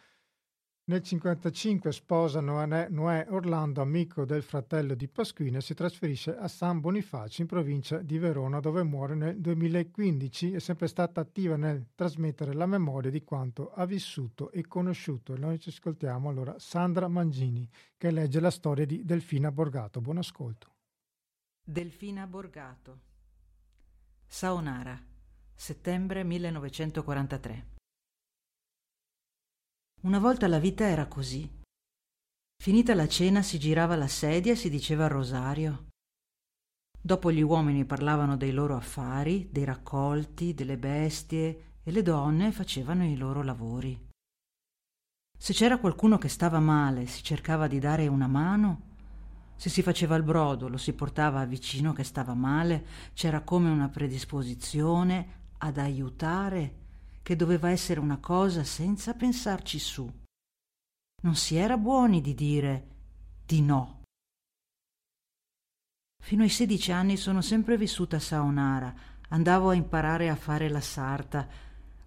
Nel 0.86 1.00
1955 1.00 1.92
sposa 1.92 2.42
Noè 2.42 3.26
Orlando, 3.30 3.80
amico 3.80 4.26
del 4.26 4.42
fratello 4.42 4.94
di 4.94 5.08
Pasquino, 5.08 5.56
e 5.56 5.62
si 5.62 5.72
trasferisce 5.72 6.36
a 6.36 6.46
San 6.46 6.80
Bonifacio 6.80 7.40
in 7.40 7.48
provincia 7.48 8.02
di 8.02 8.18
Verona 8.18 8.60
dove 8.60 8.82
muore 8.82 9.14
nel 9.14 9.40
2015. 9.40 10.52
È 10.52 10.58
sempre 10.58 10.86
stata 10.88 11.22
attiva 11.22 11.56
nel 11.56 11.86
trasmettere 11.94 12.52
la 12.52 12.66
memoria 12.66 13.10
di 13.10 13.24
quanto 13.24 13.72
ha 13.72 13.86
vissuto 13.86 14.50
e 14.50 14.66
conosciuto. 14.66 15.34
E 15.34 15.38
noi 15.38 15.58
ci 15.58 15.70
ascoltiamo 15.70 16.28
allora 16.28 16.58
Sandra 16.58 17.08
Mangini 17.08 17.66
che 17.96 18.10
legge 18.10 18.38
la 18.38 18.50
storia 18.50 18.84
di 18.84 19.06
Delfina 19.06 19.50
Borgato. 19.50 20.02
Buon 20.02 20.18
ascolto. 20.18 20.74
Delfina 21.64 22.26
Borgato 22.26 22.98
Saonara, 24.26 25.02
settembre 25.54 26.24
1943 26.24 27.72
una 30.04 30.18
volta 30.18 30.46
la 30.48 30.58
vita 30.58 30.84
era 30.84 31.06
così. 31.06 31.50
Finita 32.62 32.94
la 32.94 33.08
cena 33.08 33.40
si 33.40 33.58
girava 33.58 33.96
la 33.96 34.06
sedia 34.06 34.52
e 34.52 34.56
si 34.56 34.68
diceva 34.68 35.04
il 35.04 35.10
rosario. 35.10 35.86
Dopo 37.00 37.32
gli 37.32 37.40
uomini 37.40 37.86
parlavano 37.86 38.36
dei 38.36 38.52
loro 38.52 38.76
affari, 38.76 39.48
dei 39.50 39.64
raccolti, 39.64 40.52
delle 40.52 40.76
bestie 40.76 41.76
e 41.82 41.90
le 41.90 42.02
donne 42.02 42.52
facevano 42.52 43.06
i 43.06 43.16
loro 43.16 43.42
lavori. 43.42 43.98
Se 45.38 45.52
c'era 45.54 45.78
qualcuno 45.78 46.18
che 46.18 46.28
stava 46.28 46.60
male, 46.60 47.06
si 47.06 47.22
cercava 47.22 47.66
di 47.66 47.78
dare 47.78 48.06
una 48.06 48.26
mano. 48.26 48.92
Se 49.56 49.70
si 49.70 49.82
faceva 49.82 50.16
il 50.16 50.22
brodo, 50.22 50.68
lo 50.68 50.76
si 50.78 50.92
portava 50.92 51.44
vicino 51.46 51.94
che 51.94 52.04
stava 52.04 52.34
male, 52.34 52.86
c'era 53.14 53.40
come 53.40 53.70
una 53.70 53.88
predisposizione 53.88 55.52
ad 55.58 55.78
aiutare 55.78 56.82
che 57.24 57.36
doveva 57.36 57.70
essere 57.70 58.00
una 58.00 58.18
cosa 58.18 58.64
senza 58.64 59.14
pensarci 59.14 59.78
su. 59.78 60.12
Non 61.22 61.34
si 61.36 61.56
era 61.56 61.78
buoni 61.78 62.20
di 62.20 62.34
dire 62.34 62.88
di 63.46 63.62
no. 63.62 64.02
Fino 66.22 66.42
ai 66.42 66.50
sedici 66.50 66.92
anni 66.92 67.16
sono 67.16 67.40
sempre 67.40 67.78
vissuta 67.78 68.16
a 68.16 68.20
Saonara. 68.20 68.94
Andavo 69.30 69.70
a 69.70 69.74
imparare 69.74 70.28
a 70.28 70.36
fare 70.36 70.68
la 70.68 70.82
sarta, 70.82 71.48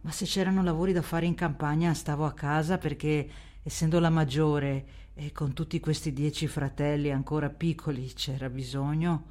ma 0.01 0.11
se 0.11 0.25
c'erano 0.25 0.61
lavori 0.61 0.93
da 0.93 1.01
fare 1.01 1.25
in 1.25 1.33
campagna 1.33 1.95
stavo 1.95 2.23
a 2.23 2.33
casa 2.33 2.77
perché, 2.77 3.27
essendo 3.63 3.99
la 3.99 4.11
maggiore 4.11 4.85
e 5.15 5.31
con 5.31 5.53
tutti 5.53 5.79
questi 5.79 6.13
dieci 6.13 6.45
fratelli 6.45 7.11
ancora 7.11 7.49
piccoli, 7.49 8.13
c'era 8.13 8.51
bisogno. 8.51 9.25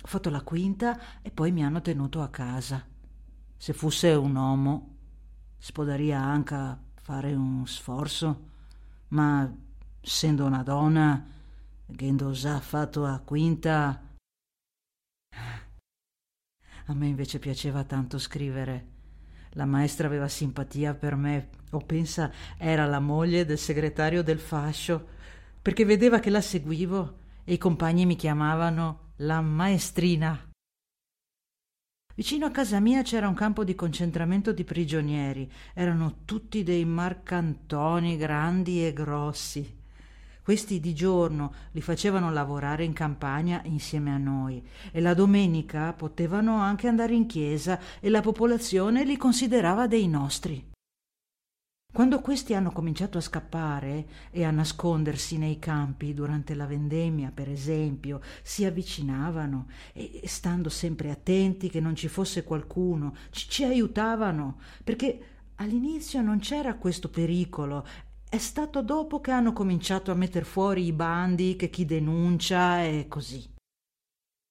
Ho 0.00 0.06
fatto 0.06 0.30
la 0.30 0.42
quinta 0.42 1.20
e 1.22 1.32
poi 1.32 1.50
mi 1.50 1.64
hanno 1.64 1.80
tenuto 1.80 2.22
a 2.22 2.28
casa. 2.28 2.86
Se 3.56 3.72
fosse 3.72 4.12
un 4.12 4.36
uomo 4.36 4.91
si 5.62 5.70
potrebbe 5.70 6.12
anche 6.12 6.76
fare 7.00 7.32
un 7.34 7.64
sforzo, 7.68 8.48
ma 9.08 9.48
essendo 10.00 10.44
una 10.44 10.64
donna, 10.64 11.24
che 11.94 12.14
già 12.32 12.58
fatto 12.58 13.06
a 13.06 13.20
quinta... 13.20 14.08
A 16.86 16.94
me 16.94 17.06
invece 17.06 17.38
piaceva 17.38 17.84
tanto 17.84 18.18
scrivere. 18.18 18.86
La 19.50 19.64
maestra 19.64 20.08
aveva 20.08 20.26
simpatia 20.26 20.94
per 20.94 21.14
me, 21.14 21.50
o 21.70 21.78
pensa 21.78 22.32
era 22.58 22.84
la 22.86 22.98
moglie 22.98 23.44
del 23.44 23.56
segretario 23.56 24.24
del 24.24 24.40
fascio, 24.40 25.06
perché 25.62 25.84
vedeva 25.84 26.18
che 26.18 26.30
la 26.30 26.40
seguivo 26.40 27.18
e 27.44 27.52
i 27.52 27.58
compagni 27.58 28.04
mi 28.04 28.16
chiamavano 28.16 29.12
la 29.18 29.40
maestrina. 29.40 30.51
Vicino 32.14 32.44
a 32.44 32.50
casa 32.50 32.78
mia 32.78 33.00
c'era 33.02 33.26
un 33.26 33.34
campo 33.34 33.64
di 33.64 33.74
concentramento 33.74 34.52
di 34.52 34.64
prigionieri. 34.64 35.50
Erano 35.72 36.16
tutti 36.26 36.62
dei 36.62 36.84
marcantoni 36.84 38.18
grandi 38.18 38.86
e 38.86 38.92
grossi. 38.92 39.80
Questi 40.42 40.78
di 40.80 40.92
giorno 40.92 41.54
li 41.70 41.80
facevano 41.80 42.30
lavorare 42.30 42.84
in 42.84 42.92
campagna 42.92 43.62
insieme 43.64 44.12
a 44.12 44.18
noi 44.18 44.62
e 44.90 45.00
la 45.00 45.14
domenica 45.14 45.92
potevano 45.94 46.56
anche 46.56 46.88
andare 46.88 47.14
in 47.14 47.26
chiesa 47.26 47.78
e 47.98 48.10
la 48.10 48.20
popolazione 48.20 49.04
li 49.04 49.16
considerava 49.16 49.86
dei 49.86 50.08
nostri. 50.08 50.71
Quando 51.92 52.22
questi 52.22 52.54
hanno 52.54 52.72
cominciato 52.72 53.18
a 53.18 53.20
scappare 53.20 54.06
e 54.30 54.44
a 54.44 54.50
nascondersi 54.50 55.36
nei 55.36 55.58
campi 55.58 56.14
durante 56.14 56.54
la 56.54 56.64
vendemmia, 56.64 57.30
per 57.34 57.50
esempio, 57.50 58.22
si 58.40 58.64
avvicinavano 58.64 59.66
e, 59.92 60.22
stando 60.24 60.70
sempre 60.70 61.10
attenti 61.10 61.68
che 61.68 61.80
non 61.80 61.94
ci 61.94 62.08
fosse 62.08 62.44
qualcuno, 62.44 63.14
ci, 63.28 63.46
ci 63.46 63.64
aiutavano, 63.64 64.58
perché 64.82 65.20
all'inizio 65.56 66.22
non 66.22 66.38
c'era 66.38 66.76
questo 66.76 67.10
pericolo. 67.10 67.86
È 68.26 68.38
stato 68.38 68.80
dopo 68.80 69.20
che 69.20 69.30
hanno 69.30 69.52
cominciato 69.52 70.10
a 70.10 70.14
metter 70.14 70.46
fuori 70.46 70.86
i 70.86 70.92
bandi 70.92 71.56
che 71.56 71.68
chi 71.68 71.84
denuncia 71.84 72.82
e 72.82 73.04
così. 73.06 73.51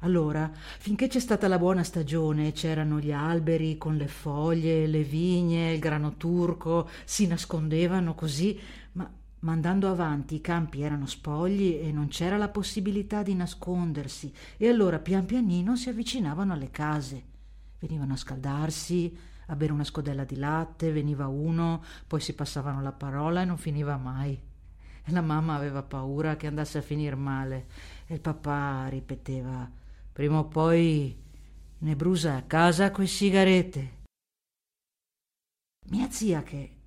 Allora, 0.03 0.49
finché 0.53 1.07
c'è 1.07 1.19
stata 1.19 1.47
la 1.47 1.59
buona 1.59 1.83
stagione, 1.83 2.53
c'erano 2.53 2.99
gli 2.99 3.11
alberi 3.11 3.77
con 3.77 3.97
le 3.97 4.07
foglie, 4.07 4.87
le 4.87 5.03
vigne, 5.03 5.73
il 5.73 5.79
grano 5.79 6.17
turco, 6.17 6.89
si 7.05 7.27
nascondevano 7.27 8.15
così, 8.15 8.59
ma 8.93 9.07
mandando 9.41 9.87
avanti 9.89 10.35
i 10.35 10.41
campi 10.41 10.81
erano 10.81 11.05
spogli 11.05 11.79
e 11.79 11.91
non 11.91 12.07
c'era 12.07 12.37
la 12.37 12.49
possibilità 12.49 13.21
di 13.21 13.35
nascondersi, 13.35 14.33
e 14.57 14.67
allora 14.67 14.97
pian 14.97 15.25
pianino 15.25 15.75
si 15.75 15.89
avvicinavano 15.89 16.53
alle 16.53 16.71
case. 16.71 17.23
Venivano 17.77 18.13
a 18.13 18.17
scaldarsi, 18.17 19.15
a 19.45 19.55
bere 19.55 19.71
una 19.71 19.83
scodella 19.83 20.23
di 20.23 20.37
latte, 20.37 20.91
veniva 20.91 21.27
uno, 21.27 21.83
poi 22.07 22.21
si 22.21 22.33
passavano 22.33 22.81
la 22.81 22.91
parola 22.91 23.43
e 23.43 23.45
non 23.45 23.57
finiva 23.57 23.97
mai. 23.97 24.39
La 25.05 25.21
mamma 25.21 25.53
aveva 25.53 25.83
paura 25.83 26.37
che 26.37 26.47
andasse 26.47 26.79
a 26.79 26.81
finire 26.81 27.15
male, 27.15 27.67
e 28.07 28.15
il 28.15 28.19
papà 28.19 28.87
ripeteva 28.87 29.77
Prima 30.11 30.39
o 30.39 30.47
poi 30.47 31.17
ne 31.79 31.95
brusa 31.95 32.35
a 32.35 32.43
casa 32.43 32.91
coi 32.91 33.07
sigarette. 33.07 33.99
Mia 35.89 36.09
zia, 36.09 36.43
che 36.43 36.77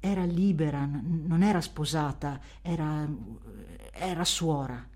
era 0.00 0.24
libera, 0.24 0.84
non 0.84 1.42
era 1.42 1.60
sposata, 1.60 2.40
era, 2.60 3.08
era 3.92 4.24
suora. 4.24 4.88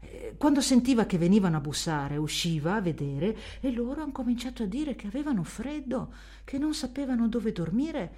Eh, 0.00 0.34
quando 0.38 0.60
sentiva 0.60 1.04
che 1.06 1.18
venivano 1.18 1.56
a 1.58 1.60
bussare, 1.60 2.16
usciva 2.16 2.76
a 2.76 2.80
vedere 2.80 3.36
e 3.60 3.72
loro 3.72 4.02
hanno 4.02 4.12
cominciato 4.12 4.62
a 4.62 4.66
dire 4.66 4.94
che 4.94 5.06
avevano 5.06 5.42
freddo, 5.42 6.14
che 6.44 6.56
non 6.56 6.72
sapevano 6.72 7.28
dove 7.28 7.52
dormire. 7.52 8.14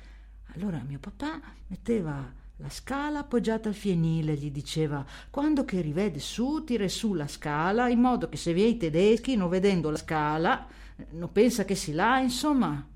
Allora 0.55 0.83
mio 0.87 0.99
papà 0.99 1.41
metteva 1.67 2.33
la 2.61 2.69
scala 2.69 3.21
appoggiata 3.21 3.71
al 3.71 3.75
fienile, 3.75 4.35
gli 4.35 4.51
diceva 4.51 5.05
quando 5.31 5.65
che 5.65 5.81
rivede 5.81 6.19
su, 6.19 6.63
tira 6.63 6.87
su 6.89 7.15
la 7.15 7.27
scala, 7.27 7.89
in 7.89 8.01
modo 8.01 8.29
che 8.29 8.37
se 8.37 8.53
vi 8.53 8.69
i 8.69 8.77
tedeschi, 8.77 9.35
non 9.35 9.49
vedendo 9.49 9.89
la 9.89 9.97
scala, 9.97 10.67
non 11.13 11.33
pensa 11.33 11.65
che 11.65 11.75
si 11.75 11.93
là, 11.93 12.19
insomma. 12.21 12.87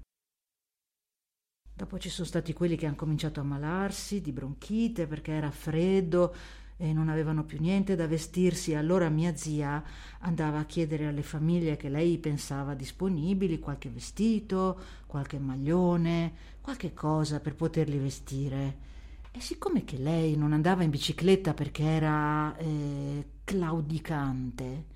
Dopo 1.77 1.99
ci 1.99 2.11
sono 2.11 2.27
stati 2.27 2.53
quelli 2.53 2.77
che 2.77 2.87
hanno 2.87 2.95
cominciato 2.95 3.41
a 3.41 3.43
ammalarsi 3.43 4.21
di 4.21 4.33
bronchite 4.33 5.07
perché 5.07 5.33
era 5.33 5.51
freddo 5.51 6.35
e 6.77 6.93
non 6.93 7.09
avevano 7.09 7.45
più 7.45 7.59
niente 7.59 7.97
da 7.97 8.07
vestirsi. 8.07 8.75
Allora 8.75 9.09
mia 9.09 9.35
zia 9.35 9.83
andava 10.21 10.59
a 10.59 10.67
chiedere 10.67 11.07
alle 11.07 11.23
famiglie 11.23 11.77
che 11.77 11.89
lei 11.89 12.19
pensava 12.19 12.75
disponibili 12.75 13.59
qualche 13.59 13.89
vestito, 13.89 14.79
qualche 15.07 15.39
maglione, 15.39 16.35
qualche 16.61 16.93
cosa 16.93 17.41
per 17.41 17.55
poterli 17.55 17.99
vestire. 17.99 18.93
E 19.37 19.41
siccome 19.41 19.83
che 19.83 19.99
lei 19.99 20.37
non 20.37 20.53
andava 20.53 20.85
in 20.85 20.91
bicicletta 20.91 21.55
perché 21.55 21.83
era 21.83 22.57
eh, 22.57 23.31
claudicante, 23.43 24.87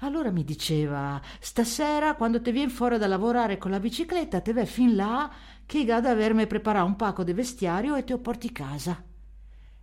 allora 0.00 0.30
mi 0.30 0.42
diceva, 0.42 1.20
stasera 1.38 2.14
quando 2.14 2.40
te 2.40 2.50
vieni 2.50 2.70
fuori 2.70 2.96
da 2.96 3.06
lavorare 3.06 3.58
con 3.58 3.70
la 3.70 3.78
bicicletta, 3.80 4.40
te 4.40 4.54
vai 4.54 4.64
fin 4.64 4.96
là 4.96 5.30
che 5.66 5.80
ad 5.92 6.06
avermi 6.06 6.46
preparato 6.46 6.86
un 6.86 6.96
pacco 6.96 7.24
di 7.24 7.34
vestiario 7.34 7.94
e 7.94 8.04
te 8.04 8.14
lo 8.14 8.20
porti 8.20 8.52
casa. 8.52 9.04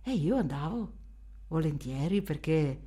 E 0.02 0.10
io 0.10 0.36
andavo, 0.36 0.92
volentieri, 1.46 2.22
perché 2.22 2.80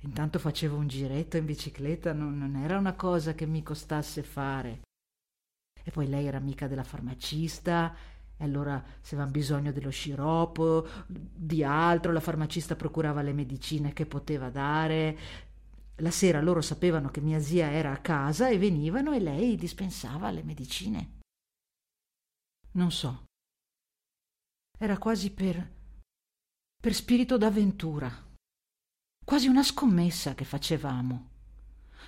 intanto 0.00 0.40
facevo 0.40 0.76
un 0.76 0.88
giretto 0.88 1.36
in 1.36 1.44
bicicletta, 1.44 2.12
non, 2.12 2.36
non 2.36 2.56
era 2.56 2.76
una 2.76 2.94
cosa 2.94 3.34
che 3.34 3.46
mi 3.46 3.62
costasse 3.62 4.24
fare. 4.24 4.80
E 5.80 5.92
poi 5.92 6.08
lei 6.08 6.26
era 6.26 6.38
amica 6.38 6.66
della 6.66 6.82
farmacista 6.82 7.94
e 8.36 8.44
allora 8.44 8.82
se 9.00 9.14
avevano 9.14 9.32
bisogno 9.32 9.72
dello 9.72 9.90
sciroppo, 9.90 10.86
di 11.06 11.64
altro, 11.64 12.12
la 12.12 12.20
farmacista 12.20 12.76
procurava 12.76 13.22
le 13.22 13.32
medicine 13.32 13.92
che 13.92 14.06
poteva 14.06 14.50
dare. 14.50 15.18
La 15.96 16.10
sera 16.10 16.42
loro 16.42 16.60
sapevano 16.60 17.08
che 17.08 17.20
mia 17.20 17.40
zia 17.40 17.70
era 17.70 17.92
a 17.92 18.00
casa 18.00 18.48
e 18.48 18.58
venivano 18.58 19.12
e 19.12 19.20
lei 19.20 19.56
dispensava 19.56 20.30
le 20.30 20.42
medicine. 20.42 21.10
Non 22.72 22.90
so. 22.90 23.24
Era 24.78 24.98
quasi 24.98 25.32
per 25.32 25.74
per 26.86 26.94
spirito 26.94 27.36
d'avventura. 27.36 28.08
Quasi 29.24 29.48
una 29.48 29.64
scommessa 29.64 30.36
che 30.36 30.44
facevamo. 30.44 31.30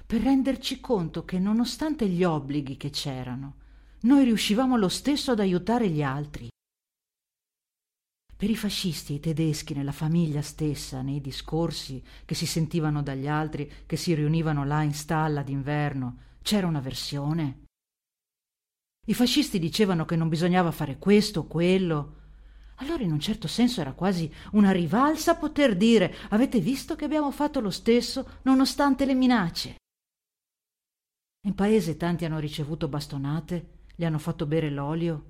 Per 0.07 0.23
renderci 0.23 0.79
conto 0.79 1.25
che 1.25 1.41
nonostante 1.41 2.09
gli 2.09 2.23
obblighi 2.23 2.77
che 2.77 2.91
c'erano, 2.91 3.57
noi 4.01 4.25
riuscivamo 4.25 4.77
lo 4.77 4.89
stesso 4.89 5.33
ad 5.33 5.41
aiutare 5.41 5.89
gli 5.89 6.03
altri. 6.03 6.49
Per 8.37 8.49
i 8.49 8.55
fascisti 8.55 9.15
e 9.15 9.17
i 9.17 9.21
tedeschi 9.21 9.75
nella 9.75 9.91
famiglia 9.91 10.43
stessa, 10.43 11.03
nei 11.03 11.21
discorsi 11.21 12.01
che 12.25 12.37
si 12.37 12.47
sentivano 12.47 13.03
dagli 13.03 13.27
altri 13.27 13.69
che 13.85 13.97
si 13.97 14.15
riunivano 14.15 14.65
là 14.65 14.83
in 14.83 14.95
stalla 14.95 15.43
d'inverno, 15.43 16.19
c'era 16.43 16.69
una 16.69 16.79
versione. 16.79 17.65
I 19.09 19.15
fascisti 19.15 19.59
dicevano 19.59 20.05
che 20.05 20.15
non 20.15 20.29
bisognava 20.29 20.71
fare 20.71 20.99
questo 20.99 21.41
o 21.41 21.47
quello. 21.47 22.15
Allora 22.77 23.03
in 23.03 23.11
un 23.11 23.19
certo 23.19 23.49
senso 23.49 23.81
era 23.81 23.93
quasi 23.93 24.33
una 24.53 24.71
rivalsa 24.71 25.35
poter 25.35 25.77
dire 25.77 26.15
avete 26.29 26.61
visto 26.61 26.95
che 26.95 27.07
abbiamo 27.07 27.33
fatto 27.33 27.59
lo 27.59 27.71
stesso 27.71 28.39
nonostante 28.43 29.05
le 29.05 29.15
minacce. 29.15 29.75
In 31.47 31.55
paese 31.57 31.97
tanti 31.97 32.25
hanno 32.25 32.39
ricevuto 32.39 32.87
bastonate 32.87 33.78
gli 33.99 34.05
hanno 34.05 34.21
fatto 34.21 34.47
bere 34.47 34.71
l'olio. 34.71 35.25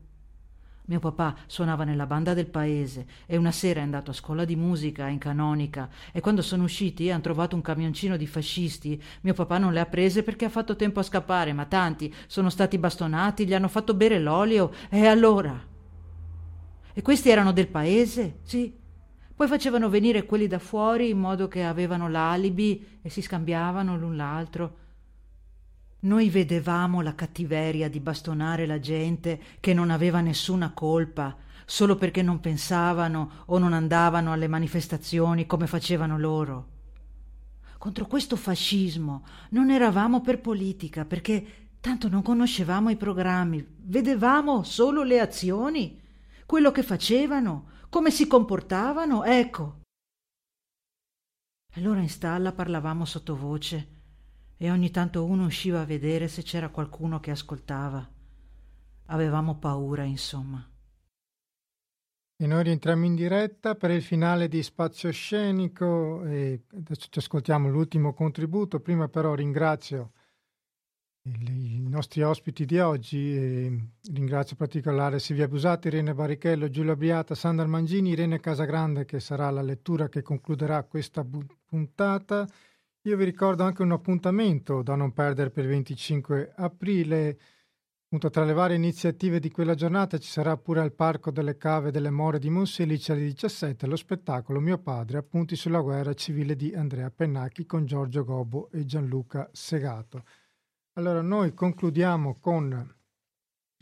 Mio 0.88 0.98
papà 0.98 1.34
suonava 1.46 1.84
nella 1.84 2.04
banda 2.04 2.34
del 2.34 2.48
paese 2.50 3.06
e 3.24 3.38
una 3.38 3.50
sera 3.50 3.80
è 3.80 3.82
andato 3.82 4.10
a 4.10 4.14
scuola 4.14 4.44
di 4.44 4.56
musica 4.56 5.08
in 5.08 5.16
canonica 5.16 5.88
e 6.12 6.20
quando 6.20 6.42
sono 6.42 6.64
usciti 6.64 7.10
hanno 7.10 7.22
trovato 7.22 7.56
un 7.56 7.62
camioncino 7.62 8.18
di 8.18 8.26
fascisti. 8.26 9.02
Mio 9.22 9.32
papà 9.32 9.56
non 9.56 9.72
le 9.72 9.80
ha 9.80 9.86
prese 9.86 10.22
perché 10.22 10.44
ha 10.44 10.50
fatto 10.50 10.76
tempo 10.76 11.00
a 11.00 11.02
scappare, 11.02 11.54
ma 11.54 11.64
tanti 11.64 12.14
sono 12.26 12.50
stati 12.50 12.76
bastonati, 12.76 13.46
gli 13.46 13.54
hanno 13.54 13.68
fatto 13.68 13.94
bere 13.94 14.18
l'olio 14.18 14.70
e 14.90 15.06
allora. 15.06 15.58
E 16.92 17.00
questi 17.00 17.30
erano 17.30 17.52
del 17.52 17.68
paese? 17.68 18.40
Sì. 18.42 18.76
Poi 19.34 19.48
facevano 19.48 19.88
venire 19.88 20.26
quelli 20.26 20.46
da 20.46 20.58
fuori 20.58 21.08
in 21.08 21.18
modo 21.18 21.48
che 21.48 21.64
avevano 21.64 22.10
l'alibi 22.10 22.98
e 23.00 23.08
si 23.08 23.22
scambiavano 23.22 23.96
l'un 23.96 24.14
l'altro. 24.14 24.76
Noi 26.00 26.30
vedevamo 26.30 27.00
la 27.00 27.16
cattiveria 27.16 27.90
di 27.90 27.98
bastonare 27.98 28.66
la 28.66 28.78
gente 28.78 29.42
che 29.58 29.74
non 29.74 29.90
aveva 29.90 30.20
nessuna 30.20 30.72
colpa, 30.72 31.36
solo 31.66 31.96
perché 31.96 32.22
non 32.22 32.38
pensavano 32.38 33.42
o 33.46 33.58
non 33.58 33.72
andavano 33.72 34.32
alle 34.32 34.46
manifestazioni 34.46 35.44
come 35.46 35.66
facevano 35.66 36.16
loro. 36.16 36.68
Contro 37.78 38.06
questo 38.06 38.36
fascismo 38.36 39.26
non 39.50 39.70
eravamo 39.70 40.20
per 40.20 40.40
politica, 40.40 41.04
perché 41.04 41.70
tanto 41.80 42.08
non 42.08 42.22
conoscevamo 42.22 42.90
i 42.90 42.96
programmi, 42.96 43.66
vedevamo 43.80 44.62
solo 44.62 45.02
le 45.02 45.18
azioni, 45.18 46.00
quello 46.46 46.70
che 46.70 46.84
facevano, 46.84 47.70
come 47.88 48.12
si 48.12 48.28
comportavano, 48.28 49.24
ecco. 49.24 49.80
Allora 51.74 52.00
in 52.00 52.08
stalla 52.08 52.52
parlavamo 52.52 53.04
sottovoce 53.04 53.96
e 54.60 54.70
ogni 54.72 54.90
tanto 54.90 55.24
uno 55.24 55.44
usciva 55.44 55.80
a 55.80 55.84
vedere 55.84 56.26
se 56.26 56.42
c'era 56.42 56.68
qualcuno 56.68 57.20
che 57.20 57.30
ascoltava. 57.30 58.06
Avevamo 59.06 59.56
paura, 59.56 60.02
insomma. 60.02 60.68
E 62.40 62.46
noi 62.46 62.62
rientriamo 62.64 63.04
in 63.04 63.14
diretta 63.14 63.76
per 63.76 63.90
il 63.90 64.02
finale 64.02 64.48
di 64.48 64.62
Spazio 64.62 65.10
Scenico 65.12 66.24
e 66.24 66.64
adesso 66.72 67.06
ci 67.08 67.20
ascoltiamo 67.20 67.68
l'ultimo 67.68 68.12
contributo. 68.12 68.80
Prima 68.80 69.08
però 69.08 69.34
ringrazio 69.34 70.12
i 71.22 71.88
nostri 71.88 72.22
ospiti 72.22 72.64
di 72.64 72.78
oggi 72.78 73.36
e 73.36 73.90
ringrazio 74.12 74.52
in 74.52 74.58
particolare 74.58 75.18
Silvia 75.18 75.48
Busati, 75.48 75.88
Irene 75.88 76.14
Barrichello, 76.14 76.68
Giulia 76.68 76.96
Briata, 76.96 77.34
Sandra 77.34 77.66
Mangini, 77.66 78.10
Irene 78.10 78.40
Casagrande 78.40 79.04
che 79.04 79.20
sarà 79.20 79.50
la 79.50 79.62
lettura 79.62 80.08
che 80.08 80.22
concluderà 80.22 80.82
questa 80.84 81.24
puntata 81.66 82.46
io 83.02 83.16
vi 83.16 83.24
ricordo 83.24 83.62
anche 83.62 83.82
un 83.82 83.92
appuntamento 83.92 84.82
da 84.82 84.94
non 84.94 85.12
perdere 85.12 85.50
per 85.50 85.64
il 85.64 85.70
25 85.70 86.52
aprile. 86.56 87.38
Appunto, 88.04 88.30
tra 88.30 88.44
le 88.44 88.52
varie 88.52 88.76
iniziative 88.76 89.38
di 89.38 89.50
quella 89.50 89.74
giornata 89.74 90.18
ci 90.18 90.28
sarà 90.28 90.56
pure 90.56 90.80
al 90.80 90.94
Parco 90.94 91.30
delle 91.30 91.56
Cave 91.56 91.90
delle 91.90 92.10
More 92.10 92.38
di 92.38 92.50
Monselice 92.50 93.12
alle 93.12 93.22
17 93.22 93.86
lo 93.86 93.96
spettacolo 93.96 94.60
Mio 94.60 94.78
padre, 94.78 95.18
appunti 95.18 95.56
sulla 95.56 95.80
guerra 95.80 96.14
civile 96.14 96.56
di 96.56 96.74
Andrea 96.74 97.10
Pennacchi 97.10 97.66
con 97.66 97.84
Giorgio 97.84 98.24
Gobbo 98.24 98.70
e 98.70 98.84
Gianluca 98.84 99.48
Segato. 99.52 100.24
Allora 100.94 101.20
noi 101.22 101.54
concludiamo 101.54 102.38
con 102.40 102.96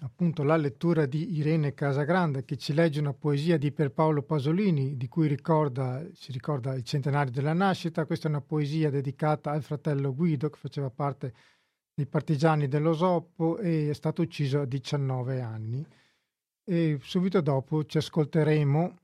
appunto 0.01 0.43
la 0.43 0.57
lettura 0.57 1.07
di 1.07 1.37
Irene 1.37 1.73
Casagrande 1.73 2.45
che 2.45 2.57
ci 2.57 2.75
legge 2.75 3.01
una 3.01 3.15
poesia 3.15 3.57
di 3.57 3.73
Pierpaolo 3.73 4.23
Pasolini 4.23 4.97
di 4.97 5.09
cui 5.09 5.27
ricorda, 5.27 6.05
si 6.13 6.33
ricorda 6.33 6.75
il 6.75 6.83
centenario 6.83 7.33
della 7.33 7.55
nascita. 7.55 8.05
Questa 8.05 8.27
è 8.27 8.31
una 8.31 8.43
poesia 8.43 8.91
dedicata 8.91 9.51
al 9.51 9.63
fratello 9.63 10.15
Guido 10.15 10.51
che 10.51 10.59
faceva 10.59 10.91
parte 10.91 11.35
dei 11.95 12.07
partigiani 12.07 12.69
dell'Osoppo 12.69 13.59
e 13.59 13.89
è 13.89 13.95
stato 13.95 14.23
ucciso 14.23 14.61
a 14.61 14.67
19 14.67 15.41
anni. 15.41 15.87
E 16.69 16.99
subito 17.01 17.41
dopo 17.41 17.85
ci 17.85 17.97
ascolteremo 17.97 18.99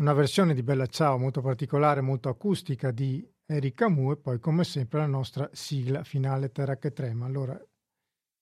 una 0.00 0.12
versione 0.14 0.54
di 0.54 0.62
Bella 0.62 0.86
Ciao 0.86 1.18
molto 1.18 1.40
particolare, 1.40 2.00
molto 2.00 2.28
acustica 2.28 2.90
di 2.90 3.24
Eric 3.46 3.74
Camus 3.74 4.14
e 4.14 4.16
poi 4.16 4.38
come 4.40 4.64
sempre 4.64 5.00
la 5.00 5.06
nostra 5.06 5.48
sigla 5.52 6.02
finale 6.02 6.50
Terra 6.50 6.78
che 6.78 6.92
trema. 6.92 7.26
Allora 7.26 7.60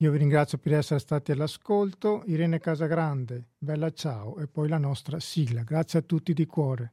io 0.01 0.13
vi 0.13 0.19
ringrazio 0.19 0.59
per 0.59 0.75
essere 0.75 1.01
stati 1.01 1.33
all'ascolto. 1.33 2.23
Irene 2.27 2.61
Casagrande, 2.61 3.49
bella 3.59 3.91
ciao 3.93 4.39
e 4.39 4.47
poi 4.47 4.69
la 4.69 4.79
nostra 4.79 5.19
sigla. 5.19 5.63
Grazie 5.63 5.99
a 5.99 6.03
tutti 6.03 6.33
di 6.33 6.47
cuore. 6.47 6.93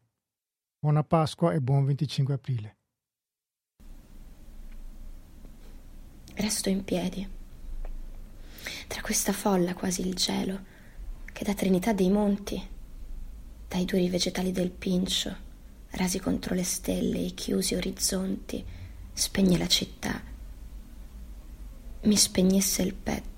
Buona 0.80 1.03
Pasqua 1.03 1.53
e 1.53 1.62
buon 1.62 1.86
25 1.86 2.34
aprile. 2.34 2.78
Resto 6.34 6.70
in 6.70 6.84
piedi. 6.84 7.28
Tra 8.88 9.01
questa 9.01 9.34
folla 9.34 9.76
quasi 9.76 10.01
il 10.01 10.16
gelo, 10.16 10.60
che 11.32 11.43
da 11.43 11.53
Trinità 11.53 11.93
dei 11.93 12.10
Monti, 12.10 12.60
dai 13.68 13.86
duri 13.86 14.10
vegetali 14.10 14.51
del 14.51 14.72
Pincio, 14.72 15.36
rasi 15.91 16.20
contro 16.20 16.56
le 16.56 16.64
stelle 16.64 17.20
i 17.20 17.36
chiusi 17.36 17.76
orizzonti, 17.76 18.66
spegne 19.14 19.60
la 19.60 19.68
città 19.68 20.34
mi 22.06 22.16
spegnesse 22.16 22.82
il 22.82 22.93
petto. 22.93 23.36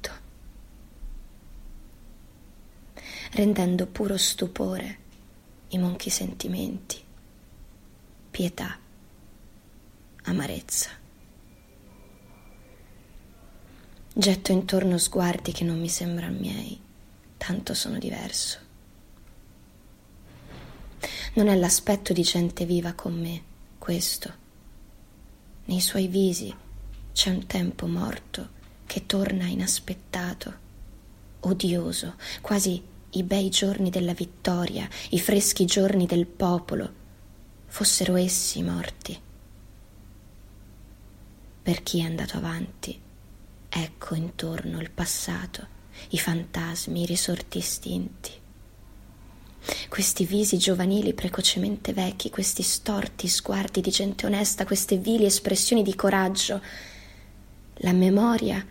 rendendo 3.32 3.86
puro 3.86 4.18
stupore 4.18 5.06
i 5.70 5.78
monchi 5.78 6.10
sentimenti, 6.10 7.00
pietà, 8.32 8.78
amarezza. 10.24 10.90
Getto 14.14 14.52
intorno 14.52 14.98
sguardi 14.98 15.52
che 15.52 15.64
non 15.64 15.80
mi 15.80 15.90
sembrano 15.90 16.40
miei, 16.40 16.80
tanto 17.38 17.74
sono 17.74 18.00
diverso. 18.00 18.60
Non 21.34 21.48
è 21.48 21.56
l'aspetto 21.56 22.14
di 22.14 22.24
gente 22.24 22.66
viva 22.66 22.94
con 22.94 23.20
me, 23.20 23.44
questo. 23.78 24.46
Nei 25.66 25.82
suoi 25.82 26.08
visi 26.08 26.56
c'è 27.12 27.30
un 27.30 27.46
tempo 27.46 27.86
morto 27.86 28.56
che 28.88 29.06
torna 29.06 29.46
inaspettato, 29.46 30.66
odioso, 31.42 32.16
quasi 32.42 32.82
i 33.12 33.24
bei 33.24 33.50
giorni 33.50 33.90
della 33.90 34.14
vittoria, 34.14 34.88
i 35.10 35.20
freschi 35.20 35.66
giorni 35.66 36.08
del 36.08 36.26
popolo, 36.26 36.92
fossero 37.68 38.16
essi 38.16 38.64
morti. 38.64 39.20
Per 41.62 41.84
chi 41.84 42.00
è 42.00 42.04
andato 42.04 42.38
avanti, 42.38 43.00
ecco 43.70 44.16
intorno 44.16 44.80
il 44.80 44.90
passato, 44.90 45.68
i 46.10 46.18
fantasmi, 46.18 47.02
i 47.02 47.06
risorti 47.06 47.58
istinti. 47.58 48.32
Questi 49.90 50.26
visi 50.26 50.58
giovanili 50.58 51.14
precocemente 51.14 51.92
vecchi, 51.92 52.30
questi 52.30 52.64
storti 52.64 53.28
sguardi 53.28 53.82
di 53.82 53.90
gente 53.90 54.26
onesta, 54.26 54.66
queste 54.66 54.98
vili 54.98 55.26
espressioni 55.26 55.84
di 55.84 55.94
coraggio. 55.94 56.62
La 57.82 57.92
memoria 57.92 58.66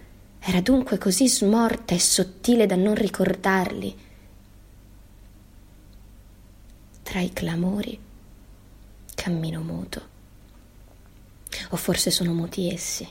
era 0.48 0.60
dunque 0.60 0.96
così 0.96 1.28
smorta 1.28 1.92
e 1.92 1.98
sottile 1.98 2.66
da 2.66 2.76
non 2.76 2.94
ricordarli. 2.94 3.98
Tra 7.02 7.18
i 7.18 7.32
clamori 7.32 7.98
cammino 9.12 9.60
muto. 9.60 10.14
O 11.70 11.76
forse 11.76 12.12
sono 12.12 12.32
muti 12.32 12.72
essi, 12.72 13.04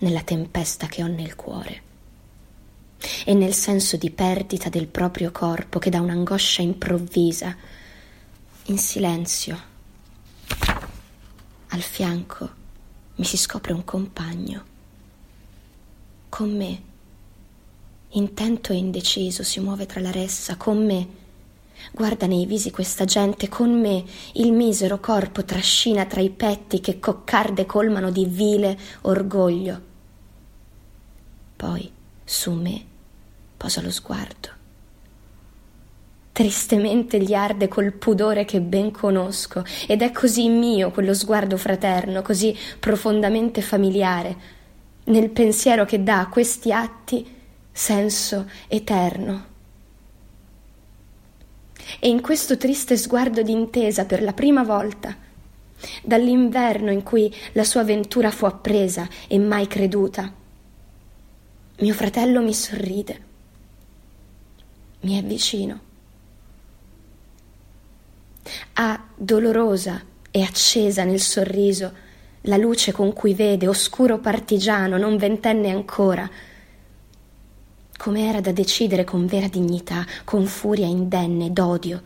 nella 0.00 0.20
tempesta 0.20 0.86
che 0.86 1.02
ho 1.02 1.06
nel 1.06 1.34
cuore 1.34 1.82
e 3.24 3.32
nel 3.32 3.54
senso 3.54 3.96
di 3.96 4.10
perdita 4.10 4.68
del 4.68 4.86
proprio 4.86 5.32
corpo 5.32 5.78
che 5.78 5.88
dà 5.88 5.98
un'angoscia 5.98 6.60
improvvisa, 6.60 7.56
in 8.64 8.76
silenzio. 8.76 9.58
Al 11.68 11.80
fianco 11.80 12.50
mi 13.14 13.24
si 13.24 13.38
scopre 13.38 13.72
un 13.72 13.82
compagno. 13.82 14.71
Con 16.32 16.56
me, 16.56 16.82
intento 18.12 18.72
e 18.72 18.76
indeciso, 18.76 19.42
si 19.42 19.60
muove 19.60 19.84
tra 19.84 20.00
la 20.00 20.10
ressa, 20.10 20.56
con 20.56 20.82
me. 20.82 21.06
Guarda 21.92 22.26
nei 22.26 22.46
visi 22.46 22.70
questa 22.70 23.04
gente, 23.04 23.50
con 23.50 23.78
me 23.78 24.02
il 24.32 24.50
misero 24.52 24.98
corpo 24.98 25.44
trascina 25.44 26.06
tra 26.06 26.22
i 26.22 26.30
petti 26.30 26.80
che 26.80 26.98
coccarde 26.98 27.66
colmano 27.66 28.10
di 28.10 28.24
vile 28.24 28.78
orgoglio. 29.02 29.80
Poi, 31.54 31.92
su 32.24 32.52
me, 32.52 32.82
posa 33.58 33.82
lo 33.82 33.90
sguardo. 33.90 34.48
Tristemente 36.32 37.20
gli 37.20 37.34
arde 37.34 37.68
col 37.68 37.92
pudore 37.92 38.46
che 38.46 38.62
ben 38.62 38.90
conosco, 38.90 39.66
ed 39.86 40.00
è 40.00 40.10
così 40.12 40.48
mio 40.48 40.92
quello 40.92 41.12
sguardo 41.12 41.58
fraterno, 41.58 42.22
così 42.22 42.56
profondamente 42.80 43.60
familiare, 43.60 44.60
nel 45.04 45.30
pensiero 45.30 45.84
che 45.84 46.02
dà 46.02 46.20
a 46.20 46.28
questi 46.28 46.72
atti 46.72 47.40
senso 47.70 48.50
eterno. 48.68 49.50
E 51.98 52.08
in 52.08 52.20
questo 52.20 52.56
triste 52.56 52.96
sguardo 52.96 53.42
d'intesa 53.42 54.04
per 54.04 54.22
la 54.22 54.32
prima 54.32 54.62
volta, 54.62 55.16
dall'inverno 56.02 56.90
in 56.90 57.02
cui 57.02 57.34
la 57.52 57.64
sua 57.64 57.80
avventura 57.80 58.30
fu 58.30 58.44
appresa 58.44 59.08
e 59.26 59.38
mai 59.38 59.66
creduta, 59.66 60.32
mio 61.78 61.94
fratello 61.94 62.40
mi 62.40 62.54
sorride 62.54 63.30
mi 65.02 65.18
è 65.18 65.22
vicino. 65.22 65.80
Ha 68.74 69.04
dolorosa 69.14 70.02
e 70.30 70.42
accesa 70.42 71.04
nel 71.04 71.20
sorriso 71.20 72.10
la 72.42 72.56
luce 72.56 72.92
con 72.92 73.12
cui 73.12 73.34
vede, 73.34 73.68
oscuro 73.68 74.18
partigiano, 74.18 74.96
non 74.96 75.16
ventenne 75.16 75.70
ancora, 75.70 76.28
come 77.96 78.28
era 78.28 78.40
da 78.40 78.50
decidere 78.50 79.04
con 79.04 79.26
vera 79.26 79.46
dignità, 79.46 80.04
con 80.24 80.46
furia 80.46 80.86
indenne 80.86 81.52
d'odio, 81.52 82.02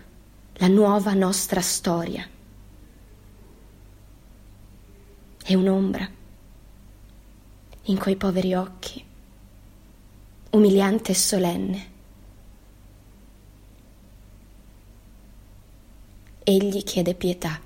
la 0.55 0.68
nuova 0.68 1.14
nostra 1.14 1.61
storia. 1.61 2.28
E 5.49 5.55
un'ombra 5.55 6.07
in 7.89 7.99
quei 7.99 8.16
poveri 8.16 8.53
occhi, 8.55 9.03
umiliante 10.51 11.12
e 11.12 11.14
solenne. 11.14 11.95
Egli 16.43 16.82
chiede 16.82 17.14
pietà 17.14 17.61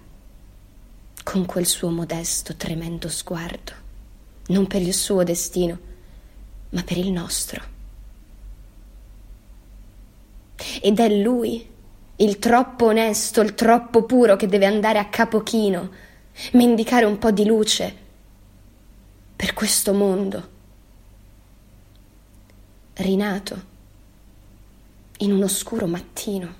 con 1.30 1.46
quel 1.46 1.64
suo 1.64 1.90
modesto, 1.90 2.56
tremendo 2.56 3.08
sguardo, 3.08 3.72
non 4.48 4.66
per 4.66 4.82
il 4.82 4.92
suo 4.92 5.22
destino, 5.22 5.78
ma 6.70 6.82
per 6.82 6.96
il 6.96 7.12
nostro. 7.12 7.62
Ed 10.82 10.98
è 10.98 11.08
lui, 11.08 11.64
il 12.16 12.38
troppo 12.40 12.86
onesto, 12.86 13.42
il 13.42 13.54
troppo 13.54 14.02
puro, 14.02 14.34
che 14.34 14.48
deve 14.48 14.66
andare 14.66 14.98
a 14.98 15.08
capo 15.08 15.44
chino, 15.44 15.90
mendicare 16.54 17.04
un 17.04 17.16
po' 17.16 17.30
di 17.30 17.44
luce 17.44 17.94
per 19.36 19.54
questo 19.54 19.94
mondo, 19.94 20.48
rinato 22.94 23.64
in 25.18 25.30
un 25.30 25.44
oscuro 25.44 25.86
mattino. 25.86 26.54